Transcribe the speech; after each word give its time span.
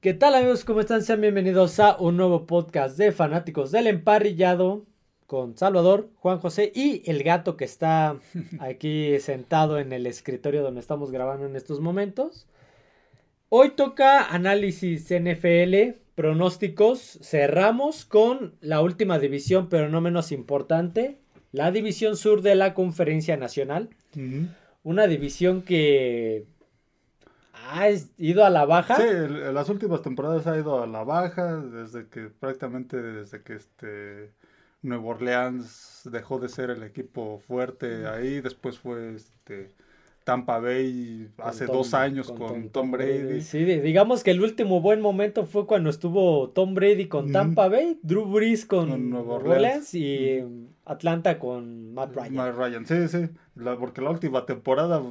¿Qué 0.00 0.14
tal 0.14 0.34
amigos? 0.34 0.64
¿Cómo 0.64 0.80
están? 0.80 1.02
Sean 1.02 1.20
bienvenidos 1.20 1.78
a 1.78 1.98
un 1.98 2.16
nuevo 2.16 2.46
podcast 2.46 2.96
de 2.96 3.12
fanáticos 3.12 3.70
del 3.70 3.86
emparrillado 3.86 4.86
con 5.26 5.58
Salvador, 5.58 6.08
Juan 6.16 6.38
José 6.38 6.72
y 6.74 7.02
el 7.04 7.22
gato 7.22 7.58
que 7.58 7.66
está 7.66 8.18
aquí 8.60 9.20
sentado 9.20 9.78
en 9.78 9.92
el 9.92 10.06
escritorio 10.06 10.62
donde 10.62 10.80
estamos 10.80 11.10
grabando 11.10 11.44
en 11.44 11.54
estos 11.54 11.80
momentos. 11.80 12.46
Hoy 13.50 13.72
toca 13.76 14.24
análisis 14.24 15.12
NFL, 15.12 15.98
pronósticos. 16.14 17.18
Cerramos 17.20 18.06
con 18.06 18.54
la 18.62 18.80
última 18.80 19.18
división, 19.18 19.68
pero 19.68 19.90
no 19.90 20.00
menos 20.00 20.32
importante, 20.32 21.18
la 21.52 21.70
división 21.72 22.16
sur 22.16 22.40
de 22.40 22.54
la 22.54 22.72
Conferencia 22.72 23.36
Nacional. 23.36 23.90
Una 24.82 25.06
división 25.06 25.60
que 25.60 26.46
ha 27.68 27.88
ido 28.18 28.44
a 28.44 28.50
la 28.50 28.64
baja. 28.64 28.96
Sí, 28.96 29.04
las 29.52 29.68
últimas 29.68 30.02
temporadas 30.02 30.46
ha 30.46 30.56
ido 30.56 30.82
a 30.82 30.86
la 30.86 31.04
baja, 31.04 31.56
desde 31.56 32.08
que 32.08 32.28
prácticamente 32.28 33.00
desde 33.00 33.42
que 33.42 33.54
este 33.54 34.32
Nuevo 34.82 35.10
Orleans 35.10 36.02
dejó 36.10 36.38
de 36.38 36.48
ser 36.48 36.70
el 36.70 36.82
equipo 36.82 37.40
fuerte 37.46 38.06
ahí, 38.06 38.40
después 38.40 38.78
fue 38.78 39.14
este 39.14 39.70
Tampa 40.24 40.58
Bay 40.58 41.28
hace 41.38 41.66
dos 41.66 41.94
años 41.94 42.30
con, 42.30 42.68
Tom, 42.70 42.90
Brady. 42.90 43.40
Sí, 43.40 43.64
digamos 43.64 44.22
que 44.22 44.30
el 44.30 44.40
último 44.40 44.80
buen 44.80 45.00
momento 45.00 45.46
fue 45.46 45.66
cuando 45.66 45.90
estuvo 45.90 46.50
Tom 46.50 46.74
Brady 46.74 47.08
con 47.08 47.32
Tampa 47.32 47.68
Bay, 47.68 47.98
Drew 48.02 48.26
Brees 48.26 48.66
con, 48.66 49.10
Nuevo 49.10 49.34
Orleans, 49.34 49.94
y 49.94 50.40
Atlanta 50.84 51.38
con 51.38 51.94
Matt 51.94 52.14
Ryan. 52.14 52.34
Matt 52.34 52.56
Ryan, 52.56 52.86
sí, 52.86 53.08
sí, 53.08 53.28
porque 53.78 54.02
la 54.02 54.10
última 54.10 54.46
temporada 54.46 55.02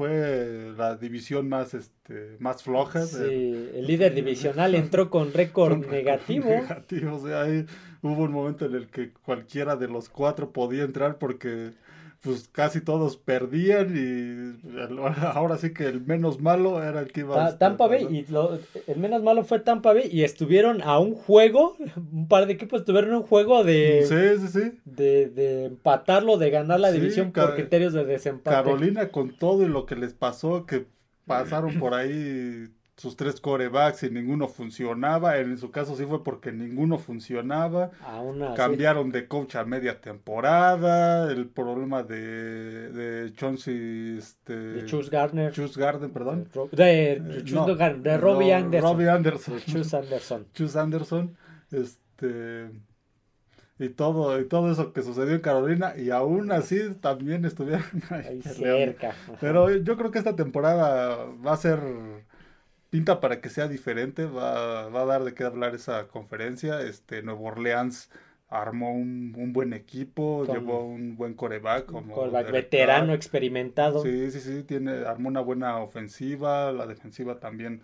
fue 0.00 0.72
la 0.78 0.96
división 0.96 1.46
más 1.46 1.74
este 1.74 2.38
más 2.38 2.62
floja. 2.62 3.04
Sí, 3.04 3.68
el 3.74 3.86
líder 3.86 4.14
divisional 4.14 4.74
entró 4.74 5.10
con 5.10 5.30
récord 5.30 5.86
negativo. 5.88 6.48
negativo, 6.48 7.16
o 7.16 7.26
sea, 7.26 7.42
ahí 7.42 7.66
hubo 8.00 8.22
un 8.22 8.32
momento 8.32 8.64
en 8.64 8.76
el 8.76 8.86
que 8.88 9.12
cualquiera 9.12 9.76
de 9.76 9.88
los 9.88 10.08
cuatro 10.08 10.54
podía 10.54 10.84
entrar 10.84 11.18
porque 11.18 11.72
pues 12.20 12.48
casi 12.52 12.82
todos 12.82 13.16
perdían 13.16 13.94
y 13.96 14.78
ahora 15.22 15.56
sí 15.56 15.72
que 15.72 15.86
el 15.86 16.02
menos 16.02 16.40
malo 16.40 16.82
era 16.82 17.00
el 17.00 17.12
que 17.12 17.20
iba 17.20 17.46
a... 17.46 17.58
Tampa 17.58 17.86
Bay, 17.86 18.06
y 18.10 18.26
el 18.90 18.98
menos 18.98 19.22
malo 19.22 19.42
fue 19.44 19.60
Tampa 19.60 19.94
Bay 19.94 20.08
y 20.12 20.24
estuvieron 20.24 20.82
a 20.82 20.98
un 20.98 21.14
juego, 21.14 21.76
un 22.12 22.28
par 22.28 22.46
de 22.46 22.52
equipos 22.52 22.80
estuvieron 22.80 23.14
un 23.14 23.22
juego 23.22 23.64
de... 23.64 24.04
Sí, 24.06 24.46
sí, 24.46 24.60
sí. 24.60 24.80
De, 24.84 25.28
de 25.30 25.64
empatarlo, 25.66 26.36
de 26.36 26.50
ganar 26.50 26.80
la 26.80 26.92
división 26.92 27.32
por 27.32 27.54
criterios 27.54 27.94
de 27.94 28.04
desempate. 28.04 28.54
Carolina 28.54 29.08
con 29.08 29.30
todo 29.30 29.62
y 29.62 29.68
lo 29.68 29.86
que 29.86 29.96
les 29.96 30.12
pasó, 30.12 30.66
que 30.66 30.86
pasaron 31.26 31.78
por 31.78 31.94
ahí 31.94 32.68
sus 33.00 33.16
tres 33.16 33.40
corebacks 33.40 34.02
y 34.02 34.10
ninguno 34.10 34.46
funcionaba. 34.46 35.38
En 35.38 35.56
su 35.56 35.70
caso 35.70 35.96
sí 35.96 36.04
fue 36.04 36.22
porque 36.22 36.52
ninguno 36.52 36.98
funcionaba. 36.98 37.92
Cambiaron 38.54 39.10
de 39.10 39.26
coach 39.26 39.56
a 39.56 39.64
media 39.64 40.02
temporada. 40.02 41.32
El 41.32 41.48
problema 41.48 42.02
de, 42.02 42.90
de 42.90 43.32
Chauncey, 43.32 44.18
este, 44.18 44.54
de 44.54 44.84
Chus 44.84 45.08
Gardner. 45.08 45.50
Chus 45.50 45.78
Gardner, 45.78 46.10
perdón. 46.10 46.46
De, 46.72 47.20
de, 47.20 47.98
de 48.02 48.18
Robbie 48.18 48.52
Anderson. 48.52 48.90
Robbie 48.92 49.08
Anderson. 49.08 49.60
Chus 49.60 49.94
Anderson. 49.94 50.46
Chus 50.52 50.76
Anderson. 50.76 51.36
Este 51.70 52.68
y 53.78 53.88
todo, 53.88 54.38
y 54.38 54.44
todo 54.46 54.70
eso 54.70 54.92
que 54.92 55.00
sucedió 55.00 55.36
en 55.36 55.40
Carolina, 55.40 55.94
y 55.96 56.10
aún 56.10 56.52
así 56.52 56.78
también 57.00 57.46
estuvieron 57.46 57.82
ahí 58.10 58.42
cerca. 58.42 59.14
Pero 59.40 59.74
yo 59.74 59.96
creo 59.96 60.10
que 60.10 60.18
esta 60.18 60.36
temporada 60.36 61.24
va 61.42 61.54
a 61.54 61.56
ser 61.56 61.80
pinta 62.90 63.20
para 63.20 63.40
que 63.40 63.48
sea 63.48 63.68
diferente, 63.68 64.26
va, 64.26 64.88
va, 64.88 65.02
a 65.02 65.06
dar 65.06 65.24
de 65.24 65.32
qué 65.32 65.44
hablar 65.44 65.74
esa 65.74 66.08
conferencia. 66.08 66.82
Este 66.82 67.22
Nuevo 67.22 67.46
Orleans 67.46 68.10
armó 68.48 68.92
un, 68.92 69.32
un 69.36 69.52
buen 69.52 69.72
equipo, 69.72 70.44
llevó 70.44 70.84
un 70.84 71.16
buen 71.16 71.34
coreback. 71.34 71.86
Como 71.86 72.12
coreback 72.14 72.50
veterano, 72.50 73.14
experimentado. 73.14 74.02
Sí, 74.02 74.30
sí, 74.32 74.40
sí, 74.40 74.64
tiene, 74.64 75.06
armó 75.06 75.28
una 75.28 75.40
buena 75.40 75.78
ofensiva, 75.78 76.72
la 76.72 76.86
defensiva 76.86 77.38
también 77.38 77.82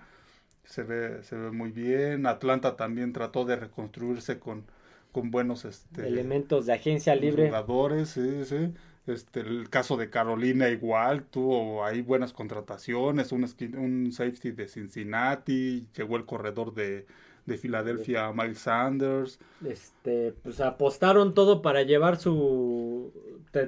se 0.65 0.83
ve, 0.83 1.23
se 1.23 1.37
ve 1.37 1.53
muy 1.53 1.71
bien. 1.71 2.27
Atlanta 2.27 2.77
también 2.77 3.13
trató 3.13 3.45
de 3.45 3.55
reconstruirse 3.55 4.41
con, 4.41 4.65
con 5.13 5.31
buenos 5.31 5.65
este, 5.65 6.07
elementos 6.07 6.67
de 6.67 6.73
agencia 6.73 7.15
libre. 7.15 7.47
Jugadores, 7.47 8.11
sí, 8.11 8.45
sí. 8.45 8.75
Este, 9.07 9.41
el 9.41 9.71
caso 9.71 9.97
de 9.97 10.11
Carolina 10.11 10.69
igual, 10.69 11.25
tuvo 11.25 11.85
ahí 11.85 12.03
buenas 12.03 12.33
contrataciones, 12.33 13.31
un, 13.31 13.45
un 13.77 14.13
safety 14.13 14.51
de 14.51 14.67
Cincinnati, 14.67 15.87
llegó 15.97 16.17
el 16.17 16.25
corredor 16.25 16.75
de, 16.75 17.07
de 17.47 17.57
Filadelfia, 17.57 18.33
Miles 18.33 18.59
Sanders. 18.59 19.39
Este, 19.65 20.35
pues 20.43 20.61
apostaron 20.61 21.35
todo 21.35 21.63
para 21.63 21.83
llevar 21.83 22.17
su, 22.17 23.13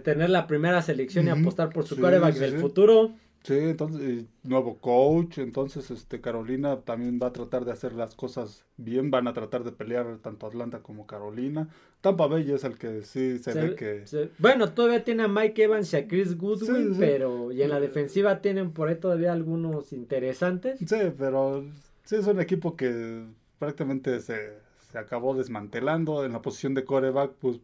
tener 0.02 0.30
la 0.30 0.46
primera 0.46 0.82
selección 0.82 1.26
y 1.26 1.30
apostar 1.30 1.70
por 1.70 1.86
su 1.86 1.94
sí, 1.94 2.00
del 2.00 2.58
futuro. 2.58 3.12
Sí, 3.44 3.54
entonces, 3.54 4.26
nuevo 4.42 4.78
coach, 4.78 5.38
entonces 5.38 5.90
este 5.90 6.20
Carolina 6.20 6.80
también 6.80 7.18
va 7.22 7.28
a 7.28 7.32
tratar 7.32 7.64
de 7.64 7.72
hacer 7.72 7.92
las 7.94 8.14
cosas 8.14 8.64
bien, 8.76 9.10
van 9.10 9.26
a 9.26 9.32
tratar 9.32 9.64
de 9.64 9.72
pelear 9.72 10.18
tanto 10.18 10.46
Atlanta 10.46 10.80
como 10.80 11.06
Carolina. 11.06 11.68
Tampa 12.00 12.26
Bay 12.26 12.50
es 12.50 12.64
el 12.64 12.76
que 12.76 13.02
sí 13.02 13.38
se, 13.38 13.54
ve 13.54 13.74
que... 13.74 14.30
Bueno, 14.38 14.72
todavía 14.72 15.02
tiene 15.02 15.22
a 15.22 15.28
Mike 15.28 15.64
Evans 15.64 15.92
y 15.92 15.96
a 15.96 16.06
Chris 16.06 16.36
Goodwin, 16.36 16.96
pero 16.98 17.50
y 17.50 17.62
en 17.62 17.70
la 17.70 17.80
defensiva 17.80 18.40
tienen 18.40 18.72
por 18.72 18.88
ahí 18.88 18.96
todavía 18.96 19.32
algunos 19.32 19.92
interesantes. 19.92 20.78
Sí, 20.80 21.12
pero 21.16 21.64
sí 22.04 22.16
es 22.16 22.26
un 22.26 22.40
equipo 22.40 22.76
que 22.76 23.24
prácticamente 23.58 24.20
se, 24.20 24.58
acabó 24.94 25.34
desmantelando. 25.34 26.24
En 26.24 26.32
la 26.32 26.42
posición 26.42 26.74
de 26.74 26.84
coreback, 26.84 27.32
pues 27.40 27.60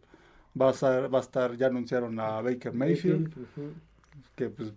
va 0.60 0.70
a, 0.70 1.08
va 1.08 1.18
a 1.18 1.22
estar, 1.22 1.56
ya 1.56 1.66
anunciaron 1.66 2.18
a 2.20 2.40
Baker 2.40 2.72
Mayfield, 2.72 3.32
que 4.34 4.48
pues 4.48 4.72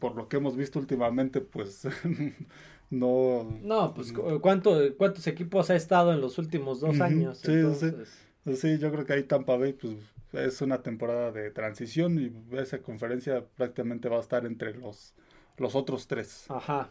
por 0.00 0.16
lo 0.16 0.28
que 0.28 0.38
hemos 0.38 0.56
visto 0.56 0.80
últimamente, 0.80 1.40
pues 1.40 1.86
no... 2.90 3.58
No, 3.62 3.94
pues 3.94 4.12
¿cuánto, 4.40 4.76
¿cuántos 4.96 5.26
equipos 5.28 5.70
ha 5.70 5.76
estado 5.76 6.12
en 6.12 6.20
los 6.20 6.38
últimos 6.38 6.80
dos 6.80 7.00
años? 7.00 7.38
Sí, 7.38 7.62
sí. 7.74 7.92
Pues 8.42 8.60
sí, 8.60 8.78
yo 8.78 8.90
creo 8.90 9.04
que 9.04 9.12
ahí 9.12 9.22
Tampa 9.22 9.56
Bay, 9.56 9.74
pues 9.74 9.94
es 10.32 10.62
una 10.62 10.82
temporada 10.82 11.30
de 11.30 11.50
transición 11.50 12.18
y 12.18 12.56
esa 12.56 12.78
conferencia 12.78 13.44
prácticamente 13.56 14.08
va 14.08 14.16
a 14.16 14.20
estar 14.20 14.46
entre 14.46 14.74
los, 14.74 15.14
los 15.56 15.74
otros 15.74 16.06
tres. 16.06 16.46
Ajá. 16.48 16.90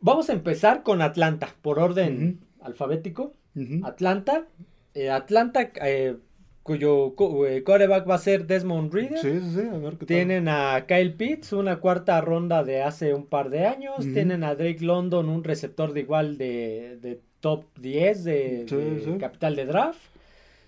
Vamos 0.00 0.30
a 0.30 0.32
empezar 0.32 0.82
con 0.82 1.02
Atlanta, 1.02 1.54
por 1.62 1.78
orden 1.78 2.40
alfabético. 2.60 3.34
Atlanta. 3.82 4.46
Eh, 4.94 5.10
Atlanta 5.10 5.72
eh, 5.84 6.16
cuyo 6.62 7.14
eh, 7.46 7.62
coreback 7.64 8.08
va 8.08 8.14
a 8.14 8.18
ser 8.18 8.46
Desmond 8.46 8.92
Reader. 8.92 9.18
Sí, 9.18 9.40
sí, 9.54 9.60
a 9.60 9.78
ver 9.78 9.96
qué 9.98 10.06
Tienen 10.06 10.48
a 10.48 10.84
Kyle 10.86 11.14
Pitts, 11.14 11.52
una 11.52 11.80
cuarta 11.80 12.20
ronda 12.20 12.62
de 12.62 12.82
hace 12.82 13.14
un 13.14 13.26
par 13.26 13.50
de 13.50 13.66
años. 13.66 13.98
Tienen 13.98 14.44
a 14.44 14.54
Drake 14.54 14.84
London, 14.84 15.28
un 15.28 15.44
receptor 15.44 15.92
de 15.92 16.00
igual 16.00 16.38
de, 16.38 17.20
top 17.40 17.64
10 17.78 18.24
de, 18.24 19.16
capital 19.18 19.56
de 19.56 19.66
draft. 19.66 20.00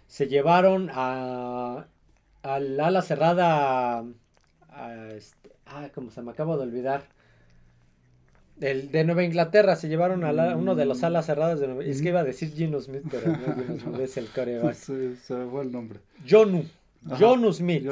Se 0.06 0.26
llevaron 0.26 0.90
a 0.92 1.86
al 2.42 2.78
ala 2.78 3.00
cerrada 3.00 4.04
este, 5.16 5.50
ah, 5.66 5.88
como 5.94 6.10
se 6.10 6.20
me 6.20 6.30
acaba 6.30 6.56
de 6.56 6.64
olvidar 6.64 7.04
de 8.56 9.04
Nueva 9.04 9.24
Inglaterra 9.24 9.76
se 9.76 9.88
llevaron 9.88 10.24
a 10.24 10.56
uno 10.56 10.74
de 10.74 10.84
los 10.84 11.02
mm. 11.02 11.04
alas 11.04 11.26
cerradas 11.26 11.60
de 11.60 11.66
Nueva 11.66 11.84
Es 11.84 12.00
que 12.00 12.08
iba 12.08 12.20
a 12.20 12.24
decir 12.24 12.52
Gino 12.52 12.80
Smith, 12.80 13.02
pero 13.10 13.28
no 13.28 13.54
Gino 13.54 13.78
Smith 13.84 14.00
es 14.00 14.16
el 14.16 14.26
coreback. 14.28 14.74
Se, 14.74 15.16
se 15.16 15.44
fue 15.46 15.62
el 15.62 15.72
nombre. 15.72 16.00
Jonu. 16.28 16.64
Jonu 17.18 17.52
Smith. 17.52 17.84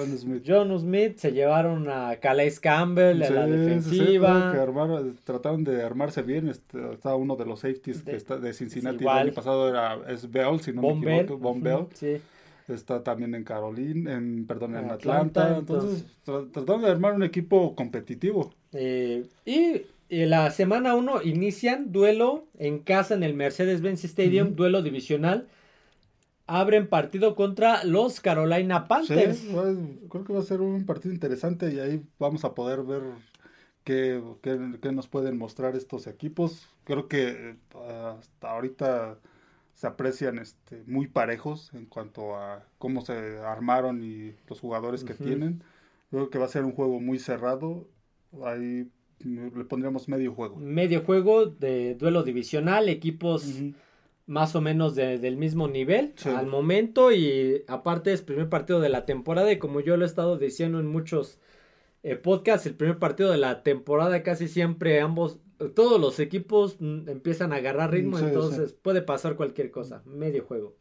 Jonu 0.46 0.78
Smith. 0.78 1.18
se 1.18 1.32
llevaron 1.32 1.88
a 1.90 2.16
Calais 2.16 2.58
Campbell 2.58 3.22
en 3.22 3.34
la 3.34 3.46
defensiva. 3.46 4.54
trataron 5.24 5.64
de 5.64 5.82
armarse 5.82 6.22
bien. 6.22 6.48
Estaba 6.48 7.16
uno 7.16 7.36
de 7.36 7.44
los 7.44 7.60
safeties 7.60 8.04
de, 8.04 8.18
de 8.18 8.52
Cincinnati 8.52 9.04
el 9.04 9.08
año 9.08 9.32
pasado 9.32 9.68
era 9.68 9.98
es 10.08 10.30
Bell, 10.30 10.60
si 10.60 10.72
no 10.72 10.94
me 10.94 11.20
equivoco. 11.20 11.38
Von 11.38 11.62
Bell. 11.62 11.86
Sí. 11.94 12.16
Está 12.68 13.02
también 13.02 13.34
en 13.34 13.44
Carolina, 13.44 14.14
en, 14.14 14.46
perdón, 14.46 14.76
en, 14.76 14.90
Atlanta. 14.90 15.58
Entonces, 15.58 16.06
trataron 16.24 16.82
de 16.82 16.88
armar 16.88 17.12
un 17.12 17.24
equipo 17.24 17.74
competitivo. 17.74 18.54
Eh, 18.72 19.26
y 19.44 19.82
la 20.12 20.50
semana 20.50 20.94
1 20.94 21.22
inician 21.22 21.90
duelo 21.90 22.46
en 22.58 22.80
casa 22.80 23.14
en 23.14 23.22
el 23.22 23.32
Mercedes-Benz 23.32 24.04
Stadium, 24.04 24.54
duelo 24.54 24.82
divisional. 24.82 25.48
Abren 26.46 26.86
partido 26.86 27.34
contra 27.34 27.82
los 27.84 28.20
Carolina 28.20 28.88
Panthers. 28.88 29.38
Sí, 29.38 29.48
creo 30.10 30.24
que 30.24 30.32
va 30.34 30.40
a 30.40 30.44
ser 30.44 30.60
un 30.60 30.84
partido 30.84 31.14
interesante 31.14 31.72
y 31.72 31.78
ahí 31.78 32.02
vamos 32.18 32.44
a 32.44 32.54
poder 32.54 32.82
ver 32.82 33.02
qué, 33.84 34.22
qué, 34.42 34.92
nos 34.92 35.08
pueden 35.08 35.38
mostrar 35.38 35.76
estos 35.76 36.06
equipos. 36.06 36.68
Creo 36.84 37.08
que 37.08 37.28
eh, 37.28 37.56
hasta 37.74 38.50
ahorita 38.50 39.18
se 39.74 39.86
aprecian 39.86 40.38
este, 40.38 40.82
muy 40.86 41.06
parejos 41.06 41.72
en 41.72 41.86
cuanto 41.86 42.36
a 42.36 42.66
cómo 42.76 43.00
se 43.00 43.38
armaron 43.38 44.04
y 44.04 44.34
los 44.46 44.60
jugadores 44.60 45.04
que 45.04 45.14
tienen. 45.14 45.62
Creo 46.10 46.28
que 46.28 46.38
va 46.38 46.44
a 46.44 46.48
ser 46.48 46.64
un 46.64 46.72
juego 46.72 47.00
muy 47.00 47.18
cerrado. 47.18 47.88
Ahí 48.44 48.90
le 49.24 49.64
pondríamos 49.64 50.08
medio 50.08 50.32
juego. 50.32 50.56
Medio 50.56 51.02
juego 51.02 51.46
de 51.46 51.94
duelo 51.94 52.22
divisional, 52.22 52.88
equipos 52.88 53.44
más 54.26 54.54
o 54.54 54.60
menos 54.60 54.94
del 54.94 55.36
mismo 55.36 55.68
nivel 55.68 56.14
al 56.24 56.46
momento 56.46 57.12
y 57.12 57.64
aparte 57.66 58.12
es 58.12 58.22
primer 58.22 58.48
partido 58.48 58.80
de 58.80 58.88
la 58.88 59.04
temporada 59.04 59.50
y 59.52 59.58
como 59.58 59.80
yo 59.80 59.96
lo 59.96 60.04
he 60.04 60.06
estado 60.06 60.38
diciendo 60.38 60.80
en 60.80 60.86
muchos 60.86 61.38
eh, 62.02 62.16
podcasts, 62.16 62.66
el 62.66 62.74
primer 62.74 62.98
partido 62.98 63.30
de 63.30 63.38
la 63.38 63.62
temporada 63.62 64.22
casi 64.22 64.48
siempre 64.48 65.00
ambos, 65.00 65.38
todos 65.74 66.00
los 66.00 66.18
equipos 66.18 66.76
mm, 66.80 67.08
empiezan 67.08 67.52
a 67.52 67.56
agarrar 67.56 67.92
ritmo, 67.92 68.18
entonces 68.18 68.72
puede 68.72 69.02
pasar 69.02 69.36
cualquier 69.36 69.70
cosa, 69.70 70.02
medio 70.04 70.44
juego. 70.44 70.76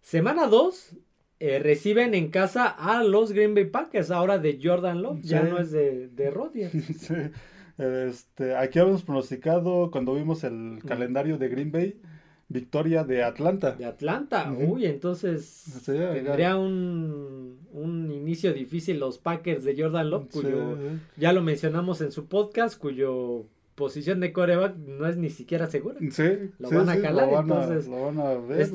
Semana 0.00 0.46
2, 0.46 0.96
eh, 1.40 1.58
reciben 1.58 2.14
en 2.14 2.30
casa 2.30 2.68
a 2.68 3.02
los 3.02 3.32
Green 3.32 3.54
Bay 3.54 3.64
Packers, 3.64 4.10
ahora 4.10 4.38
de 4.38 4.60
Jordan 4.62 5.02
Love, 5.02 5.20
ya 5.22 5.42
no 5.42 5.58
es 5.58 5.70
de, 5.70 6.08
de 6.08 6.30
Rodgers. 6.30 6.72
Este, 7.78 8.56
aquí 8.56 8.78
habíamos 8.78 9.02
pronosticado 9.02 9.90
cuando 9.90 10.14
vimos 10.14 10.44
el 10.44 10.80
calendario 10.86 11.38
de 11.38 11.48
Green 11.48 11.72
Bay, 11.72 12.00
victoria 12.48 13.04
de 13.04 13.24
Atlanta. 13.24 13.72
De 13.72 13.84
Atlanta, 13.84 14.52
uy, 14.52 14.86
entonces 14.86 15.82
tendría 15.84 16.56
un, 16.56 17.66
un, 17.72 18.12
inicio 18.12 18.52
difícil 18.52 19.00
los 19.00 19.18
Packers 19.18 19.64
de 19.64 19.80
Jordan 19.80 20.10
Love, 20.10 20.28
cuyo 20.30 20.76
ya 21.16 21.32
lo 21.32 21.42
mencionamos 21.42 22.00
en 22.00 22.12
su 22.12 22.26
podcast, 22.26 22.78
cuyo 22.78 23.46
posición 23.74 24.20
de 24.20 24.32
coreback 24.32 24.76
no 24.76 25.08
es 25.08 25.16
ni 25.16 25.30
siquiera 25.30 25.68
segura. 25.68 25.98
Sí, 26.10 26.50
lo 26.58 26.70
van 26.70 26.88
a 26.88 27.00
calar, 27.00 27.28
entonces 27.28 27.90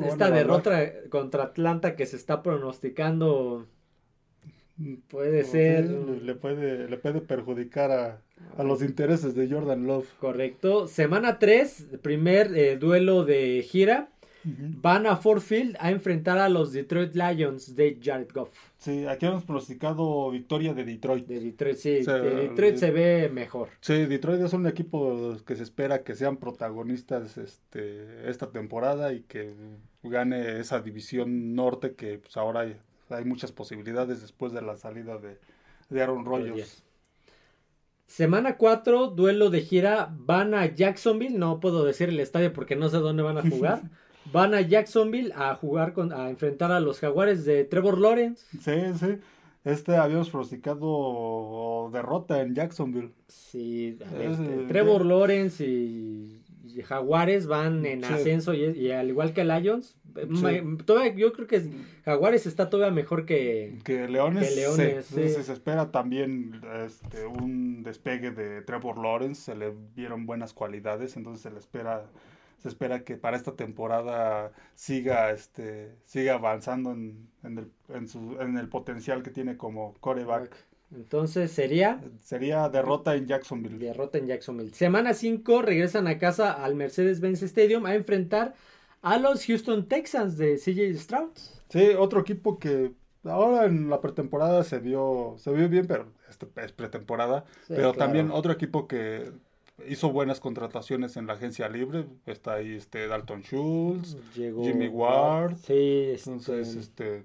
esta 0.03 0.29
derrota 0.29 0.91
contra 1.09 1.43
Atlanta 1.43 1.95
que 1.95 2.05
se 2.05 2.17
está 2.17 2.43
pronosticando 2.43 3.67
puede 5.09 5.43
ser 5.43 5.85
le 5.85 6.35
puede 6.35 6.87
le 6.87 6.97
puede 6.97 7.21
perjudicar 7.21 7.91
a, 7.91 8.21
a 8.57 8.63
los 8.63 8.81
intereses 8.81 9.35
de 9.35 9.49
Jordan 9.49 9.85
Love. 9.85 10.07
Correcto. 10.19 10.87
Semana 10.87 11.39
3, 11.39 11.87
primer 12.01 12.55
eh, 12.55 12.77
duelo 12.77 13.25
de 13.25 13.63
gira. 13.67 14.09
Van 14.43 15.05
a 15.05 15.17
Ford 15.17 15.41
Field 15.41 15.75
a 15.79 15.91
enfrentar 15.91 16.37
a 16.37 16.47
los 16.47 16.71
Detroit 16.71 17.13
Lions 17.13 17.75
de 17.75 17.99
Jared 18.01 18.29
Goff. 18.33 18.57
Sí, 18.77 19.05
aquí 19.05 19.25
hemos 19.25 19.43
pronosticado 19.43 20.31
victoria 20.31 20.73
de 20.73 20.85
Detroit. 20.85 21.27
De 21.27 21.41
Detroit, 21.41 21.75
sí. 21.75 22.01
de 22.01 22.35
Detroit 22.47 22.77
se 22.77 22.91
ve 22.91 23.29
mejor. 23.29 23.67
Sí, 23.81 24.05
Detroit 24.05 24.41
es 24.41 24.53
un 24.53 24.65
equipo 24.65 25.35
que 25.45 25.57
se 25.57 25.63
espera 25.63 26.03
que 26.03 26.15
sean 26.15 26.37
protagonistas 26.37 27.37
este, 27.37 28.29
esta 28.29 28.49
temporada 28.51 29.11
y 29.11 29.23
que 29.23 29.53
gane 30.03 30.59
esa 30.59 30.81
división 30.81 31.53
norte 31.55 31.95
que 31.95 32.19
pues, 32.19 32.37
ahora 32.37 32.65
hay, 33.09 33.25
muchas 33.25 33.51
posibilidades 33.51 34.21
después 34.21 34.53
de 34.53 34.61
la 34.61 34.75
salida 34.75 35.17
de, 35.17 35.39
de 35.89 36.01
Aaron 36.01 36.25
Rodgers. 36.25 36.83
Semana 38.07 38.57
4, 38.57 39.07
duelo 39.09 39.49
de 39.49 39.61
gira. 39.61 40.09
Van 40.17 40.53
a 40.53 40.65
Jacksonville. 40.65 41.37
No 41.37 41.59
puedo 41.59 41.83
decir 41.85 42.09
el 42.09 42.19
estadio 42.19 42.51
porque 42.53 42.75
no 42.75 42.89
sé 42.89 42.97
dónde 42.97 43.21
van 43.21 43.37
a 43.37 43.47
jugar. 43.47 43.83
van 44.33 44.53
a 44.53 44.61
Jacksonville 44.61 45.31
a 45.35 45.55
jugar 45.55 45.93
con, 45.93 46.11
a 46.11 46.29
enfrentar 46.29 46.71
a 46.71 46.79
los 46.79 46.99
jaguares 46.99 47.45
de 47.45 47.65
Trevor 47.65 47.99
Lawrence. 47.99 48.45
Sí, 48.59 48.97
sí. 48.99 49.19
Este 49.65 49.97
habíamos 49.97 50.29
pronosticado 50.29 51.89
derrota 51.91 52.41
en 52.41 52.55
Jacksonville. 52.55 53.11
Sí, 53.27 53.97
este, 54.19 54.65
Trevor 54.67 55.05
Lawrence 55.05 55.65
y, 55.65 56.41
Jaguares 56.83 57.47
van 57.47 57.85
en 57.85 58.03
ascenso 58.03 58.53
y, 58.53 58.91
al 58.91 59.09
igual 59.09 59.33
que 59.33 59.43
Lions. 59.43 59.95
Todavía, 60.85 61.13
yo 61.13 61.33
creo 61.33 61.47
que 61.47 61.69
Jaguares 62.03 62.45
está 62.45 62.69
todavía 62.69 62.93
mejor 62.93 63.25
que, 63.25 63.77
que 63.83 64.07
Leones. 64.07 64.55
Leones 64.55 65.05
Se 65.05 65.53
espera 65.53 65.91
también 65.91 66.61
este, 66.85 67.25
un 67.25 67.83
despegue 67.83 68.31
de 68.31 68.61
Trevor 68.61 68.97
Lawrence. 68.97 69.41
Se 69.43 69.55
le 69.55 69.73
vieron 69.95 70.25
buenas 70.25 70.53
cualidades, 70.53 71.15
entonces 71.15 71.41
se 71.43 71.51
le 71.51 71.59
espera 71.59 72.05
se 72.59 72.67
espera 72.67 73.03
que 73.03 73.15
para 73.15 73.37
esta 73.37 73.55
temporada 73.55 74.51
siga 74.75 75.31
este 75.31 75.95
siga 76.05 76.33
avanzando 76.35 76.91
en, 76.91 77.29
el, 77.43 77.71
en, 77.87 78.07
su, 78.07 78.37
en 78.41 78.57
el 78.57 78.67
potencial 78.67 79.23
que 79.23 79.31
tiene 79.31 79.57
como 79.57 79.93
coreback. 80.01 80.55
Entonces 80.95 81.51
sería. 81.51 82.01
Sería 82.23 82.67
derrota 82.69 83.15
en 83.15 83.27
Jacksonville. 83.27 83.77
Derrota 83.77 84.17
en 84.17 84.27
Jacksonville. 84.27 84.73
Semana 84.73 85.13
5 85.13 85.61
regresan 85.61 86.07
a 86.07 86.17
casa 86.17 86.51
al 86.51 86.75
Mercedes-Benz 86.75 87.43
Stadium 87.43 87.85
a 87.85 87.95
enfrentar 87.95 88.55
a 89.01 89.17
los 89.17 89.45
Houston 89.45 89.87
Texans 89.87 90.37
de 90.37 90.57
CJ 90.57 90.97
Stroud. 90.97 91.31
Sí, 91.69 91.89
otro 91.97 92.21
equipo 92.21 92.57
que 92.59 92.93
ahora 93.23 93.65
en 93.65 93.89
la 93.89 94.01
pretemporada 94.01 94.63
se 94.63 94.79
vio, 94.79 95.35
se 95.37 95.51
vio 95.51 95.69
bien, 95.69 95.85
pero 95.87 96.11
este 96.29 96.47
es 96.57 96.71
pretemporada. 96.71 97.45
pero 97.67 97.93
también 97.93 98.31
otro 98.31 98.51
equipo 98.51 98.87
que 98.87 99.31
hizo 99.87 100.11
buenas 100.11 100.39
contrataciones 100.39 101.17
en 101.17 101.27
la 101.27 101.33
agencia 101.33 101.69
libre. 101.69 102.05
Está 102.25 102.55
ahí 102.55 102.75
este 102.75 103.07
Dalton 103.07 103.43
Schultz, 103.43 104.17
Jimmy 104.33 104.87
Ward. 104.87 105.55
Sí, 105.57 106.09
este, 106.13 106.31
entonces 106.31 106.75
este 106.75 107.23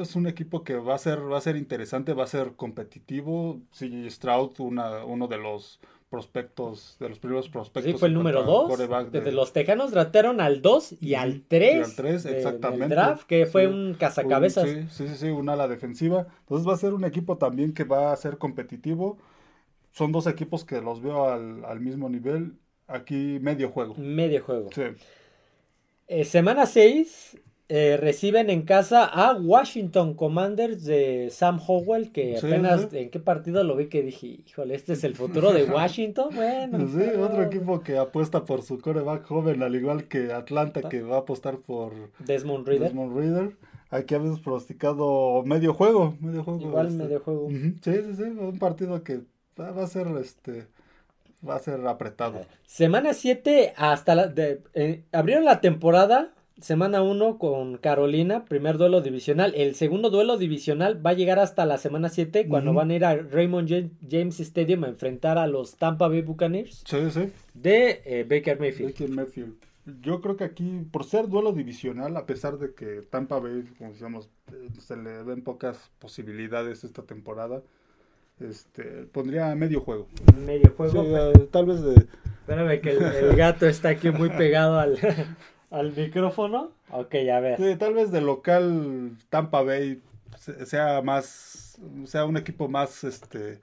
es 0.00 0.16
un 0.16 0.26
equipo 0.26 0.64
que 0.64 0.76
va 0.76 0.94
a 0.94 0.98
ser 0.98 1.20
va 1.20 1.38
a 1.38 1.40
ser 1.40 1.56
interesante, 1.56 2.12
va 2.12 2.24
a 2.24 2.28
ser 2.28 2.52
competitivo. 2.56 3.60
CJ 3.72 4.10
Stroud, 4.10 4.60
una, 4.60 5.04
uno 5.04 5.28
de 5.28 5.38
los 5.38 5.80
prospectos, 6.10 6.96
de 7.00 7.08
los 7.08 7.18
primeros 7.18 7.48
prospectos. 7.48 7.92
Sí, 7.92 7.98
fue 7.98 8.08
el 8.08 8.14
número 8.14 8.42
2. 8.42 9.10
Desde 9.10 9.32
los 9.32 9.52
Tejanos 9.52 9.92
draftaron 9.92 10.40
al 10.42 10.60
2 10.60 10.96
y 11.00 11.14
al 11.14 11.42
3. 11.48 11.84
al 11.86 11.96
3, 11.96 12.26
exactamente. 12.26 12.94
draft, 12.94 13.26
que 13.26 13.46
fue 13.46 13.66
un 13.66 13.94
cazacabezas. 13.94 14.68
sí, 14.68 14.86
sí, 14.90 15.08
sí, 15.16 15.28
un 15.28 15.48
ala 15.48 15.68
defensiva. 15.68 16.26
Entonces 16.40 16.68
va 16.68 16.74
a 16.74 16.78
ser 16.78 16.92
un 16.92 17.04
equipo 17.04 17.38
también 17.38 17.72
que 17.72 17.84
va 17.84 18.12
a 18.12 18.16
ser 18.16 18.36
competitivo 18.36 19.16
son 19.92 20.10
dos 20.10 20.26
equipos 20.26 20.64
que 20.64 20.80
los 20.80 21.00
veo 21.00 21.28
al, 21.28 21.80
mismo 21.80 22.08
nivel. 22.08 22.54
Aquí 22.88 23.38
medio 23.40 23.70
juego. 23.70 23.94
Medio 23.96 24.42
juego. 24.42 24.70
Sí. 24.74 24.82
Eh, 26.08 26.24
semana 26.24 26.66
6 26.66 27.38
eh, 27.74 27.96
reciben 27.96 28.50
en 28.50 28.60
casa 28.60 29.06
a 29.06 29.34
Washington 29.34 30.12
Commanders 30.12 30.84
de 30.84 31.30
Sam 31.30 31.58
Howell, 31.66 32.12
que 32.12 32.36
apenas 32.36 32.92
en 32.92 33.08
qué 33.08 33.18
partido 33.18 33.64
lo 33.64 33.74
vi 33.76 33.86
que 33.86 34.02
dije, 34.02 34.26
híjole, 34.46 34.74
este 34.74 34.92
es 34.92 35.04
el 35.04 35.14
futuro 35.14 35.54
de 35.54 35.64
Washington. 35.72 36.34
Bueno. 36.34 36.86
Sí, 36.86 37.18
otro 37.18 37.42
equipo 37.42 37.80
que 37.80 37.96
apuesta 37.96 38.44
por 38.44 38.60
su 38.60 38.78
coreback 38.78 39.24
joven, 39.24 39.62
al 39.62 39.74
igual 39.74 40.06
que 40.06 40.34
Atlanta, 40.34 40.86
que 40.86 41.00
va 41.00 41.16
a 41.16 41.18
apostar 41.20 41.60
por 41.60 41.94
Desmond 42.18 42.68
Reader. 42.68 42.88
Desmond 42.88 43.16
Reader. 43.16 43.56
Aquí 43.88 44.14
habíamos 44.16 44.40
pronosticado 44.40 45.42
medio 45.46 45.72
juego, 45.72 46.14
medio 46.20 46.44
juego. 46.44 46.60
Igual 46.60 46.88
este. 46.88 47.02
medio 47.04 47.20
juego. 47.20 47.48
Sí, 47.48 47.74
sí, 47.80 48.14
sí, 48.14 48.22
un 48.22 48.58
partido 48.58 49.02
que 49.02 49.22
va 49.58 49.82
a 49.82 49.86
ser 49.86 50.08
este 50.20 50.66
va 51.48 51.54
a 51.54 51.58
ser 51.58 51.86
apretado. 51.86 52.42
Semana 52.66 53.14
7 53.14 53.72
hasta 53.78 54.14
la 54.14 54.26
de, 54.26 54.62
eh, 54.74 55.04
abrieron 55.10 55.46
la 55.46 55.62
temporada 55.62 56.34
semana 56.60 57.02
1 57.02 57.38
con 57.38 57.76
Carolina, 57.76 58.44
primer 58.44 58.78
duelo 58.78 59.00
divisional. 59.00 59.54
El 59.56 59.74
segundo 59.74 60.10
duelo 60.10 60.36
divisional 60.36 61.04
va 61.04 61.10
a 61.10 61.14
llegar 61.14 61.38
hasta 61.38 61.66
la 61.66 61.78
semana 61.78 62.08
7 62.08 62.46
cuando 62.48 62.72
van 62.72 62.90
a 62.90 62.94
ir 62.94 63.04
a 63.04 63.16
Raymond 63.16 63.90
James 64.08 64.40
Stadium 64.40 64.84
a 64.84 64.88
enfrentar 64.88 65.38
a 65.38 65.46
los 65.46 65.76
Tampa 65.76 66.08
Bay 66.08 66.22
Buccaneers. 66.22 66.84
Sí, 66.86 67.10
sí. 67.10 67.30
De 67.54 68.02
eh, 68.04 68.26
Baker 68.28 68.58
Mayfield. 68.60 68.92
Baker 68.92 69.08
Mayfield. 69.08 69.54
Yo 70.00 70.20
creo 70.20 70.36
que 70.36 70.44
aquí, 70.44 70.86
por 70.92 71.04
ser 71.04 71.28
duelo 71.28 71.52
divisional, 71.52 72.16
a 72.16 72.24
pesar 72.24 72.58
de 72.58 72.72
que 72.72 73.02
Tampa 73.02 73.40
Bay, 73.40 73.64
como 73.78 73.90
decíamos, 73.90 74.30
eh, 74.52 74.68
se 74.78 74.96
le 74.96 75.24
ven 75.24 75.42
pocas 75.42 75.90
posibilidades 75.98 76.84
esta 76.84 77.02
temporada, 77.02 77.62
este, 78.38 79.06
pondría 79.06 79.54
medio 79.56 79.80
juego. 79.80 80.08
Medio 80.44 80.72
juego. 80.76 81.02
Eh, 81.32 81.48
tal 81.50 81.66
vez 81.66 81.82
de... 81.82 81.94
Espérame 82.42 82.80
que 82.80 82.90
el, 82.90 83.36
gato 83.36 83.66
está 83.66 83.90
aquí 83.90 84.10
muy 84.10 84.28
pegado 84.30 84.78
al, 84.78 84.98
al 85.72 85.96
micrófono. 85.96 86.70
Ok, 86.90 87.14
a 87.32 87.40
ver. 87.40 87.56
Sí, 87.56 87.76
tal 87.76 87.94
vez 87.94 88.12
de 88.12 88.20
local 88.20 89.16
Tampa 89.30 89.62
Bay 89.62 90.00
sea 90.66 91.02
más, 91.02 91.80
sea 92.04 92.24
un 92.24 92.36
equipo 92.36 92.68
más, 92.68 93.02
este, 93.04 93.60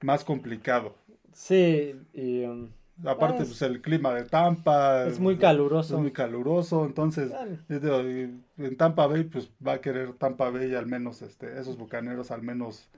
más 0.00 0.24
complicado. 0.24 0.94
Sí, 1.32 1.94
y... 2.14 2.44
Um, 2.44 2.68
Aparte, 3.04 3.44
pues, 3.44 3.62
el 3.62 3.80
clima 3.80 4.12
de 4.12 4.24
Tampa. 4.24 5.06
Es 5.06 5.20
muy 5.20 5.36
caluroso. 5.36 5.94
Es 5.94 6.00
muy 6.00 6.10
caluroso. 6.10 6.84
Entonces, 6.84 7.30
en 7.68 8.76
Tampa 8.76 9.06
Bay, 9.06 9.22
pues 9.22 9.52
va 9.64 9.74
a 9.74 9.80
querer 9.80 10.14
Tampa 10.14 10.50
Bay 10.50 10.74
al 10.74 10.86
menos, 10.86 11.22
este, 11.22 11.60
esos 11.60 11.78
bucaneros 11.78 12.32
al 12.32 12.42
menos 12.42 12.88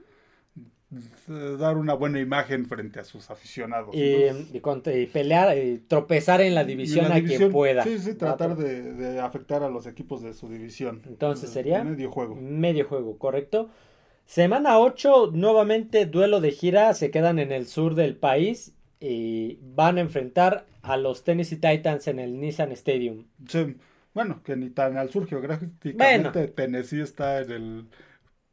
dar 1.28 1.76
una 1.76 1.94
buena 1.94 2.18
imagen 2.18 2.66
frente 2.66 2.98
a 2.98 3.04
sus 3.04 3.30
aficionados. 3.30 3.94
Y, 3.94 4.24
y, 4.52 5.06
pelear, 5.06 5.56
y 5.56 5.78
tropezar 5.78 6.40
en 6.40 6.54
la 6.54 6.64
división, 6.64 7.12
a 7.12 7.22
quien 7.22 7.52
pueda. 7.52 7.84
Sí, 7.84 7.98
sí, 7.98 8.14
tratar 8.14 8.56
de, 8.56 9.20
afectar 9.20 9.62
a 9.62 9.68
los 9.68 9.86
equipos 9.86 10.22
de 10.22 10.34
su 10.34 10.48
división. 10.48 11.02
Entonces 11.06 11.50
sería... 11.50 11.84
Medio 11.84 12.10
juego. 12.10 12.34
Medio 12.34 12.86
juego, 12.86 13.18
correcto. 13.18 13.70
Semana 14.26 14.78
8, 14.78 15.30
nuevamente 15.32 16.06
duelo 16.06 16.40
de 16.40 16.50
gira, 16.52 16.92
se 16.94 17.10
quedan 17.10 17.38
en 17.38 17.52
el 17.52 17.66
sur 17.66 17.94
del 17.94 18.16
país 18.16 18.74
y 19.00 19.58
van 19.62 19.98
a 19.98 20.02
enfrentar 20.02 20.66
a 20.82 20.96
los 20.96 21.24
Tennessee 21.24 21.56
Titans 21.56 22.08
en 22.08 22.18
el 22.18 22.40
Nissan 22.40 22.72
Stadium. 22.72 23.26
Sí, 23.48 23.76
bueno, 24.14 24.42
que 24.42 24.56
ni 24.56 24.70
tan 24.70 24.96
al 24.96 25.10
sur 25.10 25.26
geográficamente 25.26 26.48
Tennessee 26.48 27.00
está 27.00 27.40
en 27.40 27.50
el 27.50 27.84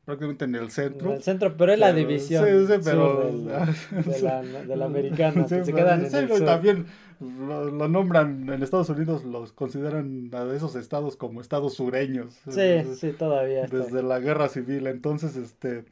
prácticamente 0.08 0.46
en 0.46 0.56
el 0.56 0.72
centro. 0.72 1.10
En 1.10 1.16
el 1.18 1.22
centro, 1.22 1.58
pero 1.58 1.74
es 1.74 1.80
la 1.80 1.92
división 1.92 2.46
sí, 2.46 2.74
sí, 2.74 2.80
pero, 2.82 3.30
de, 3.30 4.22
la, 4.22 4.42
de, 4.42 4.76
la, 4.78 4.86
americana. 4.86 5.46
se 5.46 5.74
quedan 5.74 6.06
en 6.06 6.16
el 6.16 6.46
También 6.46 6.86
lo, 7.20 7.90
nombran 7.90 8.48
en 8.48 8.64
Estados 8.64 8.88
Unidos, 8.90 9.26
los 9.26 9.52
consideran 9.52 10.32
a 10.34 10.46
esos 10.56 10.78
estados 10.78 11.18
como 11.18 11.42
estados 11.42 11.74
sureños. 11.74 12.40
Sí, 12.50 12.86
sí, 12.96 13.12
todavía. 13.12 13.66
Desde 13.66 14.02
la 14.02 14.20
guerra 14.20 14.48
civil. 14.48 14.88
Entonces, 14.88 15.36
este, 15.36 15.84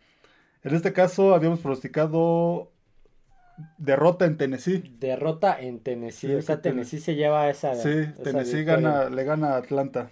en 0.64 0.74
este 0.74 0.94
caso 0.94 1.36
habíamos 1.36 1.60
pronosticado 1.60 2.72
derrota 3.78 4.24
en 4.24 4.38
Tennessee. 4.38 4.96
Derrota 4.98 5.60
en 5.60 5.82
Tennessee. 5.82 6.36
o 6.36 6.42
sea, 6.42 6.62
Tennessee 6.62 7.02
se 7.02 7.16
lleva 7.16 7.50
esa. 7.50 7.76
Sí, 7.76 8.08
Tennessee 8.24 8.64
gana, 8.64 9.10
le 9.10 9.26
gana 9.26 9.56
a 9.56 9.58
Atlanta. 9.58 10.10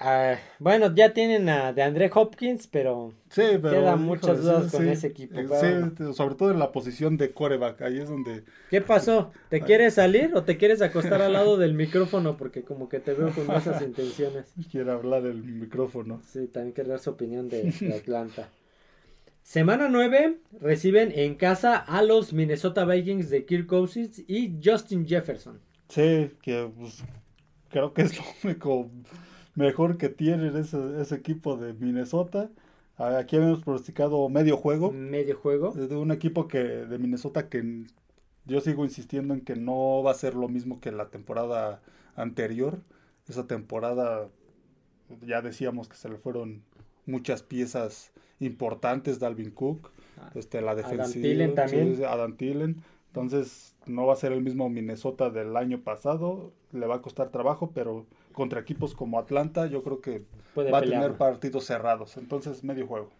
Ah, 0.00 0.36
bueno, 0.60 0.94
ya 0.94 1.12
tienen 1.12 1.48
a 1.48 1.72
de 1.72 1.82
André 1.82 2.08
Hopkins, 2.14 2.68
pero, 2.68 3.12
sí, 3.30 3.42
quedan 3.60 4.00
muchas 4.02 4.40
dudas 4.40 4.70
con 4.70 4.86
ese 4.86 5.08
equipo. 5.08 5.40
Eh, 5.40 5.90
sobre 6.14 6.36
todo 6.36 6.52
en 6.52 6.60
la 6.60 6.70
posición 6.70 7.16
de 7.16 7.32
coreback, 7.32 7.82
ahí 7.82 7.98
es 7.98 8.08
donde... 8.08 8.44
¿Qué 8.70 8.80
pasó? 8.80 9.32
¿Te 9.48 9.60
quieres 9.60 9.94
salir 9.94 10.32
o 10.36 10.44
te 10.44 10.56
quieres 10.56 10.82
acostar 10.82 11.20
al 11.20 11.32
lado 11.32 11.56
del 11.56 11.74
micrófono? 11.74 12.36
Porque 12.36 12.62
como 12.62 12.88
que 12.88 13.00
te 13.00 13.12
veo 13.12 13.30
con 13.30 13.50
esas 13.56 13.82
intenciones. 13.82 14.54
Quiere 14.70 14.92
hablar 14.92 15.26
el 15.26 15.42
micrófono. 15.42 16.22
Sí, 16.24 16.46
también 16.46 16.74
quiere 16.74 16.90
dar 16.90 17.00
su 17.00 17.10
opinión 17.10 17.48
de, 17.48 17.74
Atlanta. 17.98 18.50
Semana 19.42 19.88
9 19.88 20.38
reciben 20.60 21.10
en 21.12 21.34
casa 21.34 21.76
a 21.76 22.02
los 22.02 22.32
Minnesota 22.32 22.84
Vikings 22.84 23.30
de 23.30 23.44
Kirk 23.44 23.66
Cousins 23.66 24.22
y 24.28 24.60
Justin 24.62 25.08
Jefferson. 25.08 25.58
Sí, 25.88 26.30
que 26.40 26.70
pues, 26.78 27.02
creo 27.68 27.92
que 27.92 28.02
es 28.02 28.16
lo 28.16 28.24
único 28.44 28.90
mejor 29.58 29.98
que 29.98 30.08
tienen 30.08 30.56
ese, 30.56 30.78
ese 31.00 31.14
equipo 31.16 31.56
de 31.56 31.74
Minnesota. 31.74 32.48
Aquí 32.96 33.36
habíamos 33.36 33.62
pronosticado 33.62 34.28
medio 34.28 34.56
juego. 34.56 34.92
Medio 34.92 35.36
juego. 35.36 35.72
De 35.72 35.96
un 35.96 36.10
equipo 36.10 36.48
que 36.48 36.58
de 36.58 36.98
Minnesota 36.98 37.48
que 37.48 37.84
yo 38.46 38.60
sigo 38.60 38.84
insistiendo 38.84 39.34
en 39.34 39.40
que 39.40 39.56
no 39.56 40.02
va 40.02 40.12
a 40.12 40.14
ser 40.14 40.34
lo 40.34 40.48
mismo 40.48 40.80
que 40.80 40.92
la 40.92 41.10
temporada 41.10 41.80
anterior. 42.16 42.80
Esa 43.28 43.46
temporada 43.46 44.28
ya 45.26 45.42
decíamos 45.42 45.88
que 45.88 45.96
se 45.96 46.08
le 46.08 46.16
fueron 46.18 46.62
muchas 47.06 47.42
piezas 47.42 48.12
importantes 48.40 49.18
Dalvin 49.18 49.50
Cook, 49.50 49.90
ah, 50.18 50.30
este 50.34 50.60
la 50.60 50.74
defensiva, 50.74 51.54
también. 51.54 52.04
Adam 52.04 52.36
Thielen. 52.36 52.82
Entonces 53.08 53.76
no 53.86 54.06
va 54.06 54.12
a 54.12 54.16
ser 54.16 54.32
el 54.32 54.42
mismo 54.42 54.68
Minnesota 54.68 55.30
del 55.30 55.56
año 55.56 55.80
pasado, 55.80 56.52
le 56.72 56.86
va 56.86 56.96
a 56.96 57.02
costar 57.02 57.30
trabajo, 57.30 57.72
pero 57.74 58.06
contra 58.38 58.60
equipos 58.60 58.94
como 58.94 59.18
Atlanta, 59.18 59.66
yo 59.66 59.82
creo 59.82 60.00
que 60.00 60.22
va 60.56 60.78
a 60.78 60.80
tener 60.80 61.14
partidos 61.14 61.64
cerrados. 61.64 62.16
Entonces, 62.16 62.62
medio 62.62 62.86
juego. 62.86 63.10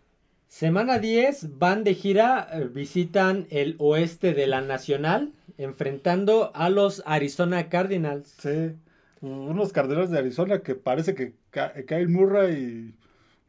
Semana 0.47 1.01
10 1.01 1.59
van 1.59 1.83
de 1.83 1.95
gira, 1.95 2.49
eh, 2.53 2.69
visitan 2.73 3.49
el 3.51 3.75
oeste 3.81 4.33
de 4.33 4.47
la 4.47 4.61
Nacional, 4.61 5.33
enfrentando 5.59 6.53
a 6.55 6.71
los 6.71 7.03
Arizona 7.05 7.69
Cardinals. 7.69 8.37
Sí, 8.39 8.77
unos 9.21 9.73
Cardinals 9.73 10.11
de 10.11 10.19
Arizona 10.19 10.61
que 10.61 10.77
parece 10.77 11.17
que 11.17 11.35
Kyle 11.51 12.09
Murray, 12.09 12.95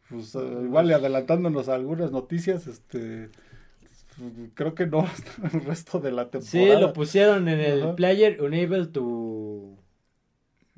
pues 0.09 0.33
eh, 0.33 0.39
igual 0.63 0.91
adelantándonos 0.91 1.69
algunas 1.69 2.11
noticias, 2.11 2.65
este 2.65 3.29
creo 4.55 4.73
que 4.73 4.87
no 4.87 5.07
el 5.53 5.61
resto 5.61 5.99
de 5.99 6.11
la 6.11 6.31
temporada. 6.31 6.75
Sí, 6.75 6.81
lo 6.81 6.93
pusieron 6.93 7.47
en 7.47 7.59
el 7.59 7.93
Player 7.93 8.41
Unable 8.41 8.87
to 8.87 9.78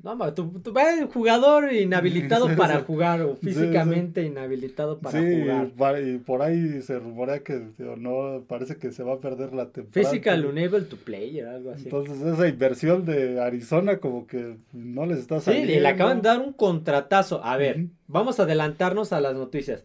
no, 0.02 0.34
tu, 0.34 0.60
tu, 0.60 0.74
jugador 1.12 1.72
inhabilitado 1.72 2.48
para 2.56 2.80
jugar 2.80 3.22
o 3.22 3.36
físicamente 3.36 4.24
inhabilitado 4.24 4.98
para 4.98 5.20
jugar. 5.20 6.02
y 6.02 6.18
por 6.18 6.42
ahí 6.42 6.82
se 6.82 6.98
rumorea 6.98 7.44
que 7.44 7.68
no 7.98 8.42
parece 8.48 8.76
que 8.76 8.90
se 8.90 9.04
va 9.04 9.14
a 9.14 9.20
perder 9.20 9.52
la 9.52 9.70
temporada. 9.70 10.10
Physical 10.10 10.44
unable 10.46 10.82
to 10.82 10.96
play 10.96 11.40
o 11.40 11.48
algo 11.48 11.70
así. 11.70 11.84
Entonces 11.84 12.20
esa 12.20 12.48
inversión 12.48 13.04
de 13.04 13.40
Arizona 13.40 13.98
como 13.98 14.26
que 14.26 14.56
no 14.72 15.06
les 15.06 15.18
está 15.18 15.40
saliendo. 15.40 15.72
Sí, 15.72 15.78
le 15.78 15.88
acaban 15.88 16.20
de 16.20 16.28
dar 16.28 16.40
un 16.40 16.52
contratazo. 16.52 17.44
A 17.44 17.56
ver, 17.56 17.86
vamos 18.08 18.40
a 18.40 18.42
adelantarnos 18.42 19.12
a 19.12 19.20
las 19.20 19.34
noticias. 19.34 19.84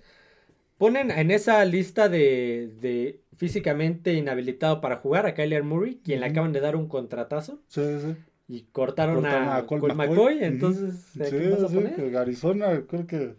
Ponen 0.79 1.11
en 1.11 1.31
esa 1.31 1.63
lista 1.65 2.09
de, 2.09 2.71
de 2.81 3.21
físicamente 3.35 4.13
inhabilitado 4.13 4.81
para 4.81 4.97
jugar 4.97 5.27
a 5.27 5.35
Kyler 5.35 5.63
Murray, 5.63 5.99
quien 6.03 6.21
le 6.21 6.27
acaban 6.27 6.53
de 6.53 6.59
dar 6.59 6.75
un 6.75 6.87
contratazo. 6.87 7.59
Sí, 7.67 7.81
sí 8.01 8.15
y 8.47 8.61
cortaron, 8.71 9.25
a, 9.25 9.65
Cole 9.65 9.93
McCoy, 9.93 10.43
entonces 10.43 10.95
sí, 11.13 11.21
sí, 11.25 12.15
Arizona 12.15 12.81
creo 12.87 13.05
que 13.05 13.35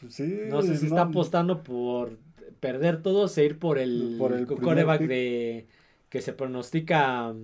pues 0.00 0.14
sí, 0.14 0.40
no 0.48 0.62
sé 0.62 0.78
si 0.78 0.86
está 0.86 1.02
apostando 1.02 1.62
por 1.62 2.16
perder 2.58 3.02
todo 3.02 3.30
e 3.34 3.44
ir 3.44 3.58
por 3.58 3.78
el, 3.78 4.16
por 4.18 4.32
el 4.32 4.46
coreback 4.46 5.02
de 5.02 5.66
que 6.08 6.22
se 6.22 6.32
pronostica 6.32 7.34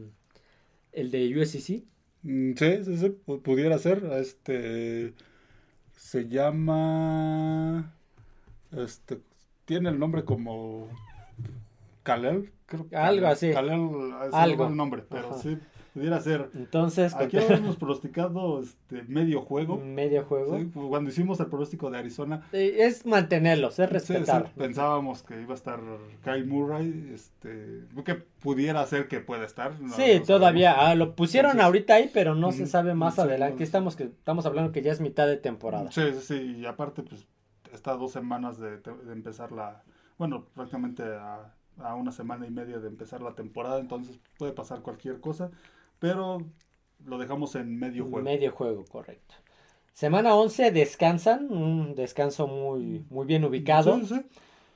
el 0.93 1.11
de 1.11 1.39
USCC 1.39 1.85
mm, 2.23 2.53
sí, 2.55 2.85
sí, 2.85 2.97
sí, 2.97 3.11
pudiera 3.43 3.79
ser 3.79 4.03
este 4.15 5.13
se 5.95 6.29
llama 6.29 7.93
este 8.73 9.19
tiene 9.67 9.91
el 9.91 9.99
nombre 9.99 10.25
como 10.25 10.89
Kalel 12.05 12.53
creo 12.65 12.87
algo 12.93 13.27
así. 13.27 13.53
Kalel 13.53 14.13
es 14.29 14.33
algo. 14.35 14.67
el 14.67 14.77
nombre 14.77 15.05
pero 15.07 15.39
sí 15.39 15.59
Pudiera 15.97 16.21
ser. 16.21 16.51
Entonces, 16.53 17.15
aquí 17.15 17.39
habíamos 17.39 17.77
pronosticado 17.77 18.61
este, 18.61 19.05
medio 19.05 19.41
juego. 19.41 19.79
Medio 19.79 20.25
juego. 20.25 20.59
Cuando 20.91 21.09
hicimos 21.09 21.41
el 21.41 21.47
pronóstico 21.47 21.91
de 21.91 21.97
Arizona. 21.97 22.47
es 22.53 23.07
mantenerlos, 23.07 23.79
es 23.79 23.89
respetar. 23.89 24.53
pensábamos 24.53 25.23
que 25.23 25.41
iba 25.41 25.55
a 25.55 25.57
estar 25.57 25.81
Kyle 26.23 26.45
Murray, 26.45 27.13
este, 27.15 27.85
que 28.05 28.15
pudiera 28.15 28.85
ser 28.85 29.09
que 29.09 29.21
pueda 29.21 29.47
estar. 29.47 29.73
sí, 29.97 30.21
todavía. 30.27 30.75
Ah, 30.79 30.95
lo 30.95 31.17
pusieron 31.17 31.63
ahorita 31.63 31.95
ahí, 31.95 32.11
pero 32.13 32.35
no 32.35 32.53
se 32.53 32.67
sabe 32.67 32.93
más 32.93 33.19
adelante. 33.19 33.65
estamos, 33.65 33.97
que, 33.97 34.05
estamos 34.05 34.45
hablando 34.45 34.73
que 34.73 34.83
ya 34.83 34.93
es 34.93 35.01
mitad 35.01 35.27
de 35.27 35.39
temporada. 35.39 35.91
Sí, 35.93 36.03
sí, 36.13 36.21
sí. 36.21 36.57
Y 36.59 36.67
aparte, 36.67 37.05
pues, 37.05 37.27
está 37.73 37.95
dos 37.95 38.13
semanas 38.13 38.59
de, 38.59 38.77
de 38.81 39.13
empezar 39.15 39.51
la. 39.51 39.83
Bueno, 40.19 40.45
prácticamente 40.55 41.05
a, 41.05 41.55
a 41.79 41.95
una 41.95 42.13
semana 42.13 42.47
y 42.47 42.51
media 42.51 42.81
de 42.81 42.89
empezar 42.89 43.23
la 43.23 43.35
temporada, 43.35 43.79
entonces 43.79 44.21
puede 44.37 44.53
pasar 44.53 44.83
cualquier 44.83 45.21
cosa 45.21 45.51
pero 45.99 46.39
lo 47.05 47.19
dejamos 47.19 47.55
en 47.55 47.79
medio 47.79 48.05
juego. 48.05 48.25
Medio 48.25 48.53
juego, 48.53 48.85
correcto. 48.85 49.35
Semana 49.93 50.35
11 50.35 50.73
descansan, 50.73 51.51
un 51.51 51.95
descanso 51.95 52.47
muy, 52.47 53.05
muy 53.09 53.27
bien 53.27 53.45
ubicado. 53.45 53.99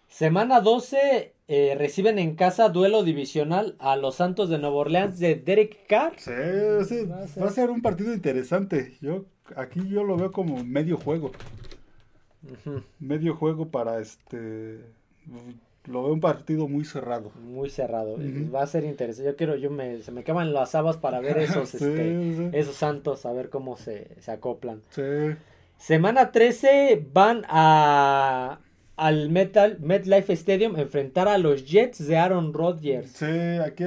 Semana 0.08 0.60
12 0.60 1.34
eh, 1.46 1.74
reciben 1.76 2.18
en 2.18 2.34
casa 2.34 2.68
duelo 2.68 3.04
divisional 3.04 3.76
a 3.78 3.96
los 3.96 4.16
Santos 4.16 4.48
de 4.48 4.58
Nueva 4.58 4.76
Orleans 4.76 5.18
de 5.18 5.36
Derek 5.36 5.86
Carr. 5.86 6.14
Sí, 6.16 6.32
sí. 6.88 7.06
Va, 7.06 7.46
a 7.46 7.50
ser... 7.50 7.70
un 7.70 7.82
partido 7.82 8.14
interesante. 8.14 8.96
Yo 9.00 9.26
aquí 9.56 9.88
yo 9.88 10.02
lo 10.02 10.16
veo 10.16 10.32
como 10.32 10.64
medio 10.64 10.96
juego. 10.96 11.32
Medio 12.98 13.36
juego 13.36 13.68
para 13.68 14.00
este 14.00 14.80
lo 15.87 16.04
veo 16.04 16.12
un 16.12 16.20
partido 16.20 16.68
muy 16.68 16.84
cerrado. 16.84 17.32
Muy 17.42 17.70
cerrado. 17.70 18.16
Va 18.54 18.62
a 18.62 18.66
ser 18.66 18.84
interesante. 18.84 19.30
Yo 19.30 19.37
quiero, 19.37 19.56
yo 19.56 19.70
me, 19.70 20.00
se 20.02 20.12
me 20.12 20.25
queman 20.25 20.52
las 20.52 20.75
habas 20.75 20.96
para 20.96 21.20
ver 21.20 21.38
esos, 21.38 21.75
este, 21.75 22.58
esos 22.58 22.76
santos, 22.76 23.26
a 23.26 23.32
ver 23.32 23.49
cómo 23.50 23.76
se, 23.76 24.08
se 24.20 24.30
acoplan. 24.30 24.82
Sí. 24.90 25.02
Semana 25.78 26.30
13 26.30 27.06
van 27.12 27.44
a 27.49 28.60
al 29.00 29.30
Metal 29.30 29.78
MetLife 29.80 30.34
Stadium 30.34 30.78
enfrentar 30.78 31.26
a 31.26 31.38
los 31.38 31.64
Jets 31.64 32.06
de 32.06 32.18
Aaron 32.18 32.52
Rodgers. 32.52 33.10
Sí, 33.12 33.25
aquí 33.64 33.84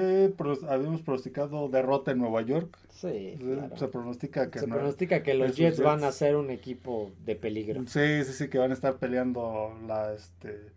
habíamos 0.67 1.03
pronosticado 1.03 1.69
derrota 1.69 2.09
en 2.09 2.17
Nueva 2.17 2.41
York. 2.41 2.75
Sí, 2.89 3.37
se 3.75 3.87
pronostica 3.89 4.49
que 4.49 4.57
se 4.57 4.67
pronostica 4.67 5.21
que 5.21 5.35
los 5.35 5.55
Jets, 5.55 5.77
Jets, 5.77 5.83
van 5.83 6.03
a 6.03 6.11
ser 6.11 6.35
un 6.35 6.49
equipo 6.49 7.11
de 7.25 7.35
peligro. 7.35 7.83
Sí, 7.85 8.23
sí, 8.23 8.33
sí, 8.33 8.47
que 8.47 8.57
van 8.57 8.71
a 8.71 8.73
estar 8.73 8.95
peleando 8.95 9.77
la 9.87 10.13
este 10.13 10.71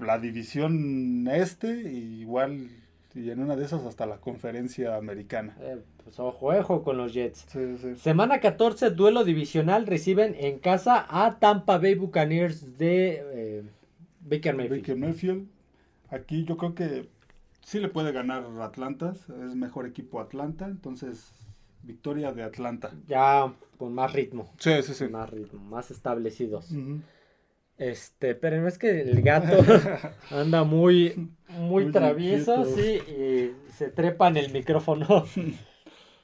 la 0.00 0.18
división 0.18 1.28
este, 1.28 1.68
igual 1.70 2.70
y 3.14 3.30
en 3.30 3.40
una 3.40 3.56
de 3.56 3.64
esas 3.64 3.84
hasta 3.84 4.06
la 4.06 4.18
conferencia 4.18 4.96
americana. 4.96 5.56
Eh, 5.60 5.78
pues 6.02 6.18
ojo, 6.20 6.48
ojo 6.48 6.82
con 6.82 6.96
los 6.96 7.12
Jets. 7.12 7.46
Semana 7.96 8.40
14, 8.40 8.90
duelo 8.90 9.24
divisional, 9.24 9.86
reciben 9.86 10.36
en 10.38 10.58
casa 10.58 11.06
a 11.08 11.38
Tampa 11.38 11.78
Bay 11.78 11.94
Buccaneers 11.94 12.78
de 12.78 13.22
eh, 13.32 13.62
Baker 14.20 14.54
Mayfield. 14.54 14.80
Baker 14.80 14.96
Mayfield. 14.96 15.48
Aquí 16.10 16.44
yo 16.44 16.56
creo 16.56 16.74
que 16.74 17.08
sí 17.62 17.80
le 17.80 17.88
puede 17.88 18.12
ganar 18.12 18.44
Atlanta, 18.60 19.12
es 19.12 19.54
mejor 19.56 19.86
equipo 19.86 20.20
Atlanta, 20.20 20.66
entonces 20.66 21.32
victoria 21.82 22.32
de 22.32 22.42
Atlanta. 22.42 22.92
Ya 23.08 23.52
con 23.76 23.92
más 23.92 24.12
ritmo. 24.12 24.52
Sí, 24.58 24.82
sí, 24.82 24.94
sí. 24.94 25.08
Más 25.08 25.30
ritmo, 25.30 25.60
más 25.64 25.90
establecidos. 25.90 26.72
Este, 27.80 28.34
pero 28.34 28.68
es 28.68 28.76
que 28.76 29.00
el 29.00 29.22
gato 29.22 29.56
anda 30.30 30.64
muy, 30.64 31.30
muy, 31.48 31.90
travieso, 31.90 32.66
sí, 32.66 33.00
y 33.08 33.72
se 33.72 33.88
trepa 33.88 34.28
en 34.28 34.36
el 34.36 34.52
micrófono. 34.52 35.24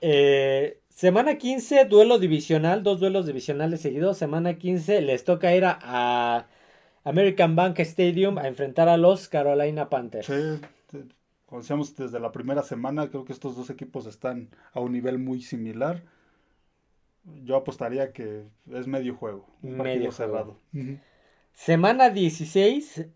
Eh, 0.02 0.82
semana 0.90 1.38
15, 1.38 1.86
duelo 1.86 2.18
divisional, 2.18 2.82
dos 2.82 3.00
duelos 3.00 3.24
divisionales 3.24 3.80
seguidos. 3.80 4.18
Semana 4.18 4.58
15 4.58 5.00
les 5.00 5.24
toca 5.24 5.56
ir 5.56 5.64
a, 5.64 6.46
American 7.02 7.56
Bank 7.56 7.80
Stadium 7.80 8.36
a 8.36 8.46
enfrentar 8.46 8.90
a 8.90 8.98
los 8.98 9.26
Carolina 9.26 9.88
Panthers. 9.88 10.26
Sí, 10.26 11.00
como 11.46 11.62
decíamos 11.62 11.96
desde 11.96 12.20
la 12.20 12.30
primera 12.30 12.62
semana, 12.62 13.08
creo 13.08 13.24
que 13.24 13.32
estos 13.32 13.56
dos 13.56 13.70
equipos 13.70 14.04
están 14.04 14.50
a 14.74 14.80
un 14.80 14.92
nivel 14.92 15.18
muy 15.18 15.40
similar. 15.40 16.02
Yo 17.42 17.56
apostaría 17.56 18.12
que 18.12 18.44
es 18.70 18.86
medio 18.86 19.16
juego, 19.16 19.48
medio 19.62 20.12
cerrado. 20.12 20.60
Semana 21.56 22.10
16 22.10 23.06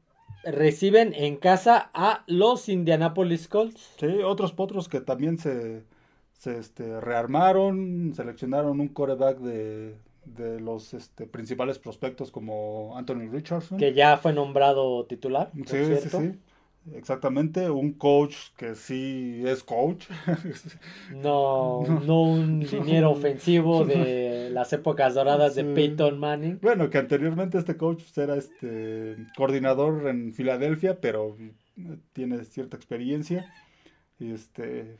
reciben 0.44 1.12
en 1.14 1.36
casa 1.36 1.90
a 1.92 2.24
los 2.26 2.70
Indianapolis 2.70 3.46
Colts. 3.46 3.94
Sí, 4.00 4.06
otros 4.24 4.52
potros 4.54 4.88
que 4.88 5.00
también 5.00 5.38
se, 5.38 5.84
se 6.32 6.58
este, 6.58 7.00
rearmaron, 7.00 8.12
seleccionaron 8.16 8.80
un 8.80 8.88
coreback 8.88 9.38
de, 9.40 9.94
de 10.24 10.58
los 10.58 10.94
este, 10.94 11.26
principales 11.26 11.78
prospectos 11.78 12.30
como 12.30 12.96
Anthony 12.96 13.28
Richardson. 13.30 13.78
Que 13.78 13.92
ya 13.92 14.16
fue 14.16 14.32
nombrado 14.32 15.04
titular. 15.04 15.50
Sí, 15.66 15.96
sí, 16.00 16.08
sí. 16.08 16.32
Exactamente, 16.94 17.70
un 17.70 17.92
coach 17.92 18.36
que 18.56 18.74
sí 18.74 19.42
es 19.44 19.62
coach. 19.62 20.06
No, 21.14 21.82
no, 21.82 22.22
un 22.22 22.60
liniero 22.72 23.10
ofensivo 23.10 23.84
de 23.84 24.50
las 24.50 24.72
épocas 24.72 25.14
doradas 25.14 25.54
de 25.54 25.64
Peyton 25.64 26.18
Manning. 26.18 26.58
Bueno, 26.62 26.88
que 26.88 26.98
anteriormente 26.98 27.58
este 27.58 27.76
coach 27.76 28.02
era 28.16 28.36
este 28.36 29.16
coordinador 29.36 30.08
en 30.08 30.32
Filadelfia, 30.32 31.00
pero 31.00 31.36
tiene 32.12 32.44
cierta 32.44 32.76
experiencia. 32.76 33.52
Y 34.18 34.32
este 34.32 34.98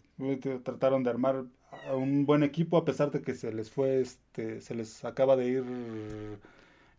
trataron 0.62 1.02
de 1.02 1.10
armar 1.10 1.44
un 1.94 2.26
buen 2.26 2.42
equipo 2.42 2.76
a 2.76 2.84
pesar 2.84 3.10
de 3.10 3.22
que 3.22 3.34
se 3.34 3.52
les 3.52 3.70
fue 3.70 4.00
este 4.00 4.60
se 4.60 4.74
les 4.74 5.04
acaba 5.04 5.36
de 5.36 5.48
ir 5.48 5.64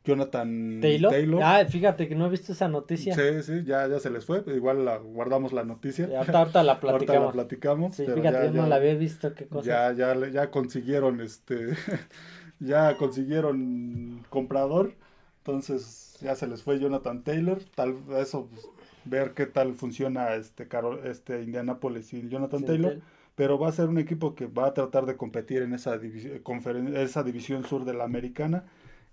Jonathan 0.04 0.80
Taylor. 0.82 1.44
Ah, 1.44 1.64
fíjate 1.70 2.08
que 2.08 2.16
no 2.16 2.26
he 2.26 2.30
visto 2.30 2.54
esa 2.54 2.68
noticia. 2.68 3.14
Sí, 3.14 3.44
sí, 3.44 3.64
ya, 3.64 3.88
ya 3.88 4.00
se 4.00 4.10
les 4.10 4.26
fue. 4.26 4.44
Igual 4.48 4.84
la, 4.84 4.98
guardamos 4.98 5.54
la 5.54 5.64
noticia. 5.64 6.08
Ya, 6.08 6.22
ahorita 6.22 6.64
la 6.64 6.80
platicamos. 6.80 6.84
ahorita 6.92 7.20
la 7.20 7.32
platicamos. 7.32 7.96
Sí, 7.96 8.06
fíjate, 8.06 8.52
yo 8.52 8.62
no 8.62 8.68
la 8.68 8.78
había 8.78 8.96
visto. 8.96 9.34
Qué 9.36 9.48
cosa. 9.48 9.94
Ya, 9.94 10.16
ya, 10.16 10.30
ya 10.30 10.50
consiguieron 10.50 11.22
este. 11.22 11.76
ya 12.60 12.98
consiguieron 12.98 14.26
comprador. 14.30 14.96
Entonces 15.40 16.18
ya 16.22 16.36
se 16.36 16.48
les 16.48 16.64
fue 16.64 16.80
Jonathan 16.80 17.24
Taylor. 17.24 17.60
Tal 17.76 17.96
eso, 18.18 18.48
pues, 18.52 18.68
ver 19.06 19.34
qué 19.34 19.46
tal 19.46 19.76
funciona 19.76 20.34
este, 20.34 20.68
Carol, 20.68 21.02
este 21.06 21.44
Indianapolis 21.44 22.12
y 22.14 22.28
Jonathan 22.28 22.66
Taylor. 22.66 23.00
Pero 23.36 23.60
va 23.60 23.70
a 23.70 23.72
ser 23.72 23.88
un 23.88 24.00
equipo 24.00 24.34
que 24.34 24.48
va 24.48 24.68
a 24.68 24.74
tratar 24.74 25.06
de 25.06 25.16
competir 25.16 25.62
en 25.62 25.74
esa, 25.74 26.00
esa 26.96 27.24
división 27.24 27.66
sur 27.66 27.86
de 27.86 27.94
la 27.94 28.04
americana 28.04 28.66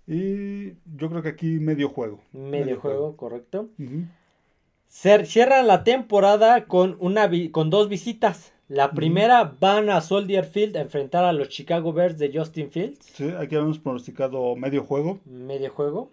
y 0.09 0.73
yo 0.97 1.07
creo 1.09 1.21
que 1.21 1.29
aquí 1.29 1.59
medio 1.59 1.87
juego. 1.87 2.19
Medio, 2.33 2.79
juego, 2.79 3.15
correcto. 3.15 3.69
Cierran 4.87 5.67
la 5.67 5.83
temporada 5.83 6.65
con, 6.65 6.97
una 6.99 7.29
con 7.51 7.69
dos 7.69 7.89
visitas. 7.89 8.51
La 8.67 8.91
primera 8.91 9.55
van 9.59 9.91
a 9.91 10.01
Soldier 10.01 10.45
Field 10.45 10.77
a 10.77 10.81
enfrentar 10.81 11.25
a 11.25 11.33
los 11.33 11.49
Chicago 11.49 11.93
Bears 11.93 12.17
de 12.17 12.31
Justin 12.33 12.71
Fields. 12.71 13.05
Sí, 13.13 13.29
aquí 13.37 13.55
hemos 13.55 13.77
pronosticado 13.77 14.55
medio 14.55 14.83
juego. 14.83 15.19
Medio 15.25 15.71
juego. 15.71 16.11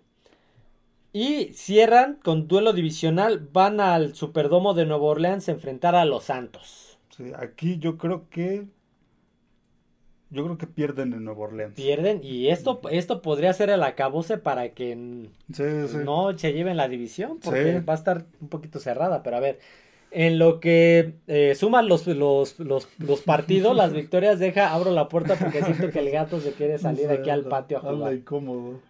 Y 1.14 1.54
cierran 1.54 2.18
con 2.22 2.48
duelo 2.48 2.74
divisional. 2.74 3.48
Van 3.50 3.80
al 3.80 4.14
Superdomo 4.14 4.74
de 4.74 4.84
Nueva 4.84 5.04
Orleans 5.04 5.48
a 5.48 5.52
enfrentar 5.52 5.94
a 5.94 6.04
los 6.04 6.24
Santos. 6.24 6.98
Sí, 7.16 7.32
aquí 7.34 7.78
yo 7.78 7.96
creo 7.96 8.28
que 8.28 8.66
yo 10.30 10.44
creo 10.44 10.58
que 10.58 10.66
pierden 10.66 11.12
en 11.12 11.24
Nueva 11.24 11.40
Orleans. 11.42 11.74
Pierden 11.74 12.20
y 12.22 12.48
esto, 12.48 12.80
esto 12.90 13.22
podría 13.22 13.52
ser 13.52 13.70
el 13.70 13.82
acabose 13.82 14.38
para 14.38 14.70
que 14.70 14.96
no 14.96 16.38
se 16.38 16.52
lleven 16.52 16.76
la 16.76 16.88
división 16.88 17.38
porque 17.42 17.80
va 17.80 17.92
a 17.92 17.96
estar 17.96 18.26
un 18.40 18.48
poquito 18.48 18.80
cerrada, 18.80 19.22
pero 19.22 19.36
a 19.36 19.40
ver, 19.40 19.58
en 20.10 20.38
lo 20.38 20.60
que 20.60 21.14
eh, 21.26 21.54
suman 21.54 21.88
los, 21.88 22.06
los, 22.06 22.58
los, 22.58 23.20
partidos, 23.24 23.76
las 23.76 23.92
victorias, 23.94 24.38
deja, 24.38 24.72
abro 24.72 24.90
la 24.90 25.08
puerta 25.08 25.36
porque 25.36 25.62
siento 25.62 25.90
que 25.90 25.98
el 25.98 26.10
gato 26.10 26.40
se 26.40 26.52
quiere 26.52 26.78
salir 26.78 27.10
aquí 27.10 27.30
al 27.30 27.44
patio 27.44 27.78
a 27.78 27.80
jugar. 27.80 28.14
incómodo. 28.14 28.80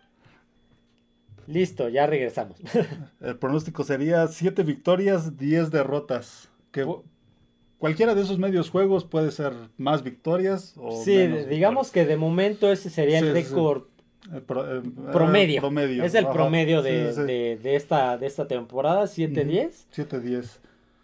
Listo, 1.47 1.89
ya 1.89 2.07
regresamos. 2.07 2.59
El 3.21 3.39
pronóstico 3.39 3.85
sería 3.85 4.27
7 4.27 4.65
victorias, 4.65 5.37
10 5.37 5.71
derrotas. 5.71 6.49
Que 6.73 6.85
cualquiera 7.79 8.15
de 8.15 8.23
esos 8.23 8.39
medios 8.39 8.71
juegos 8.71 9.05
puede 9.05 9.31
ser 9.31 9.53
más 9.77 10.03
victorias 10.03 10.75
o 10.77 11.03
Sí, 11.03 11.17
digamos 11.27 11.91
que 11.91 12.05
de 12.05 12.17
momento 12.17 12.71
ese 12.71 12.91
sería 12.91 13.19
el 13.19 13.33
récord 13.33 13.85
eh, 14.33 14.39
eh, 14.39 14.83
promedio. 15.13 16.05
Es 16.05 16.15
el 16.15 16.27
promedio 16.27 16.83
de, 16.83 17.59
esta, 17.65 18.19
de 18.19 18.27
esta 18.27 18.49
temporada, 18.49 19.05
7-10. 19.05 19.87
7-10. 19.95 20.59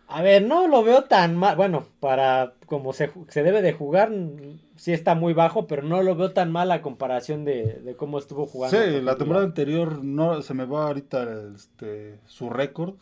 A 0.09 0.23
ver, 0.23 0.43
no 0.45 0.69
lo 0.69 0.83
veo 0.83 1.05
tan 1.05 1.37
mal. 1.37 1.57
Bueno, 1.57 1.87
para 2.01 2.55
como 2.67 2.93
se, 2.93 3.11
se, 3.29 3.43
debe 3.43 3.63
de 3.63 3.73
jugar, 3.73 4.13
sí 4.77 4.93
está 4.93 5.15
muy 5.15 5.33
bajo, 5.33 5.67
pero 5.67 5.83
no 5.83 6.03
lo 6.03 6.15
veo 6.17 6.33
tan 6.33 6.53
mal 6.53 6.71
a 6.71 6.83
comparación 6.83 7.45
de, 7.45 7.95
cómo 7.97 8.19
estuvo 8.19 8.47
jugando. 8.47 8.77
Sí, 8.77 9.01
la 9.01 9.17
temporada 9.17 9.47
anterior 9.47 10.05
no 10.05 10.43
se 10.43 10.53
me 10.55 10.67
va 10.67 10.89
ahorita 10.89 11.29
este, 11.55 12.19
su 12.27 12.51
récord. 12.51 12.95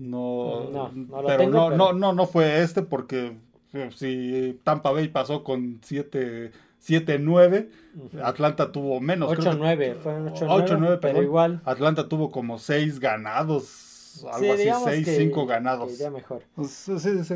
No, 0.00 0.70
no, 0.70 0.90
no, 0.92 1.22
pero 1.26 1.46
no, 1.50 1.70
no, 1.70 1.92
no, 1.92 2.14
no 2.14 2.26
fue 2.26 2.62
este 2.62 2.80
porque 2.80 3.36
eh, 3.74 3.90
si 3.94 4.58
Tampa 4.64 4.90
Bay 4.92 5.08
pasó 5.08 5.44
con 5.44 5.78
7 5.82 6.52
9 7.18 7.70
Atlanta 8.22 8.72
tuvo 8.72 8.98
menos. 9.00 9.30
8-9, 9.30 9.96
fue 9.96 10.12
8-9, 10.14 10.98
pero 11.02 11.22
igual. 11.22 11.60
Atlanta 11.66 12.08
tuvo 12.08 12.30
como 12.30 12.58
6 12.58 12.98
ganados, 12.98 14.24
algo 14.32 14.54
así, 14.54 15.04
6, 15.04 15.16
5 15.18 15.46
ganados. 15.46 15.98
Que 15.98 16.08
mejor. 16.08 16.44
Pues, 16.54 16.70
sí, 16.70 16.98
sí, 16.98 17.22
sí, 17.22 17.34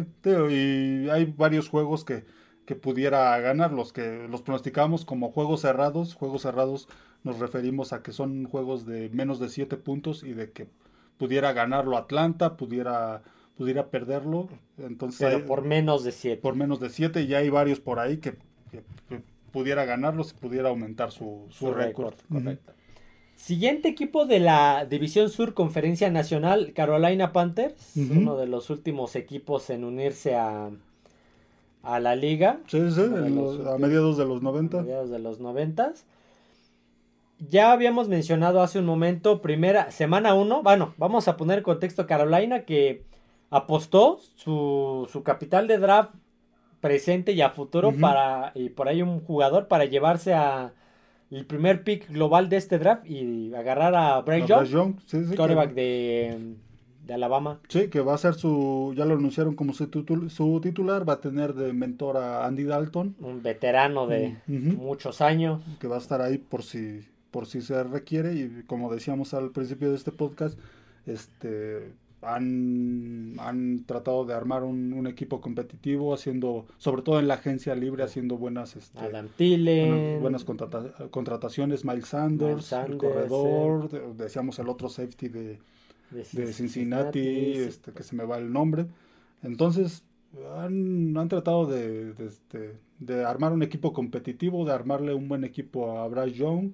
y 0.50 1.10
hay 1.10 1.34
varios 1.36 1.68
juegos 1.68 2.02
que, 2.04 2.24
que 2.64 2.76
pudiera 2.76 3.38
ganar, 3.40 3.72
los 3.72 3.92
que 3.92 4.26
los 4.30 4.40
pronosticamos 4.40 5.04
como 5.04 5.32
juegos 5.32 5.60
cerrados. 5.60 6.14
Juegos 6.14 6.42
cerrados 6.42 6.88
nos 7.24 7.40
referimos 7.40 7.92
a 7.92 8.02
que 8.02 8.12
son 8.12 8.44
juegos 8.44 8.86
de 8.86 9.10
menos 9.10 9.38
de 9.38 9.50
7 9.50 9.76
puntos 9.76 10.22
y 10.22 10.32
de 10.32 10.50
que 10.50 10.68
pudiera 11.18 11.52
ganarlo 11.52 11.96
Atlanta, 11.96 12.56
pudiera, 12.56 13.22
pudiera 13.56 13.88
perderlo. 13.88 14.48
Entonces, 14.78 15.20
Pero 15.20 15.46
por 15.46 15.62
menos 15.62 16.04
de 16.04 16.12
7. 16.12 16.40
Por 16.40 16.56
menos 16.56 16.80
de 16.80 16.90
7, 16.90 17.22
y 17.22 17.34
hay 17.34 17.50
varios 17.50 17.80
por 17.80 17.98
ahí 17.98 18.18
que, 18.18 18.36
pudiera 19.52 19.84
ganarlos 19.84 20.32
y 20.32 20.34
pudiera 20.34 20.70
aumentar 20.70 21.12
su, 21.12 21.46
su, 21.50 21.72
récord. 21.72 22.14
Siguiente 23.36 23.88
equipo 23.88 24.26
de 24.26 24.38
la 24.40 24.86
División 24.88 25.28
Sur 25.28 25.54
Conferencia 25.54 26.10
Nacional, 26.10 26.72
Carolina 26.72 27.32
Panthers, 27.32 27.96
uno 27.96 28.36
de 28.36 28.46
los 28.46 28.70
últimos 28.70 29.16
equipos 29.16 29.70
en 29.70 29.84
unirse 29.84 30.36
a, 30.36 30.70
a 31.82 32.00
la 32.00 32.16
liga. 32.16 32.60
Sí, 32.68 32.78
sí, 32.90 33.00
a 33.02 33.78
mediados 33.78 34.16
de 34.16 34.24
los 34.24 34.42
90. 34.42 34.78
A 34.78 34.82
mediados 34.82 35.10
de 35.10 35.18
los 35.18 35.40
90 35.40 35.94
ya 37.48 37.72
habíamos 37.72 38.08
mencionado 38.08 38.62
hace 38.62 38.78
un 38.78 38.86
momento, 38.86 39.42
primera 39.42 39.90
semana 39.90 40.34
1, 40.34 40.62
bueno, 40.62 40.94
vamos 40.96 41.28
a 41.28 41.36
poner 41.36 41.58
en 41.58 41.64
contexto 41.64 42.06
Carolina 42.06 42.64
que 42.64 43.04
apostó 43.50 44.20
su, 44.36 45.08
su 45.10 45.22
capital 45.22 45.66
de 45.66 45.78
draft 45.78 46.14
presente 46.80 47.32
y 47.32 47.40
a 47.40 47.50
futuro 47.50 47.92
para, 47.92 48.52
y 48.54 48.68
por 48.68 48.88
ahí 48.88 49.00
un 49.00 49.20
jugador 49.20 49.68
para 49.68 49.86
llevarse 49.86 50.34
a 50.34 50.74
el 51.30 51.46
primer 51.46 51.82
pick 51.82 52.10
global 52.10 52.48
de 52.48 52.56
este 52.56 52.78
draft 52.78 53.08
y 53.08 53.54
agarrar 53.54 53.94
a 53.94 54.20
Bryce 54.20 54.46
Young, 54.46 54.96
quarterback 55.34 55.72
de, 55.72 56.54
de, 57.06 57.14
Alabama. 57.14 57.60
Sí, 57.68 57.88
que 57.88 58.00
va 58.00 58.14
a 58.14 58.18
ser 58.18 58.34
su, 58.34 58.92
ya 58.96 59.04
lo 59.04 59.14
anunciaron 59.14 59.54
como 59.56 59.72
su, 59.72 59.88
su 60.28 60.60
titular, 60.60 61.08
va 61.08 61.14
a 61.14 61.20
tener 61.20 61.54
de 61.54 61.72
mentor 61.72 62.18
a 62.18 62.46
Andy 62.46 62.64
Dalton. 62.64 63.16
Un 63.18 63.42
veterano 63.42 64.06
de 64.06 64.36
muchos 64.46 65.20
años. 65.20 65.62
Que 65.80 65.88
va 65.88 65.96
a 65.96 66.00
estar 66.00 66.20
ahí 66.20 66.38
por 66.38 66.62
si 66.62 67.00
por 67.34 67.46
si 67.46 67.62
se 67.62 67.82
requiere 67.82 68.32
y 68.32 68.62
como 68.68 68.94
decíamos 68.94 69.34
al 69.34 69.50
principio 69.50 69.90
de 69.90 69.96
este 69.96 70.12
podcast, 70.12 70.56
este 71.04 71.92
han, 72.22 73.34
han 73.40 73.84
tratado 73.86 74.24
de 74.24 74.34
armar 74.34 74.62
un, 74.62 75.04
equipo 75.08 75.40
competitivo 75.40 76.14
haciendo, 76.14 76.64
sobre 76.78 77.02
todo 77.02 77.18
en 77.18 77.26
la 77.26 77.34
agencia 77.34 77.74
libre, 77.74 78.04
haciendo 78.04 78.38
buenas 78.38 78.76
este, 78.76 79.00
buenas, 80.20 80.44
contrataciones, 81.10 81.84
Miles 81.84 82.06
Sanders, 82.06 82.72
el 82.72 82.98
corredor, 82.98 83.90
decíamos 84.14 84.60
el 84.60 84.68
otro 84.68 84.88
safety 84.88 85.28
de, 85.28 85.58
de, 86.12 86.52
Cincinnati, 86.52 87.54
este, 87.54 87.90
que 87.90 88.04
se 88.04 88.14
me 88.14 88.24
va 88.24 88.38
el 88.38 88.52
nombre. 88.52 88.86
Entonces, 89.42 90.04
han, 90.56 91.18
han 91.18 91.28
tratado 91.28 91.66
de, 91.66 92.14
de, 92.14 92.26
este, 92.26 92.76
de, 93.00 93.24
armar 93.24 93.52
un 93.52 93.64
equipo 93.64 93.92
competitivo, 93.92 94.64
de 94.64 94.72
armarle 94.72 95.14
un 95.14 95.26
buen 95.26 95.42
equipo 95.42 95.98
a 95.98 96.06
Bryce 96.06 96.38
Young 96.38 96.70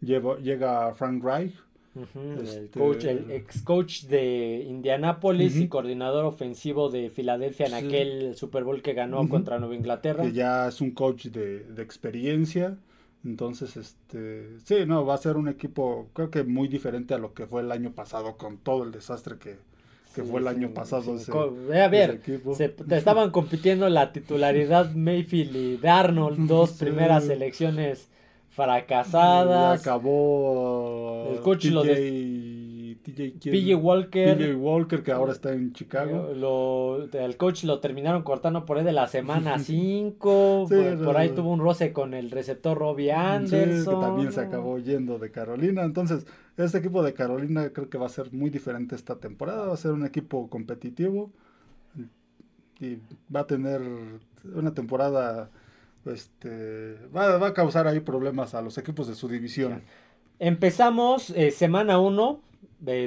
llega 0.00 0.94
Frank 0.94 1.22
Reich. 1.22 1.54
el, 1.94 2.46
este, 2.46 2.78
coach, 2.78 3.04
el 3.04 3.30
ex 3.30 3.62
coach 3.62 4.02
de 4.02 4.64
Indianapolis 4.68 5.56
y 5.56 5.68
coordinador 5.68 6.24
ofensivo 6.24 6.90
de 6.90 7.10
Filadelfia 7.10 7.66
en 7.66 7.74
aquel 7.74 8.36
Super 8.36 8.64
Bowl 8.64 8.82
que 8.82 8.92
ganó 8.94 9.28
contra 9.28 9.58
Nueva 9.58 9.74
Inglaterra. 9.74 10.22
Que 10.22 10.32
ya 10.32 10.68
es 10.68 10.80
un 10.80 10.92
coach 10.92 11.26
de, 11.26 11.64
experiencia. 11.82 12.76
Entonces, 13.24 13.76
este, 13.76 14.60
sí, 14.64 14.86
no, 14.86 15.04
va 15.04 15.14
a 15.14 15.18
ser 15.18 15.36
un 15.36 15.48
equipo, 15.48 16.08
creo 16.12 16.30
que 16.30 16.44
muy 16.44 16.68
diferente 16.68 17.14
a 17.14 17.18
lo 17.18 17.34
que 17.34 17.46
fue 17.46 17.62
el 17.62 17.72
año 17.72 17.90
pasado, 17.92 18.36
con 18.36 18.58
todo 18.58 18.84
el 18.84 18.92
desastre 18.92 19.36
que, 19.38 19.56
fue 20.24 20.40
el 20.40 20.48
año 20.48 20.70
pasado. 20.72 21.16
a 21.16 21.88
ver, 21.88 22.20
se, 22.54 22.74
estaban 22.90 23.30
compitiendo 23.30 23.88
la 23.88 24.12
titularidad 24.12 24.92
Mayfield 24.94 25.56
y 25.56 25.76
Darnold, 25.76 26.48
dos 26.48 26.72
primeras 26.72 27.24
selecciones 27.24 28.08
fracasadas. 28.64 29.80
acabó 29.80 31.28
el 31.32 31.40
coach 31.40 31.66
lo 31.66 31.82
PJ 33.14 33.74
Walker. 33.74 34.36
PJ 34.36 34.54
Walker, 34.56 35.02
que 35.02 35.12
ahora 35.12 35.32
está 35.32 35.52
en 35.52 35.72
Chicago. 35.72 36.32
Lo, 36.34 37.04
el 37.10 37.36
coach 37.36 37.64
lo 37.64 37.80
terminaron 37.80 38.22
cortando 38.22 38.64
por 38.64 38.78
ahí 38.78 38.84
de 38.84 38.92
la 38.92 39.06
semana 39.06 39.58
5. 39.58 40.66
por, 41.04 41.16
ahí 41.16 41.30
tuvo 41.30 41.52
un 41.52 41.60
roce 41.60 41.92
con 41.92 42.14
el 42.14 42.30
receptor 42.30 42.76
Robbie 42.76 43.12
Anderson. 43.12 43.94
que 43.94 44.06
también 44.06 44.32
se 44.32 44.40
acabó 44.40 44.78
yendo 44.78 45.18
de 45.18 45.30
Carolina. 45.30 45.84
Entonces, 45.84 46.26
este 46.56 46.78
equipo 46.78 47.02
de 47.02 47.14
Carolina 47.14 47.70
creo 47.72 47.88
que 47.88 47.98
va 47.98 48.06
a 48.06 48.10
ser 48.10 48.32
muy 48.32 48.50
diferente 48.50 48.94
esta 48.94 49.16
temporada. 49.16 49.66
Va 49.66 49.74
a 49.74 49.78
ser 49.78 49.92
un 49.92 50.04
equipo 50.04 50.48
competitivo. 50.48 51.30
Y 52.80 52.98
va 53.34 53.40
a 53.40 53.46
tener 53.46 53.80
una 54.54 54.74
temporada. 54.74 55.50
Este, 56.08 56.96
va, 57.14 57.36
va 57.38 57.48
a 57.48 57.54
causar 57.54 57.86
ahí 57.86 58.00
problemas 58.00 58.54
a 58.54 58.62
los 58.62 58.78
equipos 58.78 59.06
de 59.06 59.14
su 59.14 59.28
división. 59.28 59.82
Empezamos 60.38 61.30
eh, 61.30 61.50
semana 61.50 61.98
1 61.98 62.40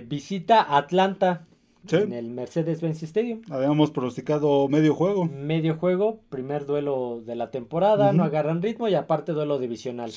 visita 0.05 0.75
Atlanta 0.75 1.45
en 1.89 2.13
el 2.13 2.29
Mercedes-Benz 2.29 3.03
Stadium. 3.03 3.41
Habíamos 3.49 3.91
pronosticado 3.91 4.67
medio 4.67 4.93
juego. 4.93 5.25
Medio 5.25 5.75
juego, 5.75 6.19
primer 6.29 6.65
duelo 6.65 7.21
de 7.25 7.35
la 7.35 7.49
temporada, 7.49 8.13
no 8.13 8.23
agarran 8.23 8.61
ritmo 8.61 8.87
y 8.87 8.95
aparte 8.95 9.31
duelo 9.31 9.57
divisional. 9.59 10.11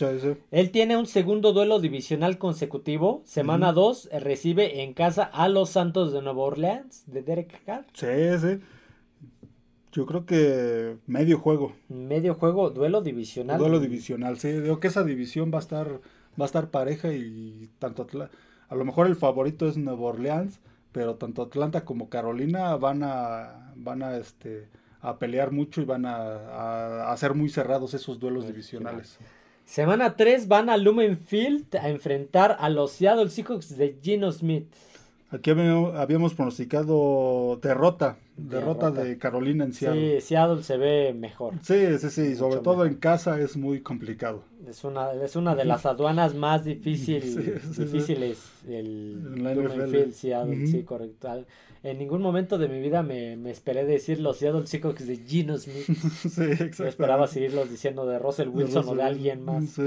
Él 0.51 0.71
tiene 0.71 0.97
un 0.97 1.07
segundo 1.07 1.53
duelo 1.53 1.81
divisional 1.81 2.39
consecutivo. 2.39 3.23
Semana 3.25 3.73
2 3.73 4.11
recibe 4.21 4.83
en 4.83 4.93
casa 4.93 5.23
a 5.23 5.49
los 5.49 5.71
Santos 5.71 6.13
de 6.13 6.21
Nueva 6.21 6.43
Orleans 6.43 7.05
de 7.07 7.23
Derek 7.23 7.65
Carr. 7.65 7.87
Sí, 7.95 8.07
sí. 8.41 8.61
Yo 9.95 10.05
creo 10.05 10.27
que 10.27 10.97
medio 11.07 11.39
juego. 11.39 11.73
Medio 11.89 12.35
juego, 12.35 12.69
duelo 12.69 13.01
divisional. 13.01 13.59
Duelo 13.59 13.81
divisional, 13.81 14.39
sí. 14.39 14.51
Digo 14.53 14.79
que 14.81 14.89
esa 14.89 15.05
división 15.05 15.51
va 15.51 15.59
a 15.59 15.63
estar, 15.63 15.89
va 16.39 16.45
a 16.45 16.47
estar 16.47 16.71
pareja 16.71 17.13
y 17.13 17.71
tanto 17.79 18.03
Atlanta 18.03 18.37
a 18.69 18.75
lo 18.75 18.85
mejor 18.85 19.07
el 19.07 19.17
favorito 19.17 19.69
es 19.69 19.77
Nueva 19.77 20.03
Orleans, 20.03 20.59
pero 20.93 21.15
tanto 21.17 21.43
Atlanta 21.43 21.85
como 21.85 22.09
Carolina 22.09 22.77
van 22.77 23.03
a, 23.03 23.73
van 23.77 24.03
a, 24.03 24.17
este, 24.17 24.69
a 25.01 25.19
pelear 25.19 25.53
mucho 25.53 25.81
y 25.81 25.85
van 25.85 26.07
a, 26.07 27.11
hacer 27.11 27.35
muy 27.35 27.49
cerrados 27.49 27.95
esos 27.95 28.19
duelos 28.19 28.47
divisionales. 28.47 29.19
Semana 29.65 30.17
3 30.17 30.49
van 30.49 30.71
a 30.71 30.77
Lumen 30.77 31.17
Field 31.17 31.77
a 31.77 31.89
enfrentar 31.89 32.57
a 32.61 32.69
los 32.69 32.93
Seattle 32.93 33.31
Seahawks 33.31 33.77
de 33.77 33.99
Gino 34.03 34.31
Smith. 34.31 34.73
Aquí 35.35 35.51
habíamos 35.51 36.35
pronosticado 36.35 37.59
derrota, 37.61 38.19
derrota, 38.37 38.93
de 38.93 39.19
Carolina 39.19 39.65
en 39.65 39.73
Seattle. 39.73 40.21
Sí, 40.21 40.29
Seattle 40.29 40.63
se 40.63 40.77
ve 40.77 41.13
mejor. 41.13 41.55
Sí, 41.63 41.99
sí, 41.99 42.11
sí, 42.11 42.37
sobre 42.37 42.61
todo 42.61 42.87
en 42.87 42.95
casa 42.95 43.41
es 43.41 43.57
muy 43.57 43.81
complicado. 43.81 44.45
Es 44.69 44.85
una, 44.85 45.13
es 45.13 45.35
una 45.35 45.57
de 45.57 45.65
las 45.65 45.87
aduanas 45.87 46.37
más 46.37 46.65
difíciles 46.65 47.37
el 47.37 49.21
Field, 49.91 50.13
Seattle, 50.13 50.67
sí, 50.69 50.85
correcto. 50.85 51.45
En 51.83 51.99
ningún 51.99 52.23
momento 52.23 52.57
de 52.57 52.69
mi 52.69 52.81
vida 52.81 53.03
me, 53.03 53.37
me 53.37 53.51
esperé 53.51 53.85
decir 53.85 54.21
los 54.21 54.37
Seattle 54.37 54.67
Seahawks 54.69 55.05
de 55.05 55.17
Gino 55.17 55.59
Smith. 55.59 55.87
sí, 55.87 56.43
exacto. 56.45 56.87
Esperaba 56.87 57.27
seguirlos 57.27 57.69
diciendo 57.69 58.07
de 58.07 58.21
Russell 58.21 58.49
Wilson 58.51 58.89
o 58.89 58.95
de 58.95 59.03
alguien 59.03 59.45
más. 59.45 59.81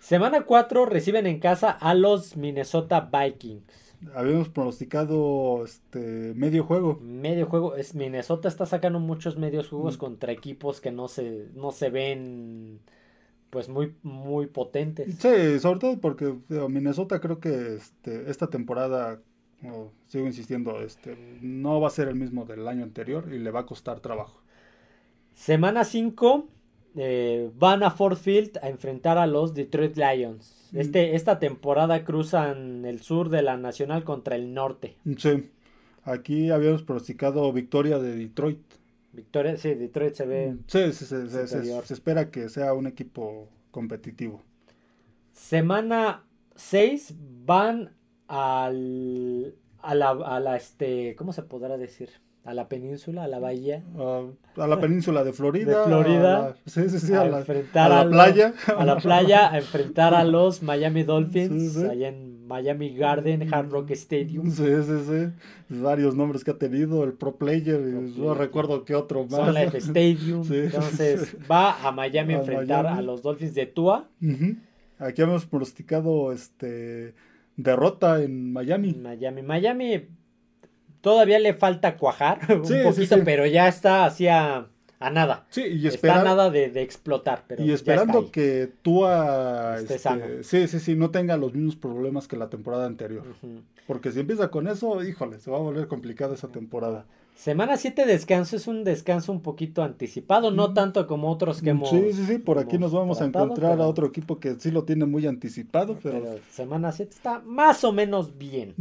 Semana 0.00 0.46
4 0.46 0.86
reciben 0.86 1.26
en 1.26 1.38
casa 1.38 1.70
a 1.70 1.92
los 1.92 2.38
Minnesota 2.38 3.10
Vikings 3.12 3.89
habíamos 4.14 4.48
pronosticado 4.48 5.64
este 5.64 6.32
medio 6.34 6.64
juego. 6.64 6.98
Medio 7.02 7.46
juego. 7.46 7.76
Es, 7.76 7.94
Minnesota 7.94 8.48
está 8.48 8.66
sacando 8.66 9.00
muchos 9.00 9.36
medios 9.36 9.68
juegos 9.68 9.96
mm. 9.96 10.00
contra 10.00 10.32
equipos 10.32 10.80
que 10.80 10.90
no 10.90 11.08
se, 11.08 11.48
no 11.54 11.72
se 11.72 11.90
ven 11.90 12.80
pues 13.50 13.68
muy, 13.68 13.94
muy 14.02 14.46
potentes. 14.46 15.16
Sí, 15.16 15.58
sobre 15.58 15.80
todo 15.80 16.00
porque 16.00 16.34
Minnesota 16.48 17.20
creo 17.20 17.40
que 17.40 17.74
este, 17.74 18.30
esta 18.30 18.46
temporada, 18.48 19.20
sigo 20.06 20.26
insistiendo, 20.26 20.80
este, 20.80 21.16
no 21.40 21.80
va 21.80 21.88
a 21.88 21.90
ser 21.90 22.08
el 22.08 22.14
mismo 22.14 22.44
del 22.44 22.66
año 22.68 22.84
anterior 22.84 23.32
y 23.32 23.38
le 23.38 23.50
va 23.50 23.60
a 23.60 23.66
costar 23.66 24.00
trabajo. 24.00 24.40
Semana 25.34 25.84
5 25.84 26.48
eh, 26.96 27.50
van 27.56 27.82
a 27.82 27.90
Ford 27.90 28.16
Field 28.16 28.58
a 28.62 28.68
enfrentar 28.68 29.18
a 29.18 29.26
los 29.26 29.54
Detroit 29.54 29.96
Lions. 29.96 30.68
Mm. 30.72 30.78
Este, 30.78 31.14
esta 31.14 31.38
temporada 31.38 32.04
cruzan 32.04 32.84
el 32.84 33.00
sur 33.00 33.28
de 33.28 33.42
la 33.42 33.56
Nacional 33.56 34.04
contra 34.04 34.36
el 34.36 34.54
norte. 34.54 34.96
Sí, 35.16 35.50
aquí 36.04 36.50
habíamos 36.50 36.82
pronosticado 36.82 37.52
victoria 37.52 37.98
de 37.98 38.16
Detroit. 38.16 38.60
Victoria, 39.12 39.56
sí, 39.56 39.74
Detroit 39.74 40.14
se 40.14 40.26
ve. 40.26 40.52
Mm, 40.52 40.64
sí, 40.66 40.92
se, 40.92 41.94
espera 41.94 42.30
que 42.30 42.48
sea 42.48 42.74
un 42.74 42.86
equipo 42.86 43.48
competitivo. 43.70 44.42
Semana 45.32 46.24
6 46.56 47.14
van 47.44 47.94
al, 48.28 49.54
a 49.78 49.94
la, 49.94 50.10
a 50.10 50.40
la, 50.40 50.56
este, 50.56 51.16
¿cómo 51.16 51.32
se 51.32 51.42
podrá 51.42 51.76
decir? 51.76 52.10
A 52.44 52.54
la 52.54 52.68
península, 52.68 53.24
a 53.24 53.28
la 53.28 53.38
bahía. 53.38 53.82
a 54.56 54.66
la 54.66 54.80
península 54.80 55.24
de 55.24 55.32
Florida. 55.32 55.80
De 55.80 55.84
Florida. 55.86 56.36
A 56.36 56.48
la, 56.48 56.56
sí, 56.66 56.88
sí, 56.88 56.98
sí, 56.98 57.12
a, 57.12 57.24
la, 57.24 57.38
enfrentar 57.40 57.92
a 57.92 58.04
la 58.04 58.10
playa. 58.10 58.54
a 58.76 58.84
la 58.84 58.96
playa, 58.96 59.52
a 59.52 59.58
enfrentar 59.58 60.14
a 60.14 60.24
los 60.24 60.62
Miami 60.62 61.02
Dolphins, 61.02 61.76
allá 61.76 62.08
en 62.08 62.46
Miami 62.46 62.96
Garden, 62.96 63.52
Hard 63.52 63.70
Rock 63.70 63.90
Stadium. 63.90 64.50
Sí, 64.50 64.64
sí, 64.64 64.98
sí. 65.06 65.78
Varios 65.80 66.16
nombres 66.16 66.42
que 66.42 66.50
ha 66.50 66.58
tenido, 66.58 67.04
el 67.04 67.12
Pro 67.12 67.36
Player, 67.36 67.78
no 67.78 68.34
recuerdo 68.34 68.84
qué 68.84 68.94
otro 68.94 69.24
más. 69.24 69.46
Sun 69.46 69.54
Life 69.54 69.78
Stadium. 69.78 70.42
Entonces, 70.50 71.36
va 71.48 71.86
a 71.86 71.92
Miami 71.92 72.34
a, 72.34 72.38
enfrentar 72.38 72.86
a 72.86 73.02
los 73.02 73.22
Dolphins 73.22 73.54
de 73.54 73.66
Tua. 73.66 74.08
Aquí 74.98 75.22
hemos 75.22 75.46
pronosticado 75.46 76.32
este 76.32 77.14
derrota 77.56 78.22
en 78.22 78.52
Miami. 78.52 78.94
Miami. 78.94 79.42
Miami 79.42 80.08
Todavía 81.00 81.38
le 81.38 81.54
falta 81.54 81.96
cuajar 81.96 82.40
un 82.48 82.82
poquito, 82.84 83.16
pero 83.24 83.46
ya 83.46 83.68
está 83.68 84.04
hacia 84.04 84.66
a 85.00 85.10
nada. 85.10 85.46
Sí, 85.48 85.62
y 85.62 85.86
está 85.86 86.20
a 86.20 86.24
nada 86.24 86.50
de, 86.50 86.66
explotar. 86.82 87.44
Pero 87.48 87.64
y 87.64 87.72
esperando 87.72 88.30
que 88.30 88.70
tú 88.82 89.06
este, 89.06 89.98
sí, 90.42 90.68
sí, 90.68 90.78
sí, 90.78 90.94
no 90.94 91.10
tenga 91.10 91.38
los 91.38 91.54
mismos 91.54 91.76
problemas 91.76 92.28
que 92.28 92.36
la 92.36 92.50
temporada 92.50 92.86
anterior. 92.86 93.24
Porque 93.86 94.12
si 94.12 94.20
empieza 94.20 94.50
con 94.50 94.68
eso, 94.68 95.02
híjole, 95.02 95.40
se 95.40 95.50
va 95.50 95.56
a 95.56 95.60
volver 95.60 95.88
complicada 95.88 96.34
esa 96.34 96.48
temporada. 96.48 97.06
Semana 97.34 97.78
7 97.78 98.04
descanso 98.04 98.56
es 98.56 98.66
un 98.66 98.84
descanso 98.84 99.32
un 99.32 99.40
poquito 99.40 99.82
anticipado, 99.82 100.50
no 100.50 100.74
tanto 100.74 101.06
como 101.06 101.30
otros 101.30 101.62
que 101.62 101.70
hemos. 101.70 101.88
Sí, 101.88 102.12
sí, 102.12 102.26
sí, 102.26 102.38
por 102.38 102.58
aquí 102.58 102.76
nos 102.76 102.92
vamos 102.92 103.22
a 103.22 103.24
encontrar 103.24 103.80
a 103.80 103.86
otro 103.86 104.06
equipo 104.06 104.38
que 104.38 104.56
sí 104.56 104.70
lo 104.70 104.84
tiene 104.84 105.06
muy 105.06 105.26
anticipado, 105.26 105.98
pero. 106.02 106.22
semana 106.50 106.92
7 106.92 107.10
está 107.10 107.40
más 107.40 107.82
o 107.84 107.92
menos 107.92 108.36
bien. 108.36 108.74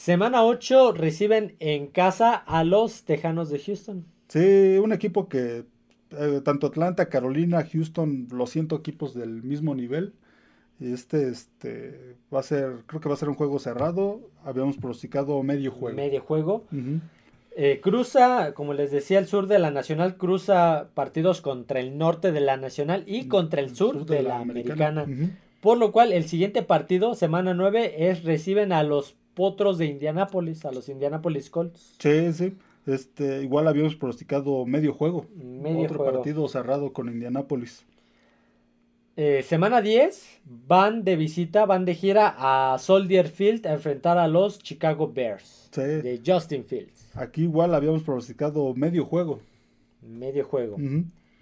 Semana 0.00 0.44
8 0.44 0.92
reciben 0.92 1.56
en 1.58 1.86
casa 1.86 2.34
a 2.34 2.64
los 2.64 3.04
Tejanos 3.04 3.50
de 3.50 3.58
Houston. 3.58 4.06
Sí, 4.28 4.78
un 4.82 4.94
equipo 4.94 5.28
que 5.28 5.66
eh, 6.12 6.40
tanto 6.42 6.68
Atlanta, 6.68 7.10
Carolina, 7.10 7.62
Houston, 7.70 8.26
los 8.32 8.48
siento 8.48 8.76
equipos 8.76 9.12
del 9.12 9.42
mismo 9.42 9.74
nivel. 9.74 10.14
Este, 10.80 11.28
este, 11.28 12.16
va 12.34 12.40
a 12.40 12.42
ser, 12.42 12.76
creo 12.86 13.02
que 13.02 13.10
va 13.10 13.14
a 13.14 13.18
ser 13.18 13.28
un 13.28 13.34
juego 13.34 13.58
cerrado. 13.58 14.22
Habíamos 14.42 14.78
pronosticado 14.78 15.42
medio 15.42 15.70
juego. 15.70 15.94
Medio 15.94 16.22
juego. 16.22 16.64
Eh, 17.54 17.80
cruza, 17.82 18.54
como 18.54 18.72
les 18.72 18.90
decía, 18.90 19.18
el 19.18 19.26
sur 19.26 19.48
de 19.48 19.58
la 19.58 19.70
Nacional 19.70 20.16
cruza 20.16 20.88
partidos 20.94 21.42
contra 21.42 21.78
el 21.78 21.98
norte 21.98 22.32
de 22.32 22.40
la 22.40 22.56
Nacional 22.56 23.04
y 23.06 23.28
contra 23.28 23.60
el 23.60 23.76
sur, 23.76 24.06
de, 24.06 24.22
la, 24.22 24.38
Americana. 24.38 25.04
Por 25.60 25.76
lo 25.76 25.92
cual, 25.92 26.14
el 26.14 26.24
siguiente 26.24 26.62
partido, 26.62 27.14
semana 27.14 27.52
9, 27.52 28.08
es 28.08 28.24
reciben 28.24 28.72
a 28.72 28.82
los 28.82 29.19
otros 29.44 29.78
de 29.78 29.86
Indianapolis, 29.86 30.64
a 30.64 30.72
los 30.72 30.88
Indianapolis 30.88 31.50
Colts. 31.50 31.96
Sí, 31.98 32.32
sí. 32.32 32.54
Este, 32.86 33.42
igual 33.42 33.68
habíamos 33.68 33.96
pronosticado 33.96 34.64
medio 34.66 34.92
juego. 34.92 35.26
Medio 35.36 35.84
Otro 35.84 36.04
partido 36.04 36.48
cerrado 36.48 36.92
con 36.92 37.08
Indianapolis. 37.08 37.84
Eh, 39.16 39.42
semana 39.42 39.82
10 39.82 40.40
van 40.66 41.04
de 41.04 41.16
visita, 41.16 41.66
van 41.66 41.84
de 41.84 41.94
gira 41.94 42.34
a 42.38 42.78
Soldier 42.78 43.28
Field 43.28 43.66
a 43.66 43.74
enfrentar 43.74 44.16
a 44.16 44.28
los 44.28 44.58
Chicago 44.60 45.12
Bears 45.12 45.68
sí. 45.72 45.82
de 45.82 46.22
Justin 46.24 46.64
Fields. 46.64 47.10
Aquí 47.14 47.42
igual 47.42 47.74
habíamos 47.74 48.02
pronosticado 48.02 48.72
medio 48.74 49.04
juego. 49.04 49.40
Medio 50.00 50.44
juego. 50.44 50.78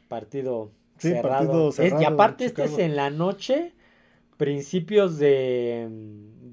Partido, 0.08 0.72
cerrado. 0.96 1.72
y 1.78 2.04
aparte 2.04 2.46
este 2.46 2.64
es 2.64 2.78
en 2.78 2.96
la 2.96 3.11
noche, 3.11 3.72
principios 4.37 5.18
de 5.18 5.88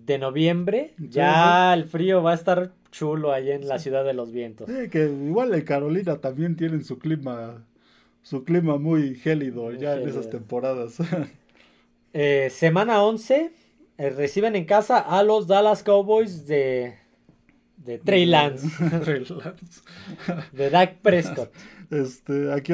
de 0.06 0.18
noviembre, 0.20 0.94
ya 0.98 1.74
el 1.74 1.86
frío 1.86 2.22
va 2.22 2.32
a 2.32 2.36
estar 2.36 2.72
chulo 2.92 3.32
ahí 3.32 3.52
en 3.52 3.68
la 3.68 3.80
ciudad 3.80 4.06
de 4.06 4.14
los 4.14 4.32
vientos. 4.32 4.70
Que 4.92 5.06
igual 5.06 5.54
en 5.54 5.62
Carolina 5.62 6.18
también 6.18 6.56
tienen 6.56 6.84
su 6.84 7.00
clima, 7.00 7.66
su 8.22 8.44
clima 8.44 8.78
muy 8.78 9.16
gélido 9.16 9.72
ya 9.72 9.96
en 9.96 10.08
esas 10.08 10.30
temporadas. 10.30 10.98
Eh, 12.18 12.50
semana 12.50 13.04
11, 13.04 13.52
eh, 13.98 14.10
reciben 14.10 14.56
en 14.56 14.64
casa 14.64 15.00
a 15.00 15.22
los 15.22 15.48
Dallas 15.48 15.84
Cowboys 15.84 16.48
de, 16.48 16.96
de 17.78 18.00
Trey 18.00 18.26
Lance. 18.26 18.68
de 20.54 20.70
Dak 20.70 20.98
Prescott. 21.02 21.52
Este, 21.92 22.52
aquí 22.52 22.74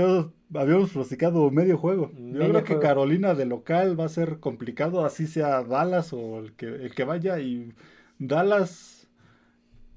habíamos 0.54 0.92
platicado 0.92 1.50
medio 1.52 1.78
juego. 1.78 2.12
Yo 2.16 2.50
creo 2.50 2.64
que 2.64 2.80
Carolina 2.80 3.34
de 3.34 3.46
local 3.46 4.00
va 4.00 4.06
a 4.06 4.10
ser 4.10 4.40
complicado, 4.40 5.06
así 5.06 5.28
sea 5.28 5.64
Dallas 5.64 6.14
o 6.14 6.40
el 6.40 6.54
que, 6.54 6.68
el 6.68 6.96
que 6.96 7.04
vaya. 7.04 7.40
Y 7.40 7.74
Dallas 8.20 9.08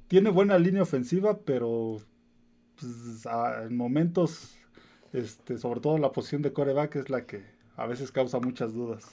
tiene 0.08 0.30
buena 0.30 0.58
línea 0.58 0.82
ofensiva, 0.82 1.38
pero 1.44 1.98
pues, 2.78 3.26
en 3.62 3.76
momentos, 3.76 4.56
este, 5.12 5.58
sobre 5.58 5.80
todo 5.80 5.98
la 5.98 6.12
posición 6.12 6.42
de 6.42 6.52
coreback 6.52 6.96
es 6.96 7.10
la 7.10 7.26
que 7.26 7.44
a 7.76 7.86
veces 7.86 8.10
causa 8.10 8.40
muchas 8.40 8.72
dudas. 8.72 9.06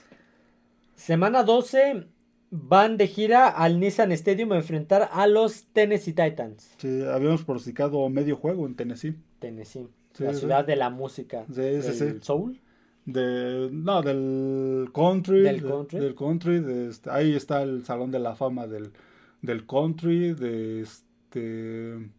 Semana 0.96 1.44
12 1.44 2.08
van 2.52 2.98
de 2.98 3.08
gira 3.08 3.48
al 3.48 3.80
Nissan 3.80 4.12
Stadium 4.12 4.52
a 4.52 4.58
enfrentar 4.58 5.10
a 5.12 5.26
los 5.26 5.64
Tennessee 5.74 6.14
Titans. 6.14 6.76
Sí, 6.78 7.02
habíamos 7.04 7.44
pronosticado 7.44 8.08
medio 8.10 8.36
juego 8.36 8.68
en 8.68 8.76
Tennessee. 8.76 9.16
Tennessee, 9.40 9.88
la 10.20 10.34
ciudad 10.34 10.66
de 10.66 10.76
la 10.76 10.90
música. 10.90 11.46
Sí, 11.48 11.62
¿Del 11.62 12.22
soul? 12.22 12.60
De, 13.06 13.70
no, 13.72 14.02
del 14.02 14.92
country. 14.94 15.42
Del 15.42 15.64
country. 15.64 16.00
del 16.00 16.14
country 16.14 16.64
este, 16.90 17.10
ahí 17.10 17.34
está 17.34 17.64
el 17.64 17.84
Salón 17.86 18.12
de 18.12 18.20
la 18.20 18.36
Fama 18.36 18.68
del, 18.68 18.92
del 19.42 19.66
country, 19.66 20.34
de 20.34 20.82
este... 20.82 22.10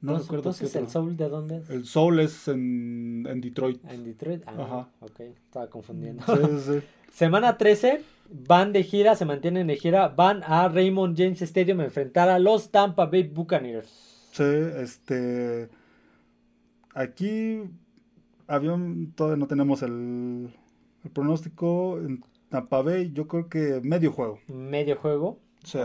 No 0.00 0.18
recuerdo 0.18 0.50
entonces, 0.50 0.76
¿el 0.76 0.88
soul 0.88 1.16
de 1.16 1.28
dónde 1.28 1.56
es? 1.58 1.70
El 1.70 1.84
soul 1.84 2.20
es 2.20 2.46
en, 2.46 3.26
en 3.28 3.40
Detroit. 3.40 3.82
En 3.90 4.04
Detroit, 4.04 4.42
ah, 4.46 4.54
Ajá. 4.56 4.88
ok, 5.00 5.20
estaba 5.20 5.68
confundiendo. 5.68 6.22
Sí, 6.26 6.60
sí. 6.64 6.86
Semana 7.12 7.56
13, 7.56 8.02
van 8.30 8.72
de 8.72 8.82
gira, 8.82 9.14
se 9.14 9.24
mantienen 9.24 9.66
de 9.66 9.76
gira, 9.76 10.08
van 10.08 10.42
a 10.44 10.68
Raymond 10.68 11.16
James 11.16 11.42
Stadium 11.42 11.80
a 11.80 11.84
enfrentar 11.84 12.28
a 12.28 12.38
los 12.38 12.70
Tampa 12.70 13.06
Bay 13.06 13.24
Buccaneers. 13.24 13.88
Sí, 14.32 14.44
este. 14.44 15.68
Aquí 16.94 17.62
todavía 18.46 18.76
no 19.36 19.46
tenemos 19.46 19.82
el, 19.82 20.50
pronóstico. 21.12 21.98
En 21.98 22.22
Tampa 22.48 22.82
Bay, 22.82 23.10
yo 23.12 23.26
creo 23.26 23.48
que 23.48 23.80
medio 23.82 24.12
juego. 24.12 24.38
Medio 24.48 24.96
juego. 24.96 25.38
Sí. 25.64 25.78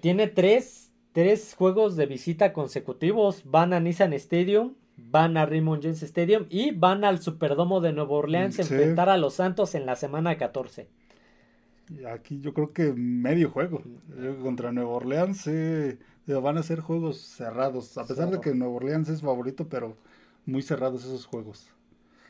Tiene 0.00 0.26
tres, 0.26 0.92
tres 1.12 1.54
juegos 1.54 1.96
de 1.96 2.06
visita 2.06 2.52
consecutivos. 2.52 3.42
Van 3.44 3.72
a 3.72 3.80
Nissan 3.80 4.12
Stadium, 4.12 4.74
van 5.10 5.36
a 5.36 5.46
Raymond 5.46 5.82
James 5.82 6.02
Stadium 6.02 6.46
y 6.50 6.72
van 6.72 7.04
al 7.04 7.20
Superdomo 7.20 7.80
de 7.80 7.92
Nueva 7.92 8.12
Orleans 8.12 8.58
a 8.58 8.62
enfrentar 8.62 9.08
a 9.08 9.16
los 9.16 9.34
Santos 9.34 9.74
en 9.74 9.86
la 9.86 9.96
semana 9.96 10.36
14. 10.36 10.88
Aquí 12.12 12.40
yo 12.40 12.54
creo 12.54 12.72
que 12.72 12.92
medio 12.92 13.50
juego. 13.50 13.82
contra 14.42 14.72
Nueva 14.72 14.90
Orleans 14.90 15.48
van 16.26 16.58
a 16.58 16.62
ser 16.62 16.80
juegos 16.80 17.20
cerrados. 17.20 17.98
A 17.98 18.06
pesar 18.06 18.30
de 18.30 18.40
que 18.40 18.54
Nueva 18.54 18.74
Orleans 18.74 19.08
es 19.08 19.22
favorito, 19.22 19.68
pero 19.68 19.96
muy 20.46 20.62
cerrados 20.62 21.04
esos 21.04 21.26
juegos. 21.26 21.68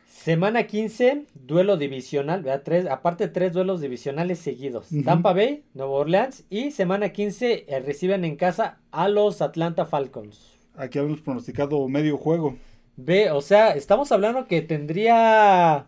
Semana 0.07 0.67
15, 0.67 1.27
duelo 1.35 1.77
divisional, 1.77 2.45
Tres, 2.65 2.87
aparte 2.87 3.29
tres 3.29 3.53
duelos 3.53 3.81
divisionales 3.81 4.41
seguidos. 4.41 4.89
Tampa 5.05 5.33
Bay, 5.33 5.63
Nueva 5.73 5.93
Orleans 5.93 6.45
y 6.51 6.73
semana 6.73 7.11
15 7.11 7.67
eh, 7.69 7.81
reciben 7.81 8.25
en 8.25 8.37
casa 8.37 8.81
a 8.91 9.09
los 9.09 9.41
Atlanta 9.41 9.87
Falcons. 9.87 10.60
Aquí 10.75 10.99
habíamos 10.99 11.21
pronosticado 11.21 11.87
medio 11.89 12.17
juego. 12.17 12.57
Ve, 12.97 13.31
o 13.31 13.41
sea, 13.41 13.71
estamos 13.73 14.13
hablando 14.13 14.47
que 14.47 14.63
tendría. 14.63 15.87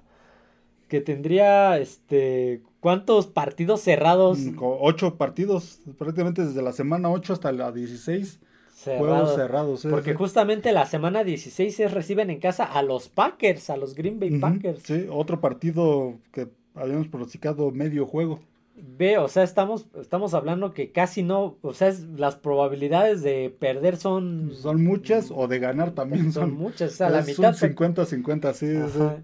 Que 0.89 1.01
tendría. 1.01 1.79
Este. 1.79 2.63
¿Cuántos 2.81 3.29
partidos 3.29 3.81
cerrados? 3.81 4.39
Mm, 4.41 4.57
ocho 4.61 5.17
partidos. 5.17 5.81
Prácticamente 5.99 6.45
desde 6.45 6.63
la 6.63 6.73
semana 6.73 7.11
8 7.11 7.35
hasta 7.35 7.53
la 7.53 7.71
16. 7.71 8.41
Juegos 8.85 9.35
cerrados. 9.37 9.87
Porque 9.89 10.15
justamente 10.15 10.73
la 10.73 10.87
semana 10.87 11.23
16 11.23 11.75
se 11.75 11.89
reciben 11.89 12.31
en 12.31 12.41
casa 12.41 12.65
a 12.65 12.83
los 12.83 13.09
Packers, 13.09 13.71
a 13.71 13.77
los 13.77 13.95
Green 13.95 14.19
Bay 14.19 14.39
Packers. 14.39 14.83
Sí, 14.83 15.07
otro 15.11 15.41
partido 15.41 16.19
que 16.33 16.49
habíamos 16.75 17.09
pronosticado 17.09 17.71
medio 17.71 18.07
juego. 18.07 18.41
Ve, 18.75 19.19
o 19.19 19.29
sea, 19.29 19.43
estamos, 19.43 19.87
estamos 20.01 20.35
hablando 20.35 20.73
que 20.73 20.93
casi 20.93 21.23
no, 21.23 21.59
o 21.61 21.75
sea, 21.75 21.93
las 22.17 22.37
probabilidades 22.37 23.23
de 23.23 23.55
perder 23.57 23.97
son... 23.97 24.53
Son 24.55 24.83
muchas 24.83 25.31
o 25.31 25.47
de 25.47 25.59
ganar 25.59 25.93
también 25.93 26.33
son, 26.33 26.53
muchas, 26.53 26.93
o 26.93 26.97
sea, 26.97 27.11
la 27.11 27.23
mitad... 27.23 27.55
50-50, 27.55 28.53
sí, 28.55 29.23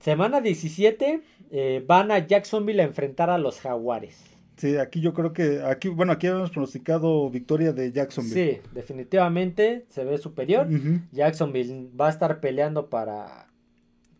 Semana 0.00 0.40
17 0.40 1.22
eh, 1.50 1.84
van 1.86 2.10
a 2.10 2.26
Jacksonville 2.26 2.82
a 2.82 2.84
enfrentar 2.84 3.30
a 3.30 3.38
los 3.38 3.60
Jaguares. 3.60 4.22
Sí, 4.56 4.76
aquí 4.76 5.00
yo 5.00 5.14
creo 5.14 5.32
que, 5.32 5.62
aquí, 5.64 5.88
bueno, 5.88 6.12
aquí 6.12 6.26
hemos 6.26 6.50
pronosticado 6.50 7.28
victoria 7.30 7.72
de 7.72 7.90
Jacksonville. 7.90 8.60
Sí, 8.62 8.70
definitivamente 8.72 9.84
se 9.88 10.04
ve 10.04 10.18
superior. 10.18 10.68
Jacksonville 11.12 11.88
va 11.98 12.08
a 12.08 12.10
estar 12.10 12.40
peleando 12.40 12.88
para 12.88 13.43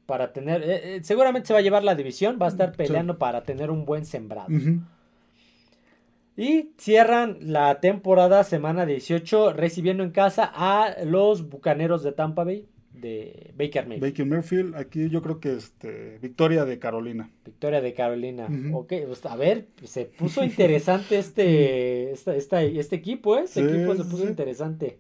para 0.07 0.33
tener, 0.33 0.63
eh, 0.63 0.97
eh, 0.97 1.01
seguramente 1.03 1.49
se 1.49 1.53
va 1.53 1.61
a 1.61 1.63
llevar 1.63 1.85
la 1.85 1.95
división, 1.95 2.39
va 2.41 2.47
a 2.47 2.51
estar 2.51 2.73
peleando 2.73 3.19
para 3.19 3.43
tener 3.43 3.71
un 3.71 3.85
buen 3.85 4.05
sembrado. 4.05 4.49
Y 6.37 6.71
cierran 6.79 7.39
la 7.41 7.81
temporada 7.81 8.43
semana 8.43 8.87
18 8.87 9.53
recibiendo 9.53 10.03
en 10.03 10.11
casa 10.11 10.51
a 10.53 11.05
los 11.05 11.49
Bucaneros 11.49 12.03
de 12.03 12.13
Tampa 12.13 12.43
Bay 12.43 12.67
de 12.93 13.53
Baker 13.59 13.87
Mayfield. 13.87 14.13
Baker 14.13 14.27
Mayfield, 14.27 14.77
aquí 14.77 15.09
yo 15.11 15.21
creo 15.21 15.41
que 15.41 15.55
este 15.55 16.19
victoria 16.23 16.65
de 16.65 16.79
Carolina. 16.79 17.31
Victoria 17.45 17.81
de 17.81 17.93
Carolina. 17.93 18.49
Ok, 18.73 18.95
pues, 19.07 19.27
a 19.27 19.37
ver, 19.37 19.67
se 19.83 20.07
puso 20.07 20.45
interesante 20.45 21.19
este 21.19 22.13
este 22.13 22.97
equipo, 22.97 23.37
¿eh? 23.37 23.43
Este 23.45 23.61
equipo 23.61 23.95
se 23.95 24.05
puso 24.05 24.27
interesante. 24.27 24.99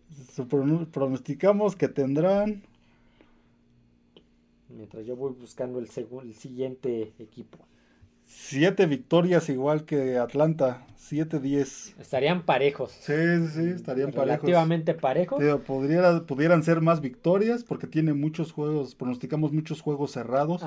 Pronosticamos 0.93 1.77
que 1.77 1.89
tendrán 1.89 2.63
mientras 4.75 5.07
yo 5.07 5.17
voy 5.17 5.33
buscando 5.33 5.79
el, 5.79 5.89
el 6.23 6.35
siguiente 6.35 7.13
equipo. 7.19 7.59
Siete 8.27 8.87
victorias 8.87 9.49
igual 9.51 9.85
que 9.85 10.17
Atlanta, 10.17 10.87
7-10. 10.99 11.95
Estarían 12.01 12.45
parejos. 12.47 12.91
Sí, 12.91 13.13
sí, 13.53 13.69
estarían 13.75 14.13
Relativamente 14.13 14.95
parejos. 14.95 15.43
pudieran 16.27 16.63
ser 16.63 16.81
más 16.81 17.01
victorias 17.01 17.65
porque 17.65 17.87
tiene 17.87 18.15
muchos 18.15 18.53
juegos, 18.53 18.95
pronosticamos 18.95 19.53
muchos 19.53 19.83
juegos 19.83 20.13
cerrados 20.13 20.63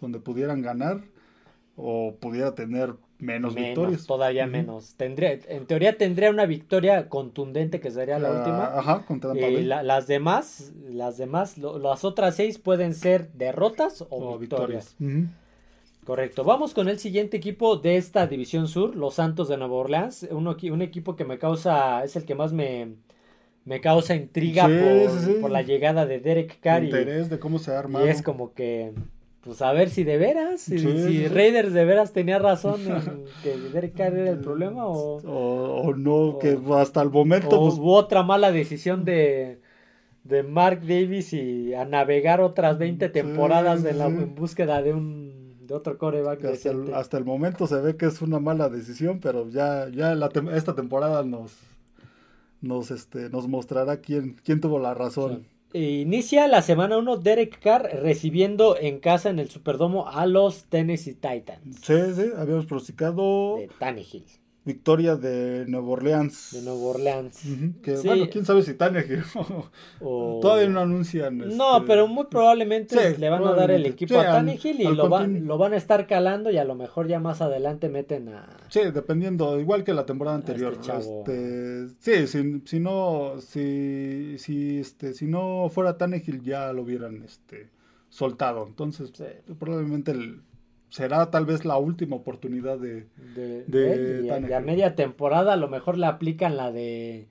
donde 0.00 0.20
pudieran 0.20 0.62
ganar 0.62 1.02
o 1.76 2.14
pudiera 2.20 2.54
tener 2.54 2.94
menos, 3.20 3.54
victorias. 3.54 4.06
Todavía 4.06 4.46
menos. 4.46 4.94
Tendría, 4.96 5.38
en 5.48 5.66
teoría 5.66 5.96
tendría 5.96 6.30
una 6.30 6.46
victoria 6.46 7.08
contundente 7.08 7.80
que 7.80 7.90
sería 7.90 8.18
la 8.18 8.28
ah, 8.28 8.38
última. 8.38 8.64
Ajá, 8.78 9.06
contra 9.06 9.36
y 9.36 9.62
las 9.64 10.06
demás, 10.06 10.72
las 10.88 11.18
demás, 11.18 11.58
las 11.58 12.04
otras 12.04 12.36
seis 12.36 12.58
pueden 12.58 12.94
ser 12.94 13.30
derrotas 13.32 14.04
o, 14.10 14.38
victorias. 14.38 14.96
Correcto. 16.04 16.44
Vamos 16.44 16.74
con 16.74 16.88
el 16.88 16.98
siguiente 16.98 17.36
equipo 17.36 17.76
de 17.76 17.96
esta 17.96 18.26
división 18.26 18.68
sur, 18.68 18.96
los 18.96 19.14
Santos 19.14 19.48
de 19.48 19.56
Nueva 19.56 19.74
Orleans. 19.74 20.26
Uno, 20.30 20.56
un 20.72 20.82
equipo 20.82 21.14
que 21.14 21.24
me 21.24 21.38
causa, 21.38 22.02
es 22.02 22.16
el 22.16 22.24
que 22.24 22.34
más 22.34 22.52
me, 22.52 22.94
me 23.64 23.80
causa 23.80 24.14
intriga 24.14 24.68
por, 25.40 25.50
la 25.50 25.62
llegada 25.62 26.06
de 26.06 26.18
Derek 26.18 26.58
Carr. 26.60 26.84
Interés 26.84 27.28
de 27.28 27.38
cómo 27.38 27.58
se 27.58 27.72
arma. 27.72 28.04
Y 28.04 28.08
es 28.08 28.22
como 28.22 28.54
que 28.54 28.92
pues 29.42 29.62
a 29.62 29.72
ver 29.72 29.88
si 29.88 30.04
de 30.04 30.18
veras, 30.18 30.60
si, 30.60 31.28
Raiders 31.28 31.72
de 31.72 31.84
veras 31.84 32.12
tenía 32.12 32.38
razón 32.38 32.80
en 32.86 33.24
que 33.42 33.56
Derek 33.56 33.94
Carr 33.94 34.14
era 34.14 34.30
el 34.30 34.40
problema 34.40 34.86
o, 34.86 35.16
o, 35.16 35.94
no, 35.94 36.38
que 36.38 36.58
hasta 36.74 37.00
el 37.00 37.10
momento. 37.10 37.58
O 37.58 37.68
pues 37.68 37.78
hubo 37.78 37.94
otra 37.94 38.22
mala 38.22 38.52
decisión 38.52 39.04
de, 39.04 39.60
de 40.24 40.42
Mark 40.42 40.80
Davis 40.82 41.32
y 41.32 41.72
a 41.72 41.86
navegar 41.86 42.42
otras 42.42 42.78
20 42.78 43.08
temporadas 43.08 43.84
en, 43.84 43.98
la, 43.98 44.06
en 44.06 44.34
búsqueda 44.34 44.82
de 44.82 44.92
un 44.92 45.40
de 45.66 45.74
otro 45.74 45.96
coreback. 45.96 46.44
Hasta 46.44 46.70
el, 46.70 46.92
hasta 46.92 47.16
el, 47.16 47.24
momento 47.24 47.66
se 47.66 47.80
ve 47.80 47.96
que 47.96 48.06
es 48.06 48.20
una 48.20 48.40
mala 48.40 48.68
decisión, 48.68 49.20
pero 49.20 49.48
ya, 49.48 49.88
ya 49.88 50.12
esta 50.52 50.74
temporada 50.74 51.22
nos, 51.22 51.56
nos, 52.60 52.90
este, 52.90 53.30
nos 53.30 53.48
mostrará 53.48 53.98
quién, 53.98 54.36
quién 54.44 54.60
tuvo 54.60 54.78
la 54.78 54.92
razón. 54.92 55.46
Inicia 55.72 56.48
la 56.48 56.62
semana 56.62 56.98
1 56.98 57.16
Derek 57.18 57.60
Carr 57.60 57.88
recibiendo 58.02 58.76
en 58.76 58.98
casa 58.98 59.30
en 59.30 59.38
el 59.38 59.50
Superdomo 59.50 60.08
a 60.08 60.26
los 60.26 60.64
Tennessee 60.64 61.14
Titans. 61.14 61.80
Sí, 61.82 61.94
sí, 62.14 62.30
habíamos 62.36 62.66
pronosticado. 62.66 63.56
De 63.56 63.68
Tannehill 63.78 64.24
victoria 64.64 65.16
de 65.16 65.64
Nueva 65.66 65.88
Orleans. 65.88 66.50
De 66.52 66.62
Nueva 66.62 66.80
Orleans. 66.80 67.40
que 67.82 67.96
bueno, 68.04 68.28
quién 68.30 68.44
sabe 68.44 68.62
si 68.62 68.74
Tannehill 68.74 69.22
todavía 70.00 70.68
no 70.68 70.80
anuncian. 70.80 71.38
No, 71.56 71.76
este, 71.76 71.86
pero 71.86 72.06
muy 72.06 72.26
probablemente 72.26 73.16
le 73.16 73.28
van 73.28 73.46
a 73.46 73.52
dar 73.52 73.70
el 73.70 73.86
equipo 73.86 74.18
a 74.18 74.24
Tannehill 74.24 74.80
y 74.80 74.84
lo, 74.84 75.08
lo, 75.08 75.58
van 75.58 75.72
a 75.72 75.76
estar 75.76 76.06
calando 76.06 76.50
y 76.50 76.58
a 76.58 76.64
lo 76.64 76.74
mejor 76.74 77.08
ya 77.08 77.20
más 77.20 77.40
adelante 77.40 77.88
meten 77.88 78.28
a. 78.28 78.48
Sí, 78.68 78.80
dependiendo, 78.92 79.58
igual 79.58 79.84
que 79.84 79.94
la 79.94 80.06
temporada 80.06 80.38
este 80.38 80.52
anterior. 80.52 80.78
Este, 80.80 81.88
sí, 81.98 82.26
si, 82.26 82.62
si, 82.64 82.80
no, 82.80 83.34
si, 83.40 84.36
si, 84.38 84.78
este, 84.78 85.14
si 85.14 85.26
no 85.26 85.68
fuera 85.72 85.96
Tannehill 85.96 86.42
ya 86.42 86.72
lo 86.72 86.82
hubieran 86.82 87.22
este, 87.22 87.70
soltado. 88.08 88.66
Entonces, 88.66 89.10
probablemente 89.58 90.10
el 90.10 90.42
será 90.90 91.30
tal 91.30 91.46
vez 91.46 91.64
la 91.64 91.78
última 91.78 92.16
oportunidad 92.16 92.78
de, 92.78 93.06
de, 93.34 94.54
a, 94.54 94.60
media 94.60 94.96
temporada 94.96 95.54
a 95.54 95.56
lo 95.56 95.68
mejor 95.68 95.96
le 95.96 96.06
aplican 96.06 96.56
la 96.56 96.72
de 96.72 97.28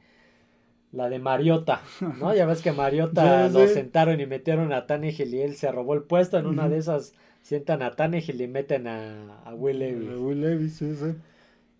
la 0.92 1.08
de 1.10 1.20
Mariota, 1.20 1.82
¿no? 2.20 2.34
Ya 2.34 2.48
ves 2.48 2.62
que 2.62 2.72
Mariota 2.72 3.48
lo 3.54 3.68
sentaron 3.68 4.20
y 4.20 4.26
metieron 4.26 4.74
a 4.74 4.88
Tannehill 4.88 5.34
y 5.36 5.42
él 5.42 5.56
se 5.56 5.72
robó 5.72 5.94
el 5.94 6.02
puesto. 6.02 6.40
En 6.40 6.48
una 6.48 6.68
de 6.68 6.78
esas 6.78 7.14
sientan 7.44 7.84
a 7.84 7.92
Tannehill 7.92 8.42
y 8.42 8.48
meten 8.48 8.88
a, 8.88 9.54
Will 9.54 9.78
Levis. 9.78 10.10
Will 10.18 10.42
Levis, 10.42 10.78
sí, 10.78 10.96
sí. 10.96 11.14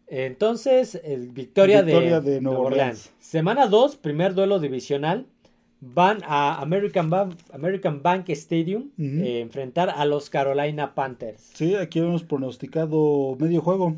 Entonces, 0.06 1.02
victoria, 1.34 1.82
de, 1.82 2.22
de 2.22 2.42
Nueva 2.42 2.60
Orleans. 2.60 3.12
Semana 3.20 3.68
2, 3.68 3.98
primer 3.98 4.36
duelo 4.36 4.60
divisional. 4.60 5.26
Van 5.82 6.22
a 6.26 6.62
American, 6.62 7.10
Bank, 7.10 7.36
American 7.54 8.02
Bank 8.02 8.30
Stadium 8.30 8.92
a 8.98 9.02
eh, 9.02 9.40
enfrentar 9.40 9.90
a 9.90 10.04
los 10.06 10.30
Carolina 10.30 10.94
Panthers. 10.94 11.52
Sí, 11.54 11.76
aquí 11.76 12.00
hemos 12.00 12.24
pronosticado 12.24 13.38
medio 13.40 13.62
juego. 13.62 13.96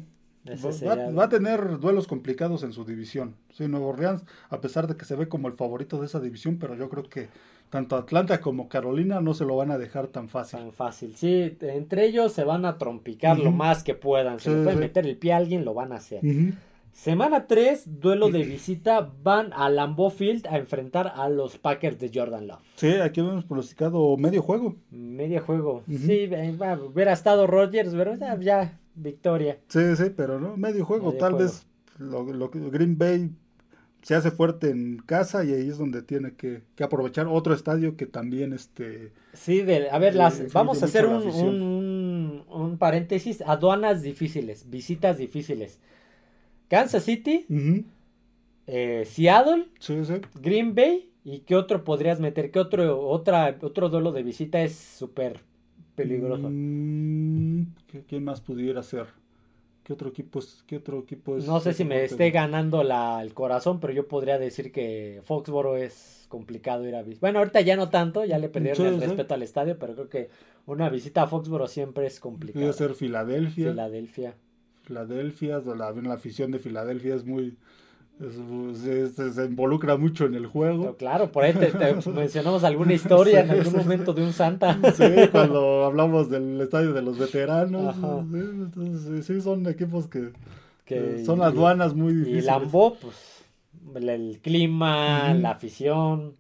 Va, 0.48 1.24
a 1.24 1.30
tener 1.30 1.80
duelos 1.80 2.08
complicados 2.08 2.64
en 2.64 2.74
su 2.74 2.84
división. 2.84 3.36
Sí, 3.52 3.68
Nueva 3.68 3.88
Orleans, 3.88 4.24
a 4.50 4.60
pesar 4.60 4.88
de 4.88 4.98
que 4.98 5.06
se 5.06 5.16
ve 5.16 5.28
como 5.28 5.48
el 5.48 5.54
favorito 5.54 6.00
de 6.00 6.08
esa 6.08 6.20
división, 6.20 6.58
pero 6.58 6.76
yo 6.76 6.90
creo 6.90 7.04
que 7.04 7.30
tanto 7.70 7.96
Atlanta 7.96 8.42
como 8.42 8.68
Carolina 8.68 9.22
no 9.22 9.34
se 9.34 9.46
lo 9.46 9.56
van 9.56 9.72
a 9.72 9.78
dejar 9.78 10.08
tan 10.08 10.30
fácil. 10.30 10.60
Tan 10.60 10.72
fácil, 10.74 11.16
sí. 11.16 11.58
Entre 11.62 12.06
ellos 12.06 12.34
se 12.34 12.44
van 12.44 12.66
a 12.66 12.78
trompicar 12.78 13.38
lo 13.38 13.52
más 13.52 13.84
que 13.84 13.94
puedan. 13.94 14.40
Si 14.40 14.50
le 14.50 14.64
pueden 14.64 14.80
meter 14.80 15.06
el 15.06 15.18
pie 15.18 15.34
a 15.34 15.38
alguien, 15.38 15.64
lo 15.64 15.74
van 15.74 15.92
a 15.94 15.96
hacer. 15.96 16.22
Semana 16.94 17.48
3, 17.48 18.00
duelo 18.00 18.30
de 18.30 18.44
visita, 18.44 19.12
van 19.24 19.54
a 19.54 19.70
Lambeau 19.70 20.10
Field 20.10 20.46
a 20.48 20.58
enfrentar 20.58 21.14
a 21.16 21.30
los 21.30 21.58
Packers 21.58 22.00
de 22.00 22.12
Jordan 22.14 22.48
Love. 22.48 22.60
Sí, 22.76 22.94
aquí 22.94 23.22
hemos 23.22 23.46
pronosticado 23.46 24.18
medio 24.18 24.42
juego. 24.42 24.76
Medio 24.92 25.42
juego. 25.42 25.84
Sí, 25.88 26.30
hubiera 26.86 27.14
estado 27.14 27.48
Rodgers, 27.48 27.94
pero 27.96 28.16
ya 28.40 28.78
victoria. 28.96 29.58
Sí, 29.68 29.96
sí, 29.96 30.12
pero 30.16 30.40
no, 30.40 30.58
medio 30.58 30.86
juego. 30.86 31.14
Tal 31.14 31.36
vez 31.36 31.66
lo, 31.98 32.26
Green 32.50 32.98
Bay 32.98 33.32
se 34.02 34.16
hace 34.16 34.32
fuerte 34.32 34.70
en 34.70 34.98
casa 34.98 35.44
y 35.44 35.54
ahí 35.54 35.70
es 35.70 35.78
donde 35.78 36.02
tiene 36.02 36.34
que, 36.34 36.62
aprovechar 36.84 37.28
otro 37.28 37.54
estadio 37.54 37.96
que 37.96 38.08
también 38.08 38.52
este 38.54 39.12
sí 39.34 39.62
de, 39.62 39.92
a 39.92 40.00
ver 40.00 40.16
las 40.16 40.52
vamos 40.52 40.82
a 40.82 40.86
hacer 40.86 41.06
un, 41.06 42.44
un, 42.50 42.78
paréntesis 42.80 43.44
aduanas 43.44 44.02
difíciles 44.02 44.68
visitas 44.72 45.20
difíciles 45.20 45.80
Kansas 46.72 47.04
City 47.04 47.46
eh, 48.66 49.04
Seattle 49.06 49.68
Green 50.42 50.74
Bay 50.74 51.10
y 51.26 51.40
qué 51.40 51.58
otro 51.58 51.84
podrías 51.84 52.22
meter 52.22 52.50
qué 52.50 52.60
otro 52.60 53.02
otra 53.10 53.58
otro 53.62 53.90
duelo 53.90 54.14
de 54.14 54.24
visita 54.24 54.62
es 54.62 54.74
súper 54.74 55.42
peligroso. 55.96 56.48
Mm, 56.50 57.74
¿Quién 58.08 58.24
más 58.24 58.40
pudiera 58.40 58.82
ser? 58.84 59.08
¿Qué 59.84 59.92
otro 59.92 60.08
equipo 60.08 60.40
es? 60.40 60.64
¿Qué 60.66 60.78
otro 60.78 61.00
equipo 61.00 61.36
No 61.40 61.60
sé 61.60 61.74
si 61.74 61.84
me 61.84 62.06
esté 62.06 62.32
ganando 62.32 62.84
la, 62.84 63.22
el 63.22 63.34
corazón, 63.34 63.82
pero 63.82 63.92
yo 63.92 64.08
podría 64.08 64.40
decir 64.40 64.72
que 64.72 65.20
Foxboro 65.26 65.76
es 65.76 66.26
complicado 66.30 66.88
ir 66.88 66.96
a 66.96 67.02
visitar. 67.02 67.20
Bueno, 67.20 67.40
ahorita 67.40 67.60
ya 67.60 67.76
no 67.76 67.90
tanto, 67.90 68.24
ya 68.24 68.38
le 68.40 68.48
perdieron 68.48 68.88
el 68.88 69.02
respeto 69.02 69.34
al 69.34 69.44
estadio, 69.44 69.78
pero 69.78 69.94
creo 69.94 70.10
que 70.10 70.30
una 70.68 70.88
visita 70.88 71.24
a 71.24 71.28
Foxboro 71.28 71.68
siempre 71.68 72.06
es 72.06 72.22
complicado. 72.22 72.64
Puede 72.64 72.78
ser 72.78 72.96
Filadelfia. 72.96 73.72
Filadelfia. 73.72 74.36
Filadelfia, 74.84 75.60
la, 75.60 75.92
la 75.92 76.14
afición 76.14 76.52
de 76.52 76.60
Filadelfia 76.60 77.16
es 77.16 77.26
muy 77.26 77.58
se, 78.74 79.46
involucra 79.46 79.98
mucho 79.98 80.26
en 80.26 80.36
el 80.36 80.46
juego. 80.46 80.96
claro, 80.98 81.32
por 81.32 81.44
ahí 81.44 81.54
te, 81.54 81.72
mencionamos 82.12 82.64
alguna 82.64 82.94
historia 82.94 83.42
en 83.42 83.50
algún 83.50 83.74
momento 83.74 84.14
de 84.14 84.24
un 84.24 84.34
Santa. 84.34 84.78
Sí, 84.96 85.28
cuando 85.32 85.86
hablamos 85.86 86.30
del 86.30 86.60
estadio 86.62 86.94
de 86.94 87.02
los 87.02 87.18
veteranos. 87.18 87.96
Sí, 89.24 89.42
son 89.42 89.66
equipos 89.68 90.08
que, 90.08 91.24
son 91.26 91.42
aduanas 91.42 91.96
muy 91.96 92.14
difíciles. 92.14 92.44
Y 92.44 92.48
Lambo, 92.48 92.96
pues 92.96 93.44
el 93.96 94.40
clima, 94.42 95.34
la 95.34 95.52
afición. 95.52 96.36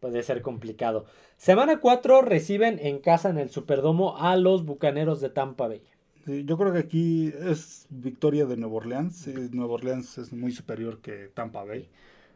Puede 0.00 0.22
ser 0.22 0.40
complicado. 0.40 1.04
Semana 1.36 1.80
4 1.80 2.22
reciben 2.22 2.78
en 2.80 2.98
casa 2.98 3.28
en 3.28 3.36
el 3.36 3.50
Superdomo 3.50 4.16
a 4.16 4.36
los 4.36 4.64
Bucaneros 4.64 5.20
de 5.20 5.28
Tampa 5.28 5.68
Bay 5.68 5.82
yo 6.26 6.56
creo 6.56 6.72
que 6.72 6.78
aquí 6.78 7.32
es 7.48 7.86
victoria 7.90 8.46
de 8.46 8.56
Nueva 8.56 8.76
Orleans. 8.76 9.28
Nueva 9.52 9.74
Orleans 9.74 10.18
es 10.18 10.32
muy 10.32 10.52
superior 10.52 11.00
que 11.00 11.30
Tampa 11.34 11.64
Bay. 11.64 11.88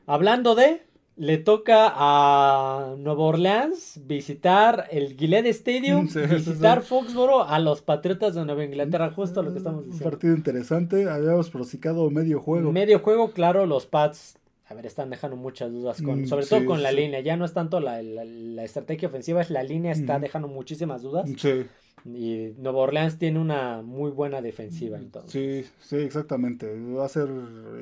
Hablando 0.06 0.54
de, 0.54 0.82
le 1.16 1.38
toca 1.38 1.92
a 1.94 2.94
Nueva 2.96 3.22
Orleans 3.24 4.00
visitar 4.06 4.86
el 4.90 5.16
Gillette 5.16 5.46
Stadium, 5.46 6.08
visitar 6.30 6.82
Foxboro 6.82 7.42
a 7.42 7.58
los 7.58 7.82
Patriotas 7.82 8.34
de 8.34 8.44
Nueva 8.44 8.64
Inglaterra, 8.64 9.10
justo 9.10 9.42
lo 9.42 9.52
que 9.52 9.58
estamos 9.58 9.84
diciendo. 9.84 10.04
Un 10.06 10.10
partido 10.10 10.34
interesante, 10.34 11.08
habíamos 11.08 11.50
prosicado 11.50 12.08
medio 12.10 12.40
juego. 12.40 12.70
Medio 12.72 13.00
juego, 13.00 13.32
claro, 13.32 13.66
los 13.66 13.86
Pats, 13.86 14.38
a 14.66 14.74
ver, 14.74 14.86
están 14.86 15.10
dejando 15.10 15.36
muchas 15.36 15.72
dudas, 15.72 16.00
con, 16.00 16.22
mm, 16.22 16.26
sobre 16.26 16.46
todo 16.46 16.64
con 16.64 16.82
la 16.82 16.92
línea, 16.92 17.20
ya 17.20 17.36
no 17.36 17.44
es 17.44 17.52
tanto 17.52 17.80
la, 17.80 18.00
la, 18.02 18.64
estrategia 18.64 19.08
ofensiva, 19.08 19.40
es 19.40 19.50
la 19.50 19.62
línea, 19.62 19.92
está 19.92 20.18
dejando 20.20 20.46
muchísimas 20.46 21.02
dudas. 21.02 21.28
Sí. 21.36 21.66
Y 22.04 22.54
Nueva 22.58 22.78
Orleans 22.78 23.18
tiene 23.18 23.38
una 23.38 23.82
muy 23.82 24.10
buena 24.10 24.40
defensiva 24.40 24.98
entonces. 24.98 25.32
Sí, 25.32 25.70
sí, 25.80 25.96
exactamente. 25.96 26.72
Va 26.94 27.04
a 27.04 27.08
ser 27.08 27.28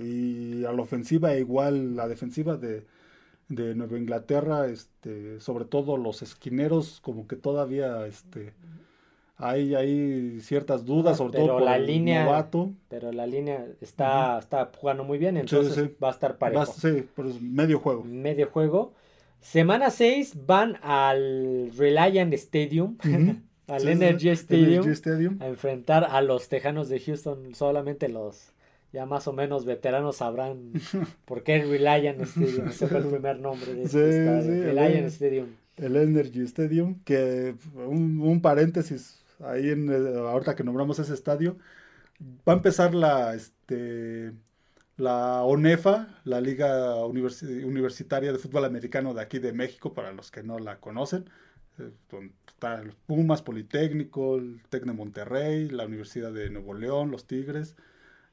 y 0.02 0.64
a 0.64 0.72
la 0.72 0.83
ofensiva 0.83 1.37
igual 1.37 1.96
la 1.96 2.09
defensiva 2.09 2.57
de, 2.57 2.87
de 3.48 3.74
Nueva 3.74 3.98
Inglaterra, 3.98 4.66
este, 4.66 5.40
sobre 5.40 5.64
todo 5.64 5.96
los 5.96 6.22
esquineros 6.22 7.00
como 7.00 7.26
que 7.26 7.37
todavía 7.37 8.07
este 8.07 8.55
hay, 9.38 9.74
hay 9.74 10.40
ciertas 10.40 10.85
dudas, 10.87 11.18
sobre 11.18 11.33
pero 11.33 11.57
todo 11.57 11.61
la 11.61 11.79
línea, 11.79 12.48
Pero 12.88 13.12
la 13.12 13.26
línea 13.26 13.66
está, 13.83 14.38
está 14.38 14.70
jugando 14.74 15.05
muy 15.05 15.18
bien, 15.18 15.37
entonces 15.37 15.90
va 16.02 16.09
a 16.09 16.12
estar 16.12 16.38
parejo. 16.38 16.64
sí, 16.66 17.07
pues 17.14 17.40
medio 17.40 17.79
juego. 17.79 18.02
Medio 18.05 18.48
juego. 18.48 18.94
Semana 19.40 19.90
6 19.90 20.46
van 20.46 20.79
al 20.83 21.70
Reliant 21.76 22.33
Stadium 22.33 22.96
al 23.66 23.88
Energy, 23.88 24.29
Stadium, 24.31 25.42
a 25.42 25.46
enfrentar 25.46 26.05
a 26.05 26.20
los 26.22 26.48
Tejanos 26.48 26.88
de 26.88 27.00
Houston. 27.00 27.55
Solamente 27.55 28.09
los 28.09 28.52
ya 28.92 29.05
más 29.05 29.26
o 29.29 29.33
menos 29.33 29.64
veteranos 29.64 30.16
sabrán 30.16 30.72
por 31.24 31.42
qué 31.42 31.57
el 31.57 31.68
Reliant 31.68 32.20
Stadium. 32.22 32.68
Ese 32.68 32.87
fue 32.87 32.98
el 32.98 33.07
primer 33.07 33.40
nombre 33.40 33.74
de 33.74 33.83
este 33.83 34.20
estadio. 34.20 34.64
Reliant 34.64 35.07
Stadium. 35.09 35.46
El 35.76 35.96
Energy 35.96 36.42
Stadium, 36.42 37.00
que 37.05 37.55
un, 37.74 38.40
paréntesis 38.40 39.22
ahí 39.40 39.70
en 39.70 39.90
eh, 39.90 40.18
ahorita 40.18 40.55
que 40.55 40.64
nombramos 40.64 40.98
ese 40.98 41.12
estadio, 41.12 41.59
va 42.48 42.55
a 42.55 42.57
empezar 42.57 42.94
la 42.94 43.35
este 43.35 44.33
la 44.96 45.42
ONEFA, 45.42 46.09
la 46.24 46.40
Liga 46.40 47.05
Universitaria 47.05 48.33
de 48.33 48.38
Fútbol 48.38 48.64
Americano 48.64 49.12
de 49.12 49.20
aquí 49.20 49.38
de 49.38 49.52
México, 49.52 49.92
para 49.92 50.12
los 50.12 50.31
que 50.31 50.42
no 50.42 50.59
la 50.59 50.81
conocen. 50.81 51.29
Eh, 51.79 51.90
está 52.57 52.81
el 52.81 52.92
Pumas, 53.07 53.42
Politécnico, 53.42 54.37
el 54.37 54.62
TEC 54.71 54.85
de 54.85 54.92
Monterrey, 54.95 55.69
la 55.69 55.85
Universidad 55.85 56.33
de 56.33 56.49
Nuevo 56.49 56.73
León, 56.73 57.11
los 57.11 57.27
Tigres. 57.27 57.77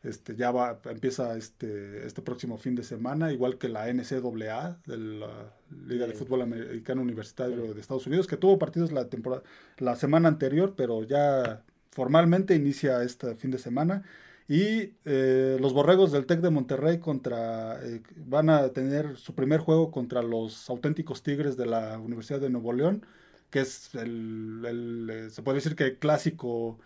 Este, 0.02 0.36
ya 0.36 0.52
va, 0.52 0.80
empieza 0.86 1.36
este, 1.38 2.06
este 2.08 2.22
próximo 2.22 2.58
fin 2.58 2.76
de 2.76 2.84
semana, 2.84 3.34
igual 3.34 3.58
que 3.58 3.70
la 3.70 3.92
NCAA, 3.92 4.80
de 4.86 4.98
la 4.98 5.54
Liga 5.88 6.08
de 6.08 6.14
Fútbol 6.14 6.42
Americano 6.42 7.02
Universitario 7.02 7.74
de 7.74 7.82
Estados 7.82 8.08
Unidos, 8.08 8.28
que 8.28 8.38
tuvo 8.38 8.58
partidos 8.60 8.92
la, 8.94 9.10
temporada, 9.10 9.44
la 9.78 9.96
semana 9.98 10.30
anterior, 10.30 10.74
pero 10.78 11.04
ya 11.04 11.64
formalmente 11.92 12.56
inicia 12.56 13.04
este 13.04 13.36
fin 13.36 13.52
de 13.52 13.60
semana. 13.60 14.04
Y 14.48 14.94
eh, 15.06 15.58
los 15.60 15.74
borregos 15.74 16.12
del 16.14 16.26
TEC 16.26 16.40
de 16.42 16.50
Monterrey 16.50 17.00
contra, 17.00 17.82
eh, 17.84 18.02
van 18.26 18.50
a 18.50 18.70
tener 18.70 19.18
su 19.18 19.36
primer 19.36 19.60
juego 19.60 19.92
contra 19.92 20.22
los 20.22 20.70
auténticos 20.70 21.24
Tigres 21.24 21.58
de 21.58 21.66
la 21.66 22.00
Universidad 22.00 22.40
de 22.40 22.50
Nuevo 22.50 22.72
León 22.74 23.06
que 23.54 23.60
es 23.60 23.94
el, 23.94 25.08
eh, 25.12 25.30
se 25.30 25.44
puede 25.44 25.58
decir 25.58 25.76
que 25.76 25.84
el 25.84 25.98
clásico 25.98 26.80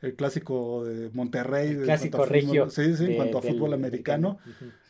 el 0.00 0.14
clásico 0.14 0.82
de 0.82 1.10
Monterrey 1.12 1.68
el 1.68 1.82
clásico 1.82 2.24
regio 2.24 2.70
sí, 2.70 2.96
sí, 2.96 3.04
en 3.04 3.16
cuanto 3.16 3.38
a 3.38 3.42
fútbol 3.42 3.74
americano. 3.74 4.38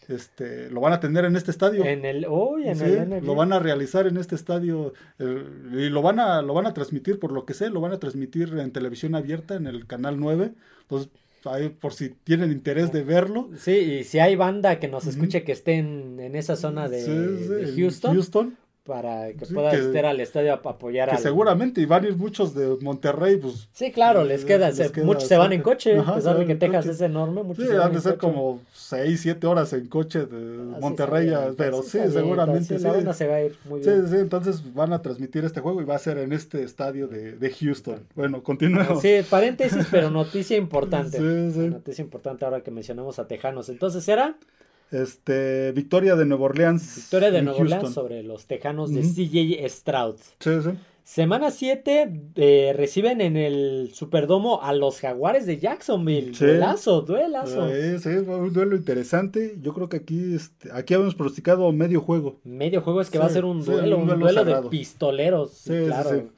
Este 0.07 0.71
lo 0.71 0.81
van 0.81 0.93
a 0.93 1.01
tener 1.01 1.25
en 1.25 1.35
este 1.35 1.51
estadio. 1.51 1.85
En 1.85 2.05
el 2.05 2.27
hoy 2.29 2.69
en 2.69 2.81
el 2.81 3.27
lo 3.27 3.35
van 3.35 3.53
a 3.53 3.59
realizar 3.59 4.07
en 4.07 4.17
este 4.17 4.37
estadio 4.37 4.93
y 5.19 5.89
lo 5.89 6.03
van 6.03 6.21
a 6.21 6.41
lo 6.41 6.55
van 6.55 6.67
a 6.67 6.75
transmitir 6.75 7.19
por 7.19 7.33
lo 7.33 7.45
que 7.45 7.55
sé 7.55 7.69
lo 7.69 7.81
van 7.81 7.93
a 7.93 7.99
transmitir 7.99 8.57
en 8.57 8.71
televisión 8.71 9.17
abierta 9.17 9.57
en 9.57 9.67
el 9.67 9.87
canal 9.87 10.21
9 10.21 10.53
entonces 10.83 11.11
ahí 11.47 11.69
por 11.69 11.95
si 11.95 12.11
tienen 12.11 12.53
interés 12.53 12.93
de 12.93 13.03
verlo. 13.03 13.51
Sí 13.57 13.73
y 13.73 14.05
si 14.05 14.21
hay 14.21 14.37
banda 14.37 14.79
que 14.79 14.87
nos 14.87 15.07
escuche 15.07 15.43
que 15.43 15.53
esté 15.53 15.75
en, 15.75 16.37
esa 16.37 16.55
zona 16.55 16.89
de, 16.89 17.73
Houston 17.77 18.15
Houston 18.15 18.57
para 18.85 19.33
que 19.33 19.47
pueda 19.47 19.71
asistir 19.71 20.05
al 20.05 20.21
estadio 20.21 20.53
a 20.53 20.57
apoyar 20.57 21.11
que 21.11 21.17
seguramente 21.17 21.81
y 21.81 21.87
van 21.87 22.05
a 22.05 22.09
ir 22.09 22.17
muchos 22.17 22.55
de 22.55 22.77
Monterrey 22.83 23.37
pues 23.37 23.67
sí 23.73 23.91
claro 23.91 24.25
les 24.25 24.45
queda, 24.45 24.71
muchos 25.03 25.27
se 25.27 25.39
van 25.39 25.55
en 25.55 25.63
coche 25.63 25.99
a 25.99 26.15
pesar 26.15 26.39
de 26.39 26.47
que 26.47 26.55
Texas 26.55 26.87
es 26.87 27.01
enorme 27.01 27.43
muchos 27.43 27.67
sí 27.67 27.75
han 27.75 27.95
de 27.95 28.01
ser 28.01 28.19
como 28.19 28.61
6, 28.75 29.21
7 29.21 29.47
horas 29.47 29.73
en 29.73 29.87
coche 29.87 30.27
de 30.27 30.79
Monterrey 30.81 31.33
pero 31.57 31.83
sí 31.83 31.99
seguramente 32.11 32.79
sí. 32.79 32.85
La 32.85 33.15
se 33.15 33.27
va 33.27 33.37
a 33.37 33.43
ir 33.43 33.57
muy 33.65 33.81
bien. 33.81 34.03
sí 34.07 34.11
sí 34.11 34.17
entonces 34.19 34.75
van 34.75 34.93
a 34.93 35.01
transmitir 35.01 35.45
este 35.45 35.61
juego 35.61 35.81
y 35.81 35.85
va 35.85 35.95
a 35.95 35.99
ser 35.99 36.19
en 36.19 36.35
este 36.35 36.63
estadio 36.63 37.09
de, 37.09 37.33
de 37.33 37.51
Houston. 37.51 38.01
Bueno 38.15 38.43
continuemos 38.43 39.01
sí 39.01 39.21
paréntesis 39.29 39.87
pero 39.91 40.11
noticia 40.11 40.57
importante. 40.57 41.19
Sí, 41.25 41.53
sí. 41.53 41.69
noticia 41.69 42.03
importante 42.03 42.45
ahora 42.45 42.61
que 42.61 42.71
mencionamos 42.71 43.19
a 43.19 43.27
Tejanos. 43.27 43.69
Entonces 43.69 44.07
era 44.09 44.37
este, 44.95 45.73
victoria 45.73 46.17
de 46.17 46.25
Nueva 46.25 46.45
Orleans. 46.45 46.97
Victoria 46.97 47.31
de 47.31 47.43
Nueva 47.43 47.61
Orleans 47.61 47.93
sobre 47.93 48.23
los 48.23 48.47
Tejanos 48.47 48.93
de 48.93 49.03
CJ 49.03 49.69
Stroud. 49.69 50.17
Sí, 50.41 50.51
sí. 50.63 50.71
Semana 51.05 51.51
7 51.51 52.31
eh, 52.35 52.73
reciben 52.75 53.21
en 53.21 53.37
el 53.37 53.91
Superdomo 53.93 54.63
a 54.63 54.73
los 54.73 55.01
Jaguares 55.01 55.45
de 55.45 55.59
Jacksonville. 55.59 56.33
Duelazo, 56.33 57.03
duelazo. 57.03 57.69
Sí, 57.69 57.99
sí, 57.99 58.09
un 58.09 58.53
duelo 58.55 58.75
interesante. 58.75 59.59
Yo 59.61 59.75
creo 59.75 59.91
que 59.91 59.99
aquí, 59.99 60.35
este, 60.35 60.73
aquí 60.73 60.95
habíamos 60.95 61.15
pronosticado 61.15 61.71
medio 61.73 62.01
juego. 62.01 62.41
Medio 62.43 62.81
juego 62.81 63.03
es 63.03 63.11
que 63.11 63.19
va 63.19 63.27
a 63.27 63.29
ser 63.29 63.45
un 63.45 63.63
duelo, 63.63 63.99
un 63.99 64.19
duelo, 64.19 64.45
de 64.47 64.63
pistoleros. 64.71 65.51
Sí, 65.51 65.75
claro. 65.85 66.31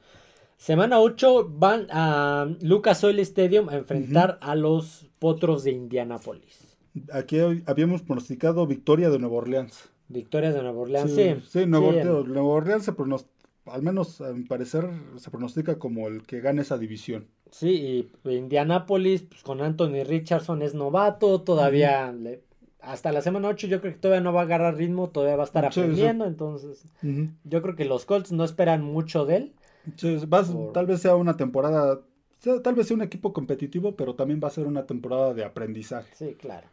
Semana 0.57 0.99
8 0.99 1.49
van 1.49 1.87
a 1.89 2.49
Lucas 2.61 3.01
Oil 3.05 3.19
Stadium 3.19 3.69
a 3.69 3.75
enfrentar 3.75 4.37
a 4.41 4.53
los 4.55 5.05
Potros 5.17 5.63
de 5.63 5.71
Indianápolis. 5.71 6.66
Aquí 7.11 7.39
habíamos 7.65 8.01
pronosticado 8.01 8.67
victoria 8.67 9.09
de 9.09 9.19
Nueva 9.19 9.37
Orleans. 9.37 9.89
Victoria 10.09 10.51
de 10.51 10.61
Nueva 10.61 10.79
Orleans, 10.79 11.11
sí. 11.11 11.35
Sí, 11.47 11.65
Nueva, 11.65 12.43
Orleans 12.43 12.85
se 12.85 12.93
al 13.65 13.81
menos 13.81 14.21
a 14.21 14.31
mi 14.31 14.43
parecer 14.43 14.89
se 15.17 15.29
pronostica 15.29 15.77
como 15.77 16.07
el 16.07 16.23
que 16.23 16.39
gane 16.39 16.61
esa 16.61 16.77
división. 16.77 17.27
Sí, 17.51 18.09
y 18.25 18.29
Indianapolis 18.29 19.23
pues, 19.23 19.43
con 19.43 19.61
Anthony 19.61 20.03
Richardson 20.05 20.61
es 20.61 20.73
novato, 20.73 21.41
todavía 21.41 22.13
hasta 22.79 23.11
la 23.11 23.21
semana 23.21 23.49
8 23.49 23.67
yo 23.67 23.81
creo 23.81 23.93
que 23.93 23.99
todavía 23.99 24.23
no 24.23 24.31
va 24.31 24.41
a 24.41 24.43
agarrar 24.43 24.75
ritmo, 24.75 25.09
todavía 25.09 25.35
va 25.35 25.43
a 25.43 25.47
estar 25.47 25.65
aprendiendo, 25.65 26.25
entonces 26.25 26.85
yo 27.43 27.61
creo 27.61 27.75
que 27.75 27.85
los 27.85 28.05
Colts 28.05 28.31
no 28.31 28.45
esperan 28.45 28.83
mucho 28.83 29.25
de 29.25 29.35
él. 29.35 29.53
Tal 30.73 30.85
vez 30.85 31.01
sea 31.01 31.15
una 31.15 31.35
temporada, 31.35 32.01
tal 32.63 32.75
vez 32.75 32.87
sea 32.87 32.95
un 32.95 33.03
equipo 33.03 33.33
competitivo, 33.33 33.95
pero 33.95 34.15
también 34.15 34.39
va 34.41 34.47
a 34.47 34.51
ser 34.51 34.67
una 34.67 34.85
temporada 34.85 35.33
de 35.33 35.43
aprendizaje. 35.43 36.09
Sí, 36.13 36.35
claro. 36.35 36.67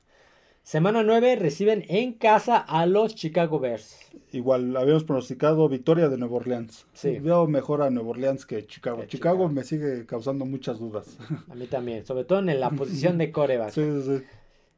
Semana 0.65 1.03
9 1.03 1.37
reciben 1.37 1.85
en 1.89 2.15
casa 2.15 2.57
a 2.57 2.87
los 2.87 3.15
Chicago 3.15 3.61
Bears. 3.61 3.99
Igual, 4.33 4.75
habíamos 4.79 5.05
pronosticado 5.05 5.69
victoria 5.69 6.09
de 6.09 6.17
Nueva 6.17 6.37
Orleans. 6.37 6.87
Sí. 6.95 7.19
Veo 7.19 7.47
mejor 7.47 7.83
a 7.83 7.91
Nueva 7.91 8.09
Orleans 8.09 8.47
que 8.47 8.67
Chicago. 8.67 9.05
Chicago. 9.07 9.51
me 9.51 9.63
sigue 9.63 10.07
causando 10.07 10.47
muchas 10.47 10.79
dudas. 10.79 11.19
A 11.51 11.55
mí 11.55 11.67
también, 11.67 12.07
sobre 12.07 12.25
todo 12.25 12.39
en 12.39 12.59
la 12.59 12.71
posición 12.79 13.19
de 13.19 13.31
coreback. 13.31 13.73
Sí, 13.73 13.83
sí, 14.03 14.23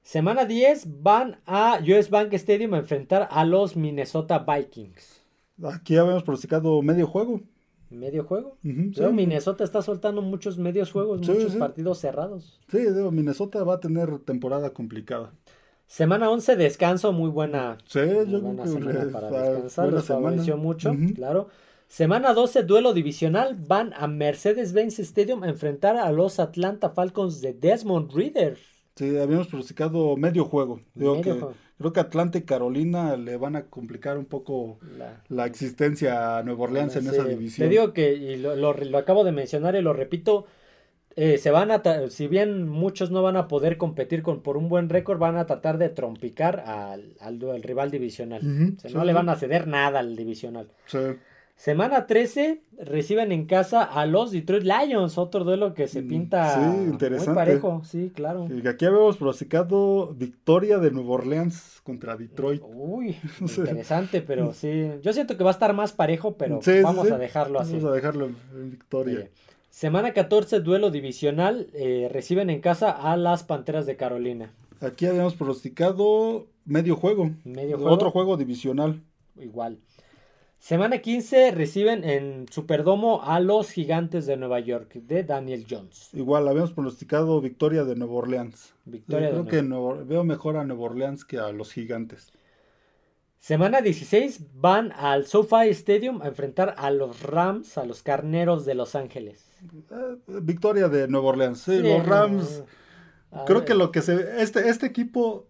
Semana 0.02 0.44
10 0.44 1.02
van 1.02 1.38
a 1.46 1.78
US 1.82 2.10
Bank 2.10 2.32
Stadium 2.34 2.74
a 2.74 2.78
enfrentar 2.78 3.28
a 3.30 3.44
los 3.44 3.76
Minnesota 3.76 4.40
Vikings. 4.40 5.22
Aquí 5.62 5.96
habíamos 5.96 6.24
pronosticado 6.24 6.82
medio 6.82 7.06
juego. 7.06 7.42
¿Medio 7.90 8.24
juego? 8.24 8.58
Minnesota 8.62 9.62
está 9.62 9.82
soltando 9.82 10.20
muchos 10.20 10.58
medios 10.58 10.90
juegos, 10.90 11.20
muchos 11.20 11.54
partidos 11.54 11.98
cerrados. 12.00 12.58
Sí, 12.72 12.78
Minnesota 13.12 13.62
va 13.62 13.74
a 13.74 13.80
tener 13.80 14.18
temporada 14.18 14.70
complicada. 14.70 15.32
Semana 15.86 16.30
11, 16.30 16.56
descanso, 16.56 17.12
muy 17.12 17.30
buena. 17.30 17.78
Sí, 17.86 18.00
yo 18.00 18.40
creo 18.40 18.56
que 18.56 18.68
semana 18.68 19.12
para 19.12 19.30
descansar, 19.30 19.88
los 19.88 20.04
favoreció 20.04 20.56
mucho, 20.56 20.92
claro. 21.14 21.48
Semana 21.88 22.34
12, 22.34 22.64
duelo 22.64 22.92
divisional, 22.92 23.54
van 23.54 23.92
a 23.94 24.08
Mercedes-Benz 24.08 24.98
Stadium 24.98 25.44
a 25.44 25.48
enfrentar 25.48 25.96
a 25.96 26.10
los 26.10 26.40
Atlanta 26.40 26.90
Falcons 26.90 27.40
de 27.40 27.52
Desmond 27.52 28.12
Reader. 28.12 28.58
Sí, 28.96 29.16
habíamos 29.16 29.46
pronosticado 29.46 30.16
medio 30.16 30.44
juego. 30.44 30.80
Creo 31.78 31.92
que 31.92 32.00
Atlanta 32.00 32.38
y 32.38 32.42
Carolina 32.42 33.16
le 33.16 33.36
van 33.36 33.54
a 33.54 33.66
complicar 33.66 34.18
un 34.18 34.24
poco 34.24 34.78
la, 35.28 35.46
existencia 35.46 36.38
a 36.38 36.42
Nueva 36.42 36.64
Orleans 36.64 36.96
en 36.96 37.06
esa 37.06 37.24
división. 37.24 37.68
Te 37.68 37.70
digo 37.70 37.92
que, 37.92 38.14
y 38.14 38.36
lo, 38.36 38.56
lo 38.56 38.98
acabo 38.98 39.22
de 39.22 39.32
mencionar 39.32 39.76
y 39.76 39.82
lo 39.82 39.92
repito, 39.92 40.46
eh, 41.18 41.38
se 41.38 41.50
van 41.50 41.70
a, 41.70 41.82
si 42.10 42.28
bien 42.28 42.68
muchos 42.68 43.10
no 43.10 43.22
van 43.22 43.38
a 43.38 43.48
poder 43.48 43.78
competir 43.78 44.22
con, 44.22 44.42
por 44.42 44.58
un 44.58 44.68
buen 44.68 44.90
récord, 44.90 45.18
van 45.18 45.38
a 45.38 45.46
tratar 45.46 45.78
de 45.78 45.88
trompicar 45.88 46.60
al, 46.60 47.14
al, 47.20 47.62
rival 47.62 47.90
divisional. 47.90 48.42
no 48.92 49.04
le 49.04 49.12
van 49.14 49.30
a 49.30 49.36
ceder 49.36 49.66
nada 49.66 50.00
al 50.00 50.14
divisional. 50.14 50.68
Semana 51.56 52.06
13 52.06 52.60
reciben 52.80 53.32
en 53.32 53.46
casa 53.46 53.82
a 53.82 54.04
los 54.04 54.30
Detroit 54.30 54.64
Lions, 54.64 55.16
otro 55.16 55.42
duelo 55.42 55.72
que 55.72 55.88
se 55.88 56.02
mm, 56.02 56.08
pinta 56.08 56.58
muy 56.58 56.98
parejo, 57.34 57.80
sí, 57.82 58.12
claro. 58.14 58.46
Y 58.50 58.68
aquí 58.68 58.84
habíamos 58.84 59.16
pronosticado 59.16 60.12
victoria 60.14 60.76
de 60.78 60.90
Nueva 60.90 61.12
Orleans 61.12 61.80
contra 61.82 62.14
Detroit. 62.14 62.62
Uy, 62.62 63.16
interesante, 63.40 64.20
pero 64.20 64.52
sí, 64.52 64.90
yo 65.00 65.14
siento 65.14 65.38
que 65.38 65.44
va 65.44 65.50
a 65.50 65.54
estar 65.54 65.72
más 65.72 65.94
parejo, 65.94 66.36
pero 66.36 66.60
vamos 66.82 67.10
a 67.10 67.16
dejarlo 67.16 67.58
así. 67.58 67.76
Vamos 67.76 67.90
a 67.90 67.94
dejarlo 67.94 68.26
en 68.26 68.70
victoria. 68.70 69.30
Semana 69.76 70.14
14, 70.14 70.60
duelo 70.60 70.90
divisional. 70.90 71.68
Eh, 71.74 72.08
reciben 72.10 72.48
en 72.48 72.62
casa 72.62 72.90
a 72.90 73.14
las 73.18 73.44
Panteras 73.44 73.84
de 73.84 73.94
Carolina. 73.94 74.54
Aquí 74.80 75.04
habíamos 75.04 75.34
pronosticado 75.34 76.46
medio 76.64 76.96
juego. 76.96 77.32
Medio 77.44 77.76
juego. 77.76 77.92
Otro 77.92 78.10
juego 78.10 78.38
divisional. 78.38 79.02
Igual. 79.38 79.76
Semana 80.58 81.02
15 81.02 81.50
reciben 81.50 82.04
en 82.04 82.46
Superdomo 82.50 83.22
a 83.22 83.38
los 83.38 83.70
Gigantes 83.70 84.24
de 84.24 84.38
Nueva 84.38 84.60
York 84.60 84.94
de 84.94 85.24
Daniel 85.24 85.66
Jones. 85.68 86.08
Igual, 86.14 86.48
habíamos 86.48 86.72
pronosticado 86.72 87.38
victoria 87.42 87.84
de 87.84 87.96
Nueva 87.96 88.14
Orleans. 88.14 88.72
Victoria 88.86 89.30
Yo 89.30 89.44
creo 89.44 89.62
que 89.62 90.04
veo 90.04 90.24
mejor 90.24 90.56
a 90.56 90.64
Nueva 90.64 90.84
Orleans 90.84 91.26
que 91.26 91.36
a 91.36 91.52
los 91.52 91.74
Gigantes. 91.74 92.32
Semana 93.38 93.82
16 93.82 94.40
van 94.54 94.92
al 94.92 95.26
SoFi 95.26 95.68
Stadium 95.68 96.22
a 96.22 96.28
enfrentar 96.28 96.74
a 96.78 96.90
los 96.90 97.20
Rams, 97.20 97.76
a 97.76 97.84
los 97.84 98.02
Carneros 98.02 98.64
de 98.64 98.74
Los 98.74 98.94
Ángeles. 98.94 99.45
Eh, 99.62 100.16
victoria 100.42 100.88
de 100.88 101.08
Nueva 101.08 101.28
Orleans. 101.28 101.60
Sí, 101.60 101.80
los 101.80 102.06
Rams. 102.06 102.62
creo 103.46 103.64
que 103.64 103.74
lo 103.74 103.90
que 103.90 104.02
se. 104.02 104.42
Este, 104.42 104.68
este 104.68 104.86
equipo. 104.86 105.46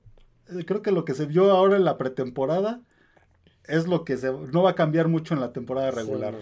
Eh, 0.49 0.65
creo 0.65 0.83
que 0.83 0.93
lo 0.93 1.05
que 1.05 1.15
se 1.15 1.27
vio 1.27 1.51
ahora 1.51 1.77
en 1.77 1.85
la 1.85 1.99
pretemporada. 1.99 2.81
Es 3.65 3.89
lo 3.89 4.05
que 4.05 4.17
se, 4.17 4.31
no 4.31 4.63
va 4.63 4.71
a 4.71 4.75
cambiar 4.77 5.09
mucho 5.09 5.35
en 5.35 5.41
la 5.41 5.53
temporada 5.53 5.91
regular. 5.91 6.35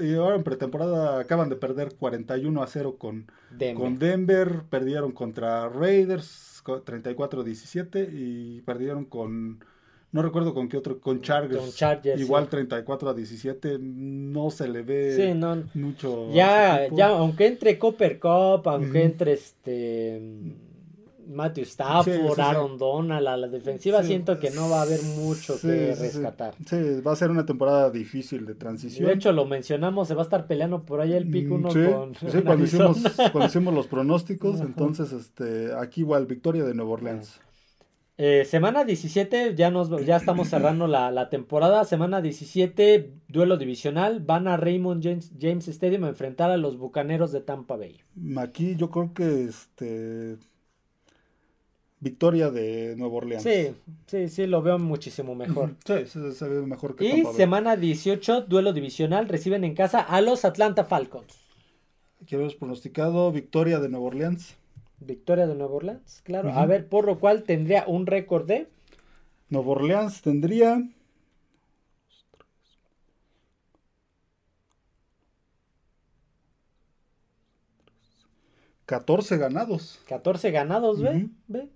y, 0.00 0.14
ahora 0.14 0.36
en 0.36 0.44
pretemporada 0.44 1.20
acaban 1.20 1.50
de 1.50 1.56
perder 1.56 1.94
41 1.94 2.62
a 2.62 2.66
0 2.66 2.96
con 2.98 3.30
Denver. 3.50 3.74
con 3.74 3.98
Denver. 3.98 4.62
Perdieron 4.70 5.12
contra 5.12 5.68
Raiders 5.68 6.62
34 6.84 7.40
a 7.42 7.44
17 7.44 8.10
y 8.12 8.62
perdieron 8.62 9.04
con 9.04 9.60
no 10.16 10.22
recuerdo 10.22 10.54
con 10.54 10.68
qué 10.68 10.78
otro, 10.78 10.98
con 10.98 11.20
Chargers. 11.20 11.76
igual 12.18 12.48
34 12.48 13.10
a 13.10 13.14
17, 13.14 13.78
no 13.78 14.50
se 14.50 14.66
le 14.66 14.82
ve 14.82 15.36
mucho. 15.74 16.32
Ya, 16.32 16.88
ya, 16.90 17.08
aunque 17.08 17.46
entre 17.46 17.78
Copper 17.78 18.18
Cup, 18.18 18.66
aunque 18.66 19.04
entre 19.04 19.34
este 19.34 20.20
Matthew 21.28 21.64
Stafford, 21.64 22.40
Aaron 22.40 22.78
Donald, 22.78 23.26
a 23.26 23.36
la 23.36 23.48
defensiva 23.48 24.02
siento 24.02 24.38
que 24.38 24.50
no 24.50 24.70
va 24.70 24.80
a 24.80 24.82
haber 24.82 25.02
mucho 25.02 25.60
que 25.60 25.94
rescatar. 25.94 26.54
Sí, 26.64 27.00
va 27.06 27.12
a 27.12 27.16
ser 27.16 27.30
una 27.30 27.44
temporada 27.44 27.90
difícil 27.90 28.46
de 28.46 28.54
transición. 28.54 29.08
De 29.08 29.14
hecho, 29.14 29.32
lo 29.32 29.44
mencionamos, 29.44 30.08
se 30.08 30.14
va 30.14 30.22
a 30.22 30.24
estar 30.24 30.46
peleando 30.46 30.82
por 30.82 31.00
ahí 31.00 31.12
el 31.12 31.28
pico 31.28 31.56
uno 31.56 31.68
con. 31.68 32.14
Sí, 32.14 32.40
cuando 32.42 32.64
hicimos, 32.64 32.98
cuando 33.32 33.46
hicimos 33.46 33.74
los 33.74 33.86
pronósticos, 33.86 34.60
entonces 34.62 35.12
este 35.12 35.74
aquí 35.74 36.00
igual 36.00 36.24
victoria 36.26 36.64
de 36.64 36.74
Nueva 36.74 36.92
Orleans. 36.92 37.40
Eh, 38.18 38.46
semana 38.46 38.84
17, 38.84 39.54
ya, 39.54 39.70
nos, 39.70 39.90
ya 40.06 40.16
estamos 40.16 40.48
cerrando 40.48 40.86
la, 40.86 41.28
temporada. 41.28 41.84
Semana 41.84 42.22
17, 42.22 43.12
duelo 43.28 43.58
divisional. 43.58 44.20
Van 44.20 44.48
a 44.48 44.56
Raymond 44.56 45.02
James, 45.02 45.32
James, 45.38 45.68
Stadium 45.68 46.04
a 46.04 46.08
enfrentar 46.08 46.50
a 46.50 46.56
los 46.56 46.78
Bucaneros 46.78 47.32
de 47.32 47.40
Tampa 47.40 47.76
Bay. 47.76 48.00
Aquí 48.38 48.74
yo 48.76 48.90
creo 48.90 49.12
que 49.12 49.44
este 49.44 50.38
victoria 52.00 52.50
de 52.50 52.94
Nueva 52.96 53.16
Orleans. 53.16 53.42
Sí, 53.42 53.74
sí, 54.06 54.28
sí, 54.28 54.46
lo 54.46 54.62
veo 54.62 54.78
muchísimo 54.78 55.34
mejor. 55.34 55.74
Sí, 55.84 56.06
se, 56.06 56.48
ve 56.48 56.66
mejor 56.66 56.96
que 56.96 57.04
Y 57.04 57.24
semana 57.34 57.76
18, 57.76 58.42
duelo 58.42 58.72
divisional. 58.72 59.28
Reciben 59.28 59.64
en 59.64 59.74
casa 59.74 60.00
a 60.00 60.22
los 60.22 60.44
Atlanta 60.46 60.84
Falcons. 60.84 61.44
Aquí 62.22 62.34
habíamos 62.34 62.54
pronosticado 62.54 63.30
victoria 63.30 63.78
de 63.78 63.90
Nueva 63.90 64.06
Orleans. 64.06 64.56
Victoria 64.98 65.46
de 65.46 65.54
Nueva 65.54 65.74
Orleans, 65.74 66.22
claro. 66.24 66.50
A 66.52 66.66
ver, 66.66 66.88
por 66.88 67.04
lo 67.06 67.18
cual 67.18 67.42
tendría 67.42 67.84
un 67.86 68.06
récord 68.06 68.46
de. 68.46 68.68
Nueva 69.50 69.70
Orleans 69.72 70.22
tendría. 70.22 70.82
Catorce 78.86 79.36
ganados. 79.36 79.98
14 80.08 80.50
ganados, 80.52 81.02
ve, 81.02 81.28
ve. 81.48 81.68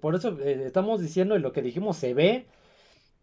Por 0.00 0.14
eso 0.14 0.38
eh, 0.40 0.64
estamos 0.66 1.00
diciendo 1.00 1.36
y 1.36 1.40
lo 1.40 1.52
que 1.52 1.62
dijimos 1.62 1.96
se 1.96 2.12
ve. 2.14 2.46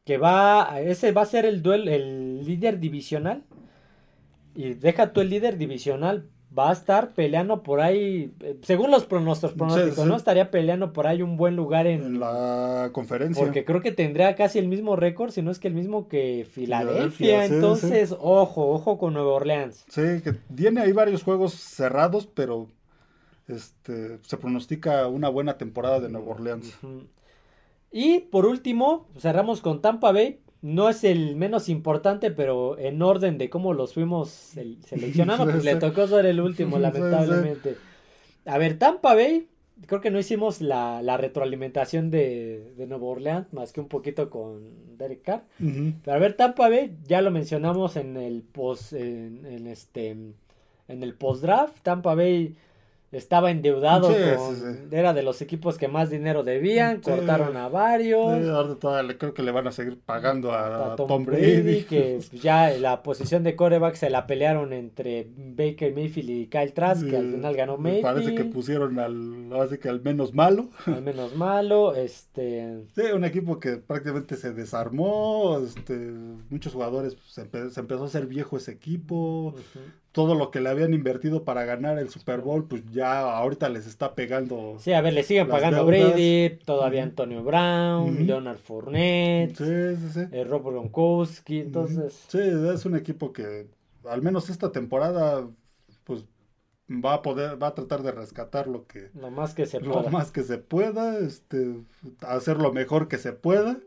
que 0.05 0.17
va, 0.17 0.81
ese 0.81 1.11
va 1.11 1.21
a 1.23 1.25
ser 1.25 1.45
el 1.45 1.61
duelo, 1.61 1.91
el 1.91 2.43
líder 2.45 2.79
divisional. 2.79 3.43
Y 4.55 4.73
deja 4.73 5.13
tú 5.13 5.21
el 5.21 5.29
líder 5.29 5.57
divisional, 5.57 6.29
va 6.57 6.69
a 6.69 6.73
estar 6.73 7.13
peleando 7.13 7.63
por 7.63 7.79
ahí, 7.79 8.33
eh, 8.41 8.57
según 8.61 8.91
los 8.91 9.09
nuestros 9.09 9.53
pronósticos, 9.53 10.05
¿no? 10.05 10.15
Estaría 10.15 10.51
peleando 10.51 10.91
por 10.91 11.07
ahí 11.07 11.21
un 11.21 11.37
buen 11.37 11.55
lugar 11.55 11.87
en, 11.87 12.19
la 12.19 12.89
conferencia. 12.91 13.43
Porque 13.43 13.63
creo 13.63 13.81
que 13.81 13.91
tendría 13.91 14.35
casi 14.35 14.59
el 14.59 14.67
mismo 14.67 14.95
récord, 14.95 15.31
si 15.31 15.41
no 15.41 15.51
es 15.51 15.59
que 15.59 15.69
el 15.69 15.73
mismo 15.73 16.07
que 16.07 16.45
Filadelfia. 16.49 17.45
entonces, 17.45 18.13
ojo, 18.19 18.69
ojo 18.69 18.97
con 18.97 19.13
Nueva 19.13 19.31
Orleans. 19.31 19.85
Sí, 19.87 20.21
que 20.23 20.33
tiene 20.53 20.81
ahí 20.81 20.91
varios 20.91 21.23
juegos 21.23 21.53
cerrados, 21.53 22.27
pero 22.27 22.67
este 23.47 24.19
se 24.21 24.37
pronostica 24.37 25.07
una 25.07 25.29
buena 25.29 25.57
temporada 25.57 25.99
de 25.99 26.09
Nueva 26.09 26.31
Orleans. 26.31 26.77
Y 27.91 28.19
por 28.19 28.45
último, 28.45 29.07
cerramos 29.17 29.61
con 29.61 29.81
Tampa 29.81 30.11
Bay 30.11 30.39
no 30.61 30.89
es 30.89 31.03
el 31.03 31.35
menos 31.35 31.69
importante, 31.69 32.31
pero 32.31 32.77
en 32.77 33.01
orden 33.01 33.37
de 33.37 33.49
cómo 33.49 33.73
los 33.73 33.93
fuimos 33.93 34.29
seleccionando, 34.85 35.45
pues 35.45 35.63
le 35.63 35.75
tocó 35.75 36.07
ser 36.07 36.25
el 36.25 36.39
último, 36.39 36.77
lamentablemente. 36.77 37.77
A 38.45 38.57
ver, 38.57 38.77
Tampa 38.77 39.13
Bay, 39.15 39.47
creo 39.85 40.01
que 40.01 40.11
no 40.11 40.19
hicimos 40.19 40.61
la, 40.61 41.01
retroalimentación 41.17 42.11
de, 42.11 42.73
de 42.77 42.87
Nueva 42.87 43.05
Orleans, 43.05 43.53
más 43.53 43.71
que 43.71 43.81
un 43.81 43.87
poquito 43.87 44.29
con 44.29 44.97
Derek 44.97 45.23
Carr. 45.23 45.43
Pero 45.57 46.15
a 46.15 46.19
ver, 46.19 46.33
Tampa 46.33 46.69
Bay, 46.69 46.95
ya 47.05 47.21
lo 47.21 47.31
mencionamos 47.31 47.95
en 47.95 48.17
el 48.17 48.43
post, 48.43 48.93
en, 48.93 49.67
este, 49.67 50.09
en 50.09 51.03
el 51.03 51.13
post 51.15 51.41
draft. 51.41 51.77
Tampa 51.81 52.15
Bay 52.15 52.55
estaba 53.11 53.51
endeudado 53.51 54.11
era 54.91 55.13
de 55.13 55.23
los 55.23 55.41
equipos 55.41 55.77
que 55.77 55.87
más 55.87 56.09
dinero 56.09 56.43
debían, 56.43 57.01
cortaron 57.01 57.57
a 57.57 57.67
varios. 57.67 58.79
creo 59.17 59.33
que 59.33 59.43
le 59.43 59.51
van 59.51 59.67
a 59.67 59.71
seguir 59.71 59.99
pagando 59.99 60.53
a, 60.53 60.95
Tom, 60.95 61.25
Brady, 61.25 61.83
que 61.83 62.19
ya 62.31 62.69
la 62.69 63.03
posición 63.03 63.43
de 63.43 63.55
coreback 63.55 63.95
se 63.95 64.09
la 64.09 64.27
pelearon 64.27 64.73
entre 64.73 65.27
Baker 65.35 65.93
Mayfield 65.93 66.29
y 66.29 66.47
Kyle 66.47 66.73
Trask, 66.73 67.05
que 67.05 67.17
al 67.17 67.31
final 67.31 67.55
ganó 67.55 67.77
Mayfield. 67.77 68.03
Parece 68.03 68.35
que 68.35 68.45
pusieron 68.45 68.99
al, 68.99 69.79
que 69.79 69.89
al 69.89 70.01
menos 70.01 70.33
malo. 70.33 70.69
Al 70.85 71.01
menos 71.01 71.35
malo, 71.35 71.95
este... 71.95 72.85
Sí, 72.95 73.01
un 73.13 73.25
equipo 73.25 73.59
que 73.59 73.77
prácticamente 73.77 74.35
se 74.37 74.53
desarmó, 74.53 75.59
este, 75.59 75.95
muchos 76.49 76.73
jugadores, 76.73 77.17
se, 77.27 77.41
empezó 77.41 78.03
a 78.03 78.07
hacer 78.07 78.27
viejo 78.27 78.57
ese 78.57 78.71
equipo, 78.71 79.55
todo 80.11 80.35
lo 80.35 80.51
que 80.51 80.59
le 80.59 80.69
habían 80.69 80.93
invertido 80.93 81.43
para 81.45 81.63
ganar 81.63 81.97
el 81.97 82.09
Super 82.09 82.41
Bowl, 82.41 82.67
pues 82.67 82.83
ya 82.91 83.21
ahorita 83.37 83.69
les 83.69 83.87
está 83.87 84.13
pegando. 84.13 84.75
Sí, 84.79 84.91
a 84.93 85.01
ver, 85.01 85.13
le 85.13 85.23
siguen 85.23 85.47
pagando 85.47 85.85
Brady, 85.85 86.59
todavía 86.65 87.03
Antonio 87.03 87.43
Brown, 87.43 88.25
Leonard 88.27 88.57
Fournette, 88.57 89.55
sí, 89.55 89.95
sí, 89.95 90.09
sí. 90.13 90.19
Eh, 90.31 90.43
Rob 90.43 90.63
Gronkowski, 90.63 91.59
entonces. 91.59 92.25
Sí, 92.27 92.39
es 92.39 92.85
un 92.85 92.95
equipo 92.95 93.31
que 93.31 93.67
al 94.05 94.21
menos 94.21 94.49
esta 94.49 94.71
temporada, 94.71 95.47
pues 96.03 96.25
va 96.89 97.15
a 97.15 97.21
poder, 97.21 97.61
va 97.61 97.67
a 97.67 97.75
tratar 97.75 98.03
de 98.03 98.11
rescatar 98.11 98.67
lo 98.67 98.85
que 98.87 99.11
lo 99.13 99.31
más 99.31 99.53
que 99.53 99.65
se 99.65 99.79
pueda, 99.79 100.01
lo 100.01 100.09
más 100.09 100.31
que 100.31 100.43
se 100.43 100.57
pueda, 100.57 101.19
este, 101.19 101.85
hacer 102.21 102.57
lo 102.57 102.73
mejor 102.73 103.07
que 103.07 103.17
se 103.17 103.31
pueda, 103.31 103.79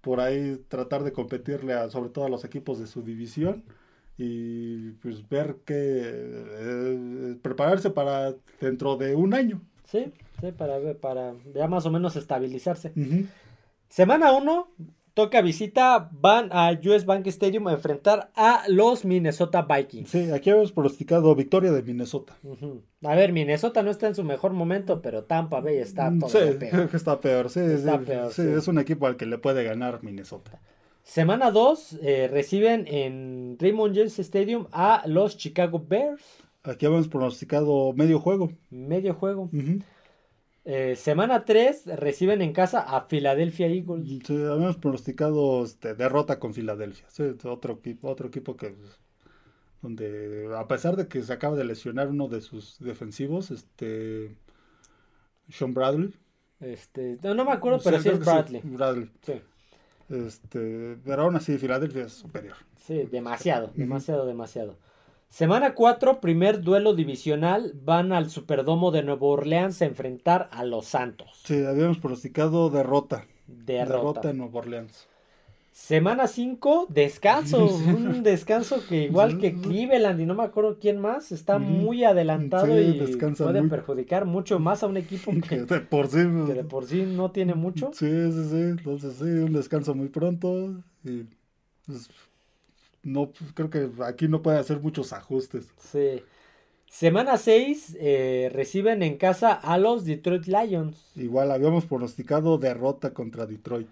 por 0.00 0.20
ahí 0.20 0.64
tratar 0.68 1.04
de 1.04 1.12
competirle 1.12 1.74
a, 1.74 1.90
sobre 1.90 2.08
todo 2.08 2.24
a 2.24 2.30
los 2.30 2.44
equipos 2.46 2.78
de 2.78 2.86
su 2.86 3.02
división 3.02 3.64
y 4.18 4.92
pues 4.92 5.28
ver 5.28 5.56
que 5.64 5.74
eh, 5.76 7.36
prepararse 7.42 7.90
para 7.90 8.34
dentro 8.60 8.96
de 8.96 9.14
un 9.14 9.34
año. 9.34 9.60
Sí, 9.84 10.12
sí, 10.40 10.52
para 10.52 10.78
ver, 10.78 10.98
para 10.98 11.34
ya 11.54 11.68
más 11.68 11.86
o 11.86 11.90
menos 11.90 12.16
estabilizarse. 12.16 12.92
Semana 13.88 14.32
1, 14.32 14.68
toca 15.14 15.40
visita, 15.40 16.10
van 16.12 16.48
a 16.50 16.72
US 16.72 17.06
Bank 17.06 17.26
Stadium 17.28 17.68
a 17.68 17.72
enfrentar 17.72 18.30
a 18.34 18.64
los 18.68 19.04
Minnesota 19.04 19.62
Vikings. 19.62 20.10
Sí, 20.10 20.30
aquí 20.30 20.50
hemos 20.50 20.72
pronosticado 20.72 21.34
victoria 21.34 21.72
de 21.72 21.82
Minnesota. 21.82 22.36
A 23.02 23.14
ver, 23.14 23.32
Minnesota 23.32 23.82
no 23.82 23.90
está 23.90 24.08
en 24.08 24.14
su 24.14 24.24
mejor 24.24 24.52
momento, 24.52 25.00
pero 25.00 25.24
Tampa 25.24 25.60
Bay 25.60 25.76
está 25.76 26.10
mm, 26.10 26.18
todo 26.18 26.30
sí, 26.30 26.58
que 26.58 26.88
está 26.96 27.20
peor. 27.20 27.48
Sí, 27.48 27.60
está 27.60 27.98
peor, 27.98 28.32
sí, 28.32 28.42
es 28.42 28.66
un 28.66 28.78
equipo 28.78 29.06
al 29.06 29.16
que 29.16 29.26
le 29.26 29.38
puede 29.38 29.62
ganar 29.62 30.02
Minnesota. 30.02 30.60
Semana 31.06 31.52
2 31.52 32.00
eh, 32.02 32.28
reciben 32.28 32.84
en 32.88 33.56
Raymond 33.60 33.94
James 33.94 34.18
Stadium 34.18 34.66
a 34.72 35.04
los 35.06 35.36
Chicago 35.36 35.78
Bears. 35.78 36.24
Aquí 36.64 36.84
habíamos 36.84 37.06
pronosticado 37.06 37.92
medio 37.92 38.18
juego. 38.18 38.50
Medio 38.70 39.14
juego. 39.14 39.48
Eh, 40.64 40.96
semana 40.96 41.44
3 41.44 41.86
reciben 41.94 42.42
en 42.42 42.52
casa 42.52 42.80
a 42.80 43.06
Philadelphia 43.06 43.68
Eagles. 43.68 44.04
Sí, 44.26 44.34
habíamos 44.34 44.78
pronosticado 44.78 45.64
este, 45.64 45.94
derrota 45.94 46.40
con 46.40 46.52
Philadelphia. 46.52 47.06
Sí, 47.08 47.22
otro 47.44 47.74
equipo, 47.74 48.08
otro 48.08 48.26
equipo 48.26 48.56
que 48.56 48.74
donde 49.82 50.50
a 50.58 50.66
pesar 50.66 50.96
de 50.96 51.06
que 51.06 51.22
se 51.22 51.32
acaba 51.32 51.54
de 51.54 51.64
lesionar 51.64 52.08
uno 52.08 52.26
de 52.26 52.40
sus 52.40 52.80
defensivos, 52.80 53.52
este 53.52 54.36
Sean 55.50 55.72
Bradley. 55.72 56.12
Este, 56.58 57.16
no, 57.22 57.44
me 57.44 57.52
acuerdo, 57.52 57.78
pero 57.84 58.00
sí 58.00 58.08
es 58.08 58.18
Bradley. 58.18 58.60
Bradley. 58.64 59.08
Sí. 59.22 59.34
Este, 60.08 60.96
pero 61.04 61.22
aún 61.22 61.36
así, 61.36 61.58
Filadelfia 61.58 62.04
es 62.04 62.12
superior. 62.12 62.56
Sí, 62.76 63.04
demasiado, 63.10 63.70
demasiado, 63.74 64.26
demasiado. 64.26 64.76
Semana 65.28 65.74
4, 65.74 66.20
primer 66.20 66.62
duelo 66.62 66.94
divisional, 66.94 67.72
van 67.74 68.12
al 68.12 68.30
Superdomo 68.30 68.92
de 68.92 69.02
Nueva 69.02 69.26
Orleans 69.26 69.82
a 69.82 69.86
enfrentar 69.86 70.48
a 70.52 70.64
los 70.64 70.86
Santos. 70.86 71.42
Sí, 71.44 71.64
habíamos 71.64 71.98
pronosticado 71.98 72.70
derrota. 72.70 73.26
Derrota, 73.46 73.96
derrota 73.96 74.30
en 74.30 74.38
Nueva 74.38 74.58
Orleans. 74.60 75.08
Semana 75.76 76.26
5, 76.26 76.86
descanso. 76.88 77.66
un 77.76 78.22
descanso 78.22 78.82
que 78.88 79.04
igual 79.04 79.36
que 79.36 79.54
Cleveland 79.60 80.18
y 80.18 80.24
no 80.24 80.34
me 80.34 80.42
acuerdo 80.42 80.78
quién 80.80 80.98
más, 80.98 81.32
está 81.32 81.58
muy 81.58 82.02
adelantado 82.02 82.80
y 82.80 82.94
puede 83.36 83.62
perjudicar 83.68 84.24
mucho 84.24 84.58
más 84.58 84.82
a 84.82 84.86
un 84.86 84.96
equipo 84.96 85.32
que, 85.48 85.64
de 85.64 85.80
por 85.80 86.08
sí, 86.08 86.24
de 86.24 86.64
por 86.64 86.86
sí 86.86 87.02
no 87.02 87.30
tiene 87.30 87.54
mucho. 87.54 87.90
Sí, 87.92 88.08
sí, 88.08 88.48
sí. 88.48 88.56
Entonces 88.56 89.16
sí, 89.18 89.24
un 89.24 89.52
descanso 89.52 89.94
muy 89.94 90.08
pronto. 90.08 90.82
Y 91.04 91.26
pues, 91.84 92.08
no, 93.02 93.26
pues, 93.28 93.52
creo 93.52 93.68
que 93.68 93.90
aquí 94.04 94.28
no 94.28 94.40
puede 94.40 94.58
hacer 94.58 94.80
muchos 94.80 95.12
ajustes. 95.12 95.68
Sí. 95.78 96.22
Semana 96.88 97.36
6 97.36 97.98
eh, 98.00 98.50
reciben 98.50 99.02
en 99.02 99.18
casa 99.18 99.52
a 99.52 99.76
los 99.76 100.06
Detroit 100.06 100.46
Lions. 100.46 101.12
Igual 101.16 101.50
habíamos 101.50 101.84
pronosticado 101.84 102.56
derrota 102.56 103.12
contra 103.12 103.44
Detroit. 103.44 103.88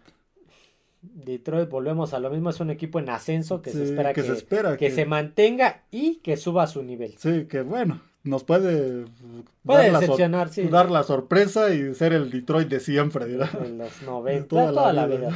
Detroit, 1.15 1.69
volvemos 1.69 2.15
a 2.15 2.19
lo 2.19 2.31
mismo, 2.31 2.51
es 2.51 2.61
un 2.61 2.71
equipo 2.71 2.99
en 2.99 3.09
ascenso 3.09 3.63
que, 3.63 3.71
se 3.71 3.85
espera 3.85 4.13
que, 4.13 4.23
se 4.23 4.33
espera 4.33 4.77
que, 4.77 4.91
se 4.91 5.05
mantenga 5.05 5.83
y 5.91 6.17
que 6.17 6.37
suba 6.37 6.65
a 6.65 6.67
su 6.67 6.83
nivel. 6.83 7.15
Sí, 7.19 7.47
que 7.47 7.63
bueno, 7.63 8.01
nos 8.25 8.43
puede, 8.43 9.05
dar, 9.65 9.93
la 9.93 10.71
dar 10.71 10.91
la 10.91 11.03
sorpresa 11.03 11.75
y 11.75 11.95
ser 11.95 12.15
el 12.15 12.31
Detroit 12.31 12.69
de 12.69 12.81
siempre. 12.81 13.27
En 13.27 13.79
los 13.79 14.03
90, 14.03 14.49
toda, 14.49 14.93
la, 14.95 15.07
vida. 15.07 15.31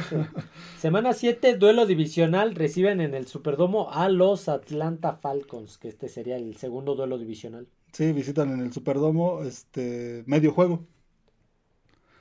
Semana 0.79 1.13
7, 1.13 1.55
duelo 1.57 1.85
divisional, 1.85 2.55
reciben 2.55 2.99
en 2.99 3.13
el 3.13 3.27
Superdomo 3.27 3.91
a 3.91 4.09
los 4.09 4.49
Atlanta 4.49 5.13
Falcons, 5.21 5.77
que 5.77 5.87
este 5.87 6.09
sería 6.09 6.37
el 6.37 6.55
segundo 6.57 6.95
duelo 6.95 7.19
divisional. 7.19 7.67
Sí, 7.93 8.11
visitan 8.11 8.51
en 8.51 8.61
el 8.61 8.73
Superdomo, 8.73 9.43
este, 9.43 10.23
medio 10.25 10.51
juego. 10.51 10.83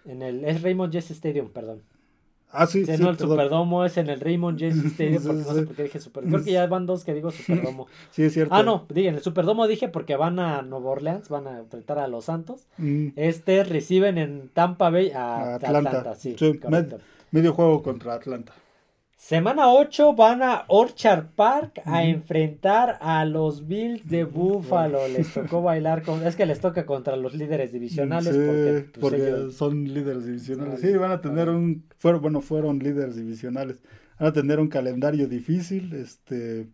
En 0.05 0.23
el, 0.23 0.45
es 0.45 0.63
Raymond 0.63 0.93
Jesse 0.93 1.13
Stadium, 1.13 1.49
perdón. 1.49 1.83
Ah, 2.51 2.67
sí, 2.67 2.87
sí. 2.87 2.93
No, 2.99 3.11
el 3.11 3.19
Superdomo 3.19 3.85
es 3.85 3.97
en 3.99 4.09
el 4.09 4.21
Raymond 4.21 4.59
James 4.59 4.85
Stadium, 4.93 5.23
porque 5.23 5.43
no 5.43 5.55
sé 5.55 5.63
por 5.63 5.77
qué 5.77 5.83
dije 5.85 6.01
Superdomo. 6.01 6.35
Creo 6.35 6.45
que 6.45 6.53
ya 6.53 6.67
van 6.67 6.87
dos 6.87 7.05
que 7.05 7.15
digo 7.15 7.31
Superdomo. 7.33 7.87
Sí, 8.11 8.25
es 8.25 8.33
cierto. 8.33 8.55
Ah, 8.55 8.63
no, 8.63 8.87
en 8.95 9.15
el 9.15 9.23
Superdomo 9.23 9.67
dije 9.67 9.89
porque 9.89 10.17
van 10.17 10.39
a 10.39 10.63
Nueva 10.63 10.91
Orleans, 10.91 11.29
van 11.29 11.47
a 11.47 11.59
enfrentar 11.59 11.99
a 11.99 12.09
los 12.09 12.25
Santos. 12.25 12.67
Mm. 12.79 13.09
Este 13.17 13.65
reciben 13.65 14.19
en 14.19 14.49
Tampa 14.49 14.91
Bay 14.91 15.11
a, 15.11 15.57
Atlanta. 15.57 16.15
sí, 16.15 16.37
medio 17.31 17.53
juego 17.53 17.83
contra 17.83 18.15
Atlanta. 18.15 18.55
Semana 19.19 19.73
8 19.73 20.15
van 20.15 20.45
a 20.45 20.65
Orchard 20.69 21.27
Park 21.35 21.83
a 21.85 22.05
enfrentar 22.05 22.99
a 23.01 23.25
los 23.25 23.67
Bills 23.67 24.09
de 24.09 24.23
Buffalo. 24.23 25.09
Les 25.09 25.35
tocó 25.35 25.61
bailar 25.61 26.03
con. 26.05 26.25
Es 26.25 26.37
que 26.37 26.47
les 26.47 26.61
toca 26.61 26.87
contra 26.87 27.17
los 27.17 27.35
líderes 27.35 27.73
divisionales. 27.73 28.37
porque, 28.37 28.87
pues, 29.01 29.57
son 29.57 29.93
líderes 29.93 30.25
divisionales. 30.25 30.81
Sí, 30.81 30.93
van 30.93 31.11
a 31.11 31.21
tener 31.21 31.49
un. 31.49 31.85
Fueron, 31.99 32.23
bueno, 32.23 32.41
fueron 32.41 32.79
líderes 32.79 33.17
divisionales. 33.17 33.83
Van 34.21 34.29
a 34.29 34.33
tener 34.33 34.61
un 34.61 34.69
calendario 34.69 35.27
difícil. 35.27 35.95
Este. 35.95 36.69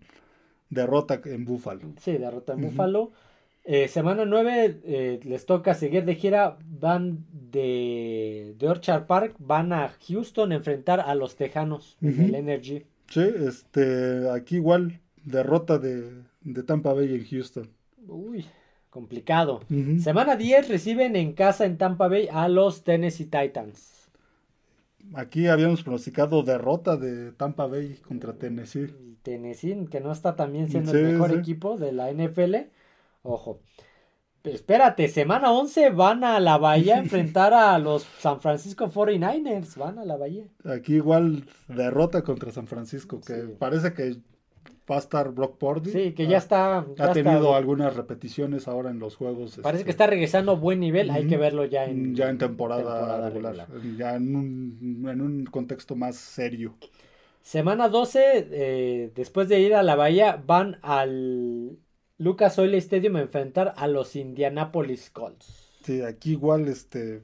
Derrota 0.68 1.22
en 1.24 1.46
Buffalo. 1.46 1.94
Sí, 1.98 2.12
derrota 2.12 2.52
en 2.52 2.60
Buffalo. 2.60 3.12
Eh, 3.66 3.88
semana 3.88 4.26
9 4.26 4.80
eh, 4.84 5.20
les 5.24 5.46
toca 5.46 5.74
seguir 5.74 6.04
de 6.04 6.14
gira. 6.16 6.58
Van 6.66 7.24
de, 7.30 8.54
de, 8.58 8.68
Orchard 8.68 9.06
Park, 9.06 9.36
van 9.38 9.72
a 9.72 9.94
Houston 10.06 10.52
a 10.52 10.56
enfrentar 10.56 11.00
a 11.00 11.14
los 11.14 11.36
Tejanos 11.36 11.96
del 12.00 12.34
Energy. 12.34 12.84
Sí, 13.08 13.22
este, 13.22 14.28
aquí 14.30 14.56
igual 14.56 15.00
derrota 15.24 15.78
de, 15.78 16.10
de, 16.42 16.62
Tampa 16.62 16.92
Bay 16.92 17.14
en 17.14 17.24
Houston. 17.24 17.70
Uy, 18.06 18.44
complicado. 18.90 19.60
Semana 19.98 20.36
10 20.36 20.68
reciben 20.68 21.16
en 21.16 21.32
casa 21.32 21.64
en 21.64 21.78
Tampa 21.78 22.08
Bay 22.08 22.28
a 22.30 22.48
los 22.48 22.84
Tennessee 22.84 23.24
Titans. 23.24 24.08
aquí 25.14 25.46
habíamos 25.46 25.82
pronosticado 25.82 26.42
derrota 26.42 26.96
de 26.96 27.32
Tampa 27.32 27.66
Bay 27.66 27.98
contra 28.06 28.34
Tennessee. 28.34 28.92
Tennessee, 29.22 29.86
que 29.90 30.00
no 30.00 30.12
está 30.12 30.36
también 30.36 30.68
siendo 30.68 30.92
el 30.92 31.12
mejor 31.12 31.32
equipo 31.32 31.78
de 31.78 31.92
la 31.92 32.12
NFL. 32.12 32.56
Ojo. 33.24 33.60
Espérate, 34.44 35.08
semana 35.08 35.50
11 35.50 35.90
van 35.90 36.22
a 36.22 36.38
la 36.38 36.58
Bahía 36.58 36.96
a 36.96 36.98
enfrentar 37.00 37.54
a 37.54 37.78
los 37.78 38.02
San 38.18 38.40
Francisco 38.40 38.88
49ers. 38.90 39.76
Van 39.76 39.98
a 39.98 40.04
la 40.04 40.16
Bahía. 40.16 40.44
Aquí 40.64 40.96
igual 40.96 41.46
derrota 41.66 42.22
contra 42.22 42.52
San 42.52 42.66
Francisco, 42.66 43.20
que 43.26 43.34
parece 43.58 43.94
que 43.94 44.16
va 44.90 44.96
a 44.96 44.98
estar 44.98 45.30
Brock 45.30 45.56
Purdy. 45.56 45.90
Sí, 45.90 46.12
que 46.12 46.26
ya 46.26 46.36
está. 46.36 46.84
ha 46.98 47.12
tenido 47.12 47.54
algunas 47.54 47.96
repeticiones 47.96 48.68
ahora 48.68 48.90
en 48.90 48.98
los 48.98 49.16
juegos. 49.16 49.58
Parece 49.62 49.80
este, 49.80 49.84
que 49.86 49.90
está 49.90 50.06
regresando 50.06 50.52
a 50.52 50.56
buen 50.56 50.78
nivel. 50.78 51.10
Hay 51.10 51.26
que 51.26 51.38
verlo 51.38 51.64
ya 51.64 51.86
en, 51.86 52.14
ya 52.14 52.28
en 52.28 52.36
temporada, 52.36 53.30
regular, 53.30 53.66
Ya 53.96 54.14
en 54.14 54.36
un, 54.36 55.08
en 55.08 55.20
un 55.22 55.46
contexto 55.46 55.96
más 55.96 56.16
serio. 56.16 56.74
Semana 57.40 57.88
12, 57.88 58.48
eh, 58.50 59.12
después 59.14 59.48
de 59.48 59.60
ir 59.60 59.74
a 59.74 59.82
la 59.82 59.96
Bahía, 59.96 60.42
van 60.46 60.78
al 60.82 61.78
Lucas 62.16 62.56
Oil 62.60 62.74
Stadium 62.74 63.16
a 63.16 63.22
enfrentar 63.22 63.74
a 63.76 63.88
los 63.88 64.14
Indianapolis 64.14 65.10
Colts. 65.10 65.72
Sí, 65.84 66.00
aquí 66.02 66.32
igual 66.32 66.68
este 66.68 67.22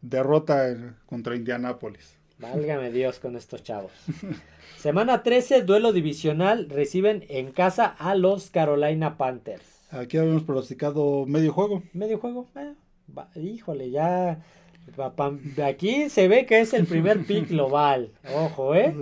derrota 0.00 0.96
contra 1.06 1.34
Indianapolis. 1.34 2.16
Válgame 2.38 2.92
Dios 2.92 3.18
con 3.18 3.34
estos 3.34 3.64
chavos. 3.64 3.90
Semana 4.78 5.24
13, 5.24 5.62
duelo 5.62 5.92
divisional, 5.92 6.68
reciben 6.70 7.24
en 7.28 7.50
casa 7.50 7.86
a 7.86 8.14
los 8.14 8.50
Carolina 8.50 9.18
Panthers. 9.18 9.88
Aquí 9.90 10.18
habíamos 10.18 10.44
pronosticado 10.44 11.26
medio 11.26 11.52
juego. 11.52 11.82
Medio 11.92 12.18
juego, 12.18 12.46
eh, 12.54 12.74
híjole, 13.40 13.90
ya 13.90 14.44
Aquí 15.64 16.08
se 16.10 16.28
ve 16.28 16.46
que 16.46 16.60
es 16.60 16.72
el 16.74 16.86
primer 16.86 17.24
pick 17.24 17.48
global. 17.50 18.10
Ojo, 18.34 18.74
¿eh? 18.74 18.94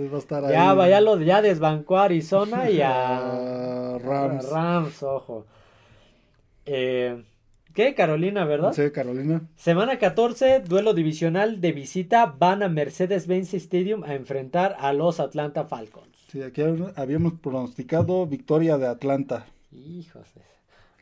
ya, 0.49 0.73
vaya 0.73 1.01
lo, 1.01 1.19
ya 1.21 1.41
desbancó 1.41 1.97
a 1.97 2.05
Arizona 2.05 2.69
y 2.69 2.81
a 2.81 3.97
Rams. 4.03 4.49
Rams, 4.49 5.03
ojo. 5.03 5.45
Eh, 6.65 7.23
¿Qué? 7.73 7.93
Carolina, 7.93 8.43
¿verdad? 8.43 8.73
Sí, 8.73 8.89
Carolina. 8.91 9.41
Semana 9.55 9.99
14, 9.99 10.61
duelo 10.61 10.93
divisional 10.93 11.61
de 11.61 11.71
visita. 11.71 12.25
Van 12.25 12.63
a 12.63 12.69
Mercedes-Benz 12.69 13.53
Stadium 13.53 14.03
a 14.03 14.15
enfrentar 14.15 14.75
a 14.79 14.93
los 14.93 15.19
Atlanta 15.19 15.63
Falcons. 15.63 16.17
Sí, 16.31 16.41
aquí 16.41 16.63
habíamos 16.95 17.33
pronosticado 17.33 18.25
victoria 18.25 18.77
de 18.79 18.87
Atlanta. 18.87 19.45
Hijos. 19.71 20.27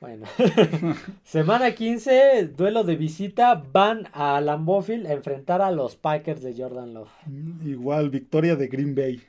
Bueno, 0.05 0.27
semana 1.23 1.73
15, 1.73 2.49
duelo 2.55 2.83
de 2.83 2.95
visita, 2.95 3.55
van 3.55 4.07
a 4.13 4.39
Lambeau 4.39 4.85
a 4.87 5.11
enfrentar 5.11 5.63
a 5.63 5.71
los 5.71 5.95
Packers 5.95 6.43
de 6.43 6.53
Jordan 6.55 6.93
Love. 6.93 7.09
Mm, 7.25 7.67
igual, 7.67 8.11
victoria 8.11 8.55
de 8.55 8.67
Green 8.67 8.93
Bay. 8.93 9.19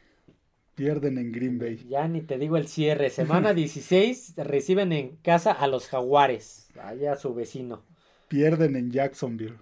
Pierden 0.75 1.17
en 1.17 1.33
Green 1.33 1.59
Bay. 1.59 1.83
Ya 1.89 2.07
ni 2.09 2.21
te 2.21 2.37
digo 2.37 2.59
el 2.59 2.69
cierre. 2.69 3.09
Semana 3.09 3.55
16, 3.55 4.35
reciben 4.37 4.93
en 4.93 5.17
casa 5.23 5.51
a 5.51 5.67
los 5.67 5.89
Jaguares. 5.89 6.69
Allá 6.79 7.17
su 7.17 7.35
vecino. 7.35 7.83
Pierden 8.29 8.77
en 8.77 8.91
Jacksonville. 8.91 9.57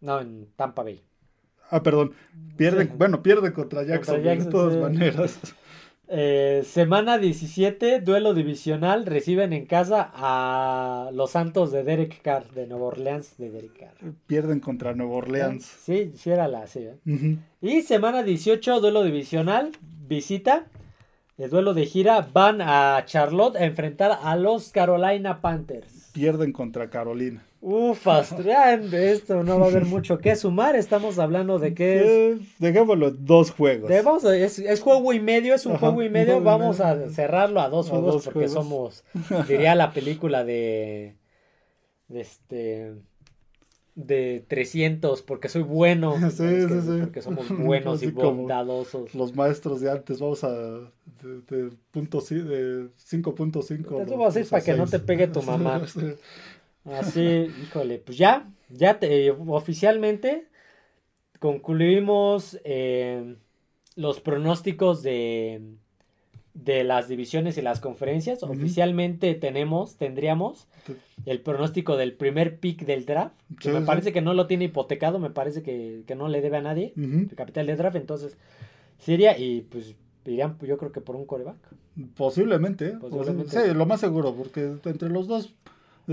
No, 0.00 0.20
en 0.20 0.46
Tampa 0.54 0.84
Bay. 0.84 1.02
Ah, 1.68 1.82
perdón. 1.82 2.12
Pierden, 2.56 2.92
bueno, 2.96 3.24
pierden 3.24 3.52
contra 3.52 3.82
Jacksonville 3.82 4.44
de 4.44 4.50
todas 4.52 4.76
maneras. 4.76 5.40
Eh, 6.12 6.64
semana 6.66 7.18
17, 7.18 8.00
duelo 8.00 8.34
divisional, 8.34 9.06
reciben 9.06 9.52
en 9.52 9.64
casa 9.64 10.10
a 10.12 11.10
los 11.12 11.30
Santos 11.30 11.70
de 11.70 11.84
Derek 11.84 12.20
Carr, 12.20 12.50
de 12.50 12.66
Nueva 12.66 12.86
Orleans 12.86 13.38
de 13.38 13.50
Derek 13.52 13.78
Carr. 13.78 14.12
Pierden 14.26 14.58
contra 14.58 14.92
Nueva 14.92 15.12
Orleans. 15.12 15.64
Sí, 15.64 16.10
sí 16.16 16.30
era 16.30 16.48
la, 16.48 16.66
sí. 16.66 16.80
¿eh? 16.80 17.38
Y 17.60 17.82
semana 17.82 18.24
18, 18.24 18.80
duelo 18.80 19.04
divisional, 19.04 19.70
visita, 20.08 20.66
el 21.38 21.48
duelo 21.48 21.74
de 21.74 21.86
gira, 21.86 22.28
van 22.32 22.60
a 22.60 23.00
Charlotte 23.06 23.54
a 23.54 23.64
enfrentar 23.64 24.18
a 24.20 24.34
los 24.34 24.70
Carolina 24.70 25.40
Panthers. 25.40 26.10
Pierden 26.12 26.52
contra 26.52 26.90
Carolina. 26.90 27.44
Ufas, 27.62 28.34
de 28.42 29.12
esto 29.12 29.42
no 29.42 29.58
va 29.60 29.66
a 29.66 29.68
haber 29.68 29.84
mucho 29.84 30.18
que 30.18 30.34
sumar. 30.34 30.76
Estamos 30.76 31.18
hablando 31.18 31.58
de 31.58 31.74
que 31.74 32.30
es. 32.30 32.58
Dejémoslo 32.58 33.10
dos 33.10 33.50
juegos. 33.50 33.90
es, 33.90 34.80
juego 34.80 35.12
y 35.12 35.20
medio, 35.20 35.54
es 35.54 35.66
un 35.66 35.76
juego 35.76 36.02
y 36.02 36.08
medio. 36.08 36.40
Vamos 36.40 36.80
a 36.80 37.10
cerrarlo 37.10 37.60
a 37.60 37.68
dos 37.68 37.90
juegos 37.90 38.24
porque 38.24 38.48
somos, 38.48 39.04
diría 39.48 39.74
la 39.74 39.92
película 39.92 40.42
de. 40.42 41.16
de 42.08 42.20
este. 42.22 42.94
de 43.94 44.42
300, 44.48 45.20
porque 45.20 45.50
soy 45.50 45.62
bueno. 45.62 46.16
Sí, 46.30 46.66
sí, 46.66 46.80
sí. 46.80 46.98
Porque 47.00 47.20
somos 47.20 47.46
buenos 47.58 48.02
y 48.02 48.10
bondadosos. 48.10 49.14
Los 49.14 49.36
maestros 49.36 49.82
de 49.82 49.90
antes, 49.90 50.18
vamos 50.18 50.44
a. 50.44 50.50
de, 50.50 51.42
de 51.50 51.70
punto, 51.90 52.22
de 52.22 52.88
5.5. 52.96 54.02
Eso 54.06 54.18
va 54.18 54.28
a 54.28 54.30
ser 54.30 54.46
para 54.46 54.64
que 54.64 54.72
no 54.72 54.86
te 54.86 54.98
pegue 54.98 55.26
tu 55.26 55.42
mamá. 55.42 55.82
Así, 56.98 57.48
híjole, 57.62 57.98
pues 57.98 58.18
ya, 58.18 58.50
ya 58.68 58.98
te, 58.98 59.30
oficialmente 59.30 60.48
concluimos 61.38 62.58
eh, 62.64 63.36
los 63.96 64.20
pronósticos 64.20 65.02
de, 65.02 65.62
de 66.54 66.84
las 66.84 67.08
divisiones 67.08 67.56
y 67.58 67.62
las 67.62 67.80
conferencias. 67.80 68.42
Oficialmente 68.42 69.34
tenemos, 69.34 69.96
tendríamos 69.96 70.68
el 71.26 71.40
pronóstico 71.40 71.96
del 71.96 72.12
primer 72.12 72.58
pick 72.58 72.84
del 72.84 73.06
draft. 73.06 73.34
Que 73.58 73.70
me 73.70 73.80
parece 73.82 74.12
que 74.12 74.20
no 74.20 74.34
lo 74.34 74.46
tiene 74.46 74.66
hipotecado, 74.66 75.18
me 75.18 75.30
parece 75.30 75.62
que, 75.62 76.04
no 76.16 76.28
le 76.28 76.40
debe 76.40 76.58
a 76.58 76.62
nadie 76.62 76.92
el 76.96 77.34
capital 77.34 77.66
del 77.66 77.76
draft. 77.76 77.96
Entonces, 77.96 78.36
sería 78.98 79.38
y 79.38 79.62
pues 79.62 79.96
irían 80.26 80.58
yo 80.60 80.78
creo 80.78 80.92
que 80.92 81.00
por 81.00 81.16
un 81.16 81.24
coreback. 81.24 81.56
Posiblemente, 82.14 82.88
¿eh? 82.88 82.98
Sí, 83.48 83.74
lo 83.74 83.86
más 83.86 84.00
seguro, 84.00 84.34
porque 84.34 84.76
entre 84.84 85.08
los 85.08 85.26
dos 85.26 85.54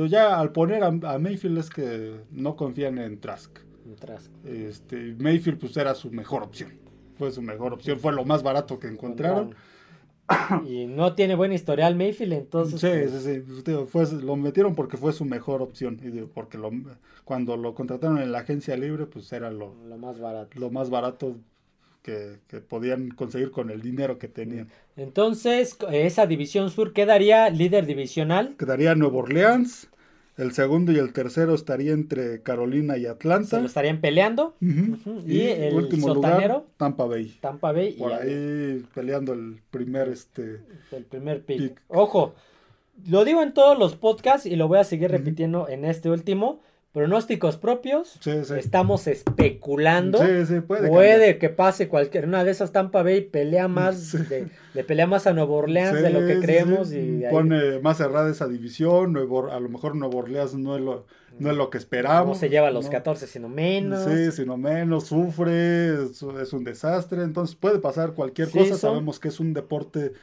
ya 0.05 0.39
al 0.39 0.51
poner 0.51 0.83
a, 0.83 0.91
Mayfield 0.91 1.57
es 1.57 1.69
que 1.69 2.21
no 2.31 2.55
confían 2.55 2.97
en 2.97 3.19
Trask. 3.19 3.57
Este, 4.45 5.15
Mayfield 5.17 5.59
pues 5.59 5.75
era 5.77 5.95
su 5.95 6.11
mejor 6.11 6.43
opción. 6.43 6.71
Fue 7.17 7.31
su 7.31 7.41
mejor 7.41 7.73
opción, 7.73 7.99
fue 7.99 8.13
lo 8.13 8.25
más 8.25 8.43
barato 8.43 8.79
que 8.79 8.87
encontraron. 8.87 9.55
Y 10.65 10.87
no 10.87 11.15
tiene 11.15 11.35
buen 11.35 11.53
historial 11.53 11.95
Mayfield, 11.95 12.33
entonces. 12.33 12.81
Sí, 12.81 13.17
sí, 13.19 13.43
sí. 13.65 13.73
Pues, 13.91 14.11
lo 14.11 14.35
metieron 14.35 14.75
porque 14.75 14.97
fue 14.97 15.13
su 15.13 15.23
mejor 15.23 15.61
opción. 15.61 15.99
Y 16.03 16.09
porque 16.23 16.57
lo, 16.57 16.69
cuando 17.23 17.55
lo 17.55 17.73
contrataron 17.73 18.19
en 18.19 18.31
la 18.33 18.39
agencia 18.39 18.75
libre, 18.75 19.05
pues 19.05 19.31
era 19.31 19.51
lo, 19.51 19.73
lo 19.87 19.97
más 19.97 20.19
barato. 20.19 20.59
Lo 20.59 20.69
más 20.69 20.89
barato 20.89 21.37
que, 22.07 22.61
podían 22.61 23.09
conseguir 23.09 23.51
con 23.51 23.69
el 23.69 23.81
dinero 23.81 24.17
que 24.17 24.29
tenían. 24.29 24.69
Entonces, 24.95 25.77
esa 25.91 26.25
división 26.25 26.69
sur 26.69 26.93
quedaría 26.93 27.49
líder 27.49 27.85
divisional. 27.85 28.55
Quedaría 28.57 28.95
Nuevo 28.95 29.19
Orleans. 29.19 29.89
El 30.37 30.53
segundo 30.53 30.91
y 30.91 30.99
el 30.99 31.13
tercero 31.13 31.55
estaría 31.55 31.93
entre 31.93 32.43
Carolina 32.43 32.95
y 32.95 33.07
Atlanta. 33.07 33.57
Se 33.57 33.59
lo 33.59 33.65
estarían 33.65 33.99
peleando. 33.99 34.55
Y, 34.61 35.41
el 35.41 35.73
último 35.73 36.13
lugar, 36.13 36.63
Tampa 36.77 37.05
Bay. 37.05 37.37
Tampa 37.41 37.71
Bay. 37.71 37.93
Por 37.93 38.13
ahí 38.13 38.85
peleando 38.93 39.33
el 39.33 39.59
primer, 39.71 40.09
este, 40.09 40.61
el 40.91 41.05
primer 41.05 41.41
pick. 41.41 41.81
Ojo, 41.87 42.35
lo 43.07 43.25
digo 43.25 43.41
en 43.41 43.53
todos 43.53 43.77
los 43.77 43.95
podcasts 43.95 44.45
y 44.45 44.55
lo 44.55 44.67
voy 44.67 44.77
a 44.77 44.83
seguir 44.83 45.09
repitiendo 45.09 45.67
en 45.67 45.85
este 45.85 46.09
último 46.09 46.61
pronósticos 46.91 47.57
propios. 47.57 48.19
Estamos 48.25 49.07
especulando. 49.07 50.19
puede, 50.67 51.37
que 51.37 51.49
pase 51.49 51.87
cualquier 51.87 52.25
una 52.25 52.43
de 52.43 52.51
esas 52.51 52.71
Tampa 52.71 53.03
Bay 53.03 53.21
pelea 53.21 53.67
más 53.67 54.13
de, 54.29 54.83
pelea 54.83 55.07
más 55.07 55.27
a 55.27 55.33
Nueva 55.33 55.53
Orleans 55.53 56.01
de 56.01 56.09
lo 56.09 56.25
que 56.25 56.39
creemos 56.39 56.91
y 56.91 57.23
pone 57.29 57.79
más 57.79 57.97
cerrada 57.97 58.29
esa 58.29 58.47
división. 58.47 59.13
Nuevo, 59.13 59.51
a 59.51 59.59
lo 59.59 59.69
mejor 59.69 59.95
Nueva 59.95 60.15
Orleans 60.15 60.55
no 60.55 60.75
es 60.75 60.81
lo 60.81 61.05
no 61.39 61.51
es 61.51 61.57
lo 61.57 61.69
que 61.69 61.77
esperamos. 61.77 62.29
No 62.29 62.39
se 62.39 62.49
lleva 62.49 62.69
a 62.69 62.71
los 62.71 62.89
14, 62.89 63.27
sino 63.27 63.47
menos. 63.47 64.05
Sí, 64.05 64.31
sino 64.31 64.57
menos, 64.57 65.05
sufre, 65.05 66.03
es, 66.03 66.23
un 66.23 66.63
desastre. 66.63 67.21
Entonces 67.21 67.55
puede 67.55 67.77
pasar 67.77 68.13
cualquier 68.13 68.49
cosa. 68.49 68.75
Sabemos 68.75 69.19
que 69.19 69.27
es 69.27 69.39
un 69.39 69.53
deporte 69.53 70.13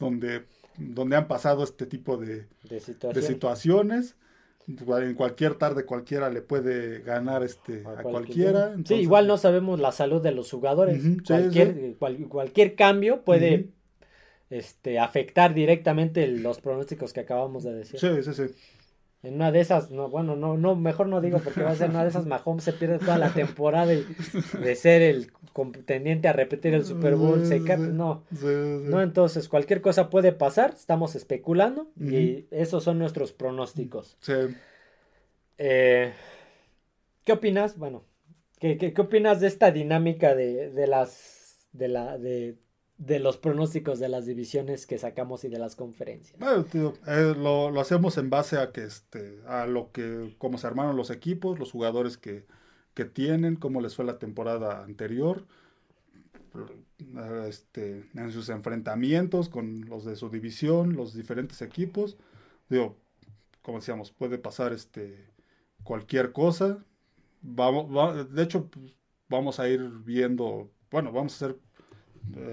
donde, 0.00 0.46
donde 0.76 1.14
han 1.14 1.28
pasado 1.28 1.62
este 1.62 1.86
tipo 1.86 2.16
de, 2.16 2.46
de 2.68 3.22
situaciones 3.22 4.16
en 4.66 5.14
cualquier 5.14 5.56
tarde 5.56 5.84
cualquiera 5.84 6.30
le 6.30 6.40
puede 6.40 7.00
ganar 7.00 7.42
este 7.42 7.82
a, 7.86 8.02
cualquiera. 8.02 8.74
sí, 8.84 8.94
igual 8.94 9.26
no 9.26 9.36
sabemos 9.36 9.78
la 9.78 9.92
salud 9.92 10.22
de 10.22 10.32
los 10.32 10.50
jugadores. 10.50 11.02
cualquier, 11.26 11.96
cualquier 12.28 12.74
cambio 12.74 13.22
puede 13.22 13.68
este, 14.50 14.98
afectar 14.98 15.52
directamente 15.52 16.26
los 16.26 16.60
pronósticos 16.60 17.12
que 17.12 17.20
acabamos 17.20 17.64
de 17.64 17.74
decir. 17.74 18.00
Sí, 18.00 18.08
sí, 18.22 18.34
sí. 18.34 18.54
En 19.24 19.34
una 19.34 19.50
de 19.50 19.60
esas, 19.60 19.90
no, 19.90 20.08
bueno, 20.08 20.36
no, 20.36 20.56
no, 20.56 20.76
mejor 20.76 21.08
no 21.08 21.20
digo 21.20 21.40
porque 21.42 21.62
va 21.62 21.70
a 21.70 21.76
ser 21.76 21.90
una 21.90 22.02
de 22.02 22.10
esas, 22.10 22.26
Mahomes 22.26 22.64
se 22.64 22.72
pierde 22.72 22.98
toda 22.98 23.16
la 23.16 23.32
temporada 23.32 23.86
de 23.86 24.76
ser 24.76 25.02
el 25.02 25.32
contendiente 25.52 26.28
a 26.28 26.32
repetir 26.32 26.74
el 26.74 26.84
Super 26.84 27.14
Bowl, 27.14 27.46
se 27.46 27.60
no, 27.60 28.24
no, 28.30 29.02
entonces 29.02 29.48
cualquier 29.48 29.80
cosa 29.80 30.10
puede 30.10 30.32
pasar, 30.32 30.74
estamos 30.74 31.14
especulando 31.14 31.90
y 31.98 32.46
esos 32.50 32.84
son 32.84 32.98
nuestros 32.98 33.32
pronósticos. 33.32 34.18
Sí. 34.20 34.34
Eh, 35.58 36.12
¿Qué 37.24 37.32
opinas? 37.32 37.78
Bueno, 37.78 38.04
¿Qué, 38.58 38.76
qué, 38.78 39.00
opinas 39.00 39.40
de 39.40 39.46
esta 39.46 39.70
dinámica 39.70 40.34
de, 40.34 40.70
de 40.70 40.86
las 40.86 41.68
de 41.72 41.88
la 41.88 42.18
de, 42.18 42.56
de, 42.98 43.18
los 43.18 43.36
pronósticos 43.36 43.98
de 43.98 44.08
las 44.08 44.26
divisiones 44.26 44.86
que 44.86 44.98
sacamos 44.98 45.44
y 45.44 45.48
de 45.48 45.58
las 45.58 45.76
conferencias? 45.76 46.40
Eh, 46.40 47.34
lo, 47.36 47.70
lo, 47.70 47.80
hacemos 47.80 48.18
en 48.18 48.30
base 48.30 48.58
a 48.58 48.72
que 48.72 48.84
este 48.84 49.40
a 49.46 49.66
lo 49.66 49.92
que 49.92 50.34
cómo 50.38 50.58
se 50.58 50.66
armaron 50.66 50.96
los 50.96 51.10
equipos, 51.10 51.58
los 51.58 51.72
jugadores 51.72 52.16
que, 52.16 52.46
que 52.94 53.04
tienen, 53.04 53.56
cómo 53.56 53.80
les 53.80 53.94
fue 53.96 54.04
la 54.04 54.18
temporada 54.18 54.82
anterior. 54.82 55.44
Este, 57.48 58.04
en 58.14 58.30
sus 58.30 58.48
enfrentamientos 58.48 59.48
con 59.48 59.86
los 59.86 60.04
de 60.04 60.14
su 60.14 60.30
división, 60.30 60.94
los 60.94 61.14
diferentes 61.14 61.60
equipos. 61.62 62.16
Digo, 62.68 62.96
como 63.62 63.78
decíamos, 63.78 64.12
puede 64.12 64.38
pasar 64.38 64.72
este 64.72 65.26
cualquier 65.82 66.32
cosa. 66.32 66.84
Vamos, 67.42 68.32
de 68.32 68.42
hecho, 68.42 68.70
vamos 69.28 69.58
a 69.60 69.68
ir 69.68 69.82
viendo, 70.04 70.70
bueno, 70.90 71.12
vamos 71.12 71.32
a 71.32 71.46
hacer 71.46 71.58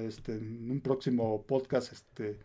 este, 0.08 0.34
en 0.34 0.70
un 0.70 0.82
próximo 0.82 1.44
podcast 1.44 1.94
este, 1.94 2.38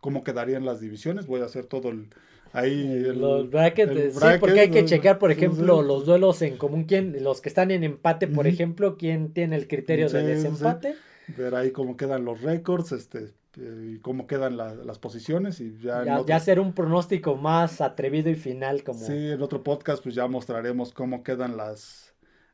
cómo 0.00 0.24
quedarían 0.24 0.64
las 0.64 0.80
divisiones. 0.80 1.26
Voy 1.26 1.40
a 1.40 1.46
hacer 1.46 1.66
todo 1.66 1.90
el, 1.90 2.08
ahí 2.52 3.02
los 3.14 3.50
brackets, 3.50 4.14
sí, 4.14 4.26
porque 4.40 4.60
hay 4.60 4.70
que 4.70 4.84
checar, 4.84 5.18
por 5.18 5.30
ejemplo, 5.30 5.82
los 5.82 6.06
duelos 6.06 6.42
en 6.42 6.56
común, 6.56 6.84
quién, 6.84 7.22
los 7.22 7.40
que 7.40 7.48
están 7.48 7.70
en 7.70 7.84
empate, 7.84 8.28
por 8.28 8.46
ejemplo, 8.46 8.96
quién 8.96 9.32
tiene 9.32 9.56
el 9.56 9.68
criterio 9.68 10.08
de 10.08 10.22
desempate. 10.22 10.94
Ver 11.36 11.54
ahí 11.54 11.72
cómo 11.72 11.96
quedan 11.96 12.24
los 12.24 12.40
récords, 12.40 12.92
este, 12.92 13.32
y 13.56 13.98
cómo 13.98 14.26
quedan 14.26 14.56
las 14.56 14.98
posiciones 14.98 15.60
y 15.60 15.78
ya, 15.78 16.22
ya, 16.26 16.36
hacer 16.36 16.60
un 16.60 16.74
pronóstico 16.74 17.36
más 17.36 17.80
atrevido 17.80 18.28
y 18.28 18.34
final 18.34 18.84
como 18.84 19.00
sí 19.00 19.30
en 19.30 19.40
otro 19.40 19.62
podcast 19.62 20.02
pues 20.02 20.14
ya 20.14 20.26
mostraremos 20.26 20.92
cómo 20.92 21.22
quedan 21.22 21.56
las 21.56 22.05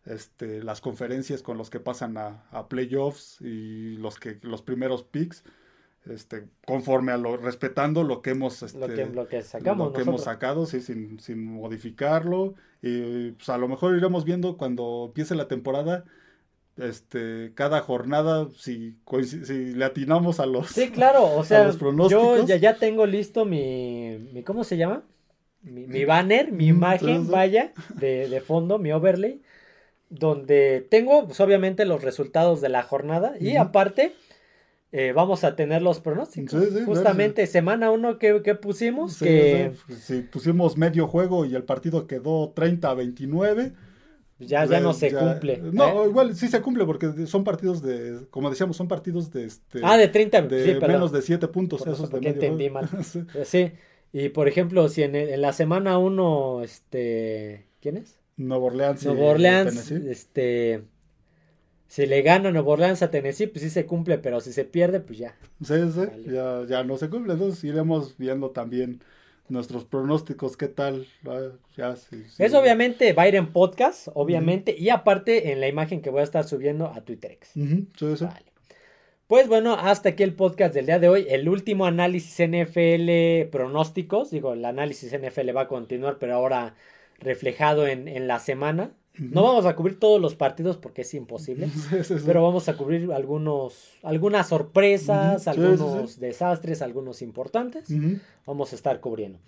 este 0.06 0.62
las 0.62 0.80
conferencias 0.80 1.42
con 1.42 1.58
los 1.58 1.70
que 1.70 1.80
pasan 1.80 2.16
a, 2.18 2.44
a 2.50 2.68
playoffs 2.68 3.40
y 3.40 3.96
los 3.96 4.18
que 4.18 4.38
los 4.42 4.62
primeros 4.62 5.04
picks 5.04 5.44
este 6.10 6.48
conforme 6.66 7.12
a 7.12 7.16
lo 7.16 7.36
respetando 7.36 8.02
lo 8.02 8.22
que 8.22 8.30
hemos 8.30 8.62
este, 8.62 9.06
lo, 9.06 9.28
que, 9.28 9.42
sacamos 9.42 9.88
lo 9.88 9.92
que 9.92 10.02
hemos 10.02 10.24
sacado 10.24 10.66
sí 10.66 10.80
sin, 10.80 11.20
sin 11.20 11.44
modificarlo. 11.44 12.54
Y 12.82 13.30
pues 13.32 13.48
a 13.48 13.58
lo 13.58 13.68
mejor 13.68 13.96
iremos 13.96 14.24
viendo 14.24 14.56
cuando 14.56 15.04
empiece 15.06 15.36
la 15.36 15.46
temporada 15.46 16.04
este, 16.76 17.52
cada 17.54 17.80
jornada, 17.80 18.48
si, 18.56 18.96
si 19.26 19.74
le 19.74 19.84
atinamos 19.84 20.40
a 20.40 20.46
los, 20.46 20.68
sí, 20.68 20.90
claro, 20.90 21.36
o 21.36 21.44
sea, 21.44 21.70
Yo 22.08 22.46
ya, 22.46 22.56
ya 22.56 22.76
tengo 22.76 23.06
listo 23.06 23.44
mi, 23.44 24.18
mi 24.32 24.42
¿cómo 24.42 24.64
se 24.64 24.76
llama? 24.76 25.02
Mi, 25.62 26.04
banner, 26.04 26.50
mi 26.50 26.66
imagen, 26.68 27.30
vaya, 27.30 27.72
de, 27.94 28.28
de, 28.28 28.40
fondo, 28.40 28.78
mi 28.78 28.90
overlay, 28.90 29.42
donde 30.12 30.86
tengo, 30.88 31.26
pues, 31.26 31.40
obviamente, 31.40 31.84
los 31.84 32.02
resultados 32.02 32.60
de 32.60 32.68
la 32.68 32.82
jornada 32.82 33.34
y 33.40 33.56
aparte... 33.56 34.14
Eh, 34.94 35.12
vamos 35.14 35.42
a 35.42 35.56
tener 35.56 35.80
los 35.80 36.00
pronósticos. 36.00 36.68
Justamente 36.84 37.46
semana 37.46 37.90
uno 37.90 38.18
que, 38.18 38.34
pusimos, 38.60 39.18
que... 39.20 39.72
Si 39.88 40.20
pusimos 40.20 40.76
medio 40.76 41.06
juego 41.06 41.46
y 41.46 41.54
el 41.54 41.64
partido 41.64 42.06
quedó 42.06 42.50
30 42.50 42.90
a 42.90 42.92
29, 42.92 43.72
ya, 44.46 44.64
ya 44.64 44.80
no 44.80 44.92
se 44.92 45.12
cumple. 45.12 45.60
No, 45.72 46.04
¿eh? 46.04 46.08
igual 46.08 46.34
sí 46.34 46.48
se 46.48 46.60
cumple 46.60 46.84
porque 46.84 47.26
son 47.26 47.44
partidos 47.44 47.82
de, 47.82 48.26
como 48.30 48.50
decíamos, 48.50 48.76
son 48.76 48.88
partidos 48.88 49.30
de 49.30 49.44
este. 49.44 49.80
Ah, 49.82 49.96
de 49.96 50.08
30, 50.08 50.42
de 50.42 50.80
menos 50.80 51.12
de 51.12 51.22
7 51.22 51.48
puntos. 51.48 51.86
esos 51.86 52.10
de 52.10 52.28
entendí 52.28 52.70
mal. 52.70 52.88
Sí. 53.44 53.72
Y 54.12 54.28
por 54.28 54.46
ejemplo, 54.46 54.88
si 54.88 55.02
en, 55.02 55.16
en 55.16 55.40
la 55.40 55.52
semana 55.52 55.98
1, 55.98 56.62
este. 56.62 57.66
¿Quién 57.80 57.96
es? 57.96 58.18
Nuevo 58.36 58.66
Orleans. 58.66 59.04
Nuevo 59.04 59.26
Orleans, 59.26 59.90
este. 59.90 60.82
Si 61.86 62.06
le 62.06 62.22
gana 62.22 62.50
Nuevo 62.50 62.72
Orleans 62.72 63.02
a 63.02 63.10
Tennessee, 63.10 63.48
pues 63.48 63.62
sí 63.62 63.70
se 63.70 63.84
cumple, 63.84 64.16
pero 64.16 64.40
si 64.40 64.52
se 64.52 64.64
pierde, 64.64 65.00
pues 65.00 65.18
ya. 65.18 65.36
Sí, 65.62 65.74
sí, 65.92 66.30
ya, 66.32 66.64
ya 66.66 66.84
no 66.84 66.96
se 66.96 67.10
cumple. 67.10 67.34
Entonces 67.34 67.62
iremos 67.64 68.16
viendo 68.16 68.50
también 68.50 69.02
nuestros 69.48 69.84
pronósticos, 69.84 70.56
¿qué 70.56 70.68
tal? 70.68 71.06
Ya, 71.76 71.94
Es 72.38 72.54
obviamente 72.54 73.12
va 73.12 73.24
a 73.24 73.28
ir 73.28 73.36
en 73.36 73.52
podcast, 73.52 74.08
obviamente, 74.14 74.74
y 74.76 74.88
aparte 74.88 75.52
en 75.52 75.60
la 75.60 75.68
imagen 75.68 76.00
que 76.00 76.10
voy 76.10 76.20
a 76.20 76.24
estar 76.24 76.44
subiendo 76.44 76.86
a 76.86 77.02
TwitterX. 77.02 77.50
Pues 79.26 79.48
bueno, 79.48 79.74
hasta 79.74 80.10
aquí 80.10 80.22
el 80.22 80.34
podcast 80.34 80.74
del 80.74 80.86
día 80.86 80.98
de 80.98 81.08
hoy. 81.08 81.26
El 81.28 81.48
último 81.48 81.86
análisis 81.86 82.46
NFL 82.46 83.48
pronósticos. 83.50 84.30
Digo, 84.30 84.52
el 84.52 84.64
análisis 84.64 85.12
NFL 85.12 85.56
va 85.56 85.62
a 85.62 85.68
continuar, 85.68 86.18
pero 86.18 86.34
ahora 86.34 86.74
reflejado 87.22 87.86
en, 87.86 88.08
en 88.08 88.26
la 88.28 88.38
semana. 88.38 88.92
No 89.18 89.42
vamos 89.42 89.66
a 89.66 89.76
cubrir 89.76 90.00
todos 90.00 90.18
los 90.18 90.34
partidos 90.34 90.78
porque 90.78 91.02
es 91.02 91.12
imposible, 91.12 91.68
pero 92.26 92.42
vamos 92.42 92.70
a 92.70 92.78
cubrir 92.78 93.12
algunos, 93.12 93.98
algunas 94.02 94.48
sorpresas, 94.48 95.46
algunos 95.48 96.18
desastres, 96.18 96.80
algunos 96.80 97.20
importantes. 97.20 97.92
Vamos 98.46 98.72
a 98.72 98.76
estar 98.76 99.00
cubriendo. 99.00 99.38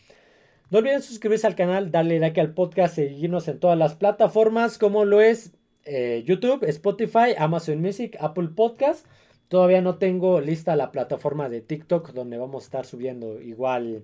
No 0.70 0.79
olviden 0.79 1.01
suscribirse 1.01 1.47
al 1.47 1.55
canal, 1.55 1.91
darle 1.91 2.18
like 2.18 2.41
al 2.41 2.53
podcast, 2.53 2.97
seguirnos 2.97 3.49
en 3.49 3.59
todas 3.59 3.79
las 3.79 3.95
plataformas 3.95 4.77
como 4.77 5.07
lo 5.07 5.22
es 5.22 5.53
eh, 5.85 6.22
YouTube, 6.27 6.62
Spotify, 6.64 7.35
Amazon 7.39 7.81
Music, 7.81 8.18
Apple 8.20 8.49
Podcast. 8.49 9.07
Todavía 9.49 9.81
no 9.81 9.97
tengo 9.97 10.41
lista 10.41 10.77
la 10.77 10.93
plataforma 10.93 11.49
de 11.49 11.62
TikTok 11.62 12.12
donde 12.12 12.37
vamos 12.37 12.64
a 12.64 12.66
estar 12.66 12.87
subiendo 12.87 13.41
igual 13.41 14.03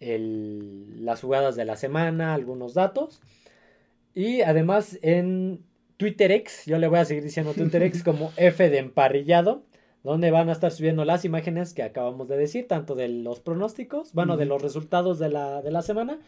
las 0.00 1.20
jugadas 1.20 1.56
de 1.56 1.64
la 1.64 1.76
semana, 1.76 2.34
algunos 2.34 2.74
datos. 2.74 3.20
Y 4.14 4.42
además 4.42 4.98
en 5.02 5.64
TwitterX, 5.96 6.66
yo 6.66 6.78
le 6.78 6.88
voy 6.88 6.98
a 6.98 7.04
seguir 7.04 7.24
diciendo 7.24 7.52
TwitterX 7.54 8.02
como 8.04 8.32
F 8.36 8.70
de 8.70 8.78
emparrillado, 8.78 9.64
donde 10.02 10.30
van 10.30 10.48
a 10.48 10.52
estar 10.52 10.70
subiendo 10.70 11.04
las 11.04 11.24
imágenes 11.24 11.74
que 11.74 11.82
acabamos 11.82 12.28
de 12.28 12.36
decir, 12.36 12.68
tanto 12.68 12.94
de 12.94 13.08
los 13.08 13.40
pronósticos, 13.40 14.12
bueno, 14.12 14.36
de 14.36 14.46
los 14.46 14.62
resultados 14.62 15.18
de 15.18 15.28
la, 15.28 15.60
de 15.60 15.70
la 15.70 15.82
semana, 15.82 16.18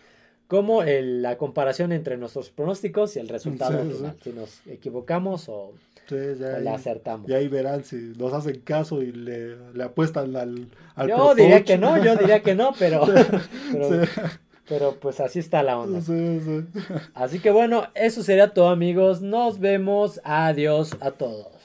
como 0.51 0.83
la 0.83 1.39
comparación 1.39 1.93
entre 1.93 2.17
nuestros 2.17 2.51
pronósticos 2.51 3.15
y 3.15 3.21
el 3.21 3.29
resultado 3.29 3.79
final, 3.85 4.17
si 4.21 4.31
nos 4.31 4.67
equivocamos 4.67 5.49
o, 5.49 5.73
le 6.11 6.69
acertamos. 6.69 7.31
Y 7.31 7.35
ahí 7.35 7.47
verán 7.47 7.85
si 7.85 8.15
nos 8.19 8.33
hacen 8.33 8.61
caso 8.63 9.01
y 9.01 9.13
le, 9.13 9.55
apuestan 9.81 10.35
al, 10.35 10.67
al 10.97 11.09
Yo 11.09 11.37
diría 11.37 11.63
que 11.63 11.79
no, 11.79 12.03
yo 12.03 12.17
diría 12.17 12.43
que 12.43 12.57
no, 12.57 12.75
pero, 12.77 13.07
pero 13.73 14.07
pero 14.69 14.97
pues 15.01 15.21
así 15.21 15.39
está 15.39 15.63
la 15.63 15.79
onda. 15.79 16.01
Así 17.15 17.39
que 17.39 17.53
bueno, 17.53 17.85
eso 17.95 18.25
sería 18.25 18.53
todo 18.53 18.71
amigos. 18.71 19.21
Nos 19.21 19.61
vemos. 19.61 20.21
Adiós 20.25 20.97
a 21.01 21.13
todos. 21.13 21.60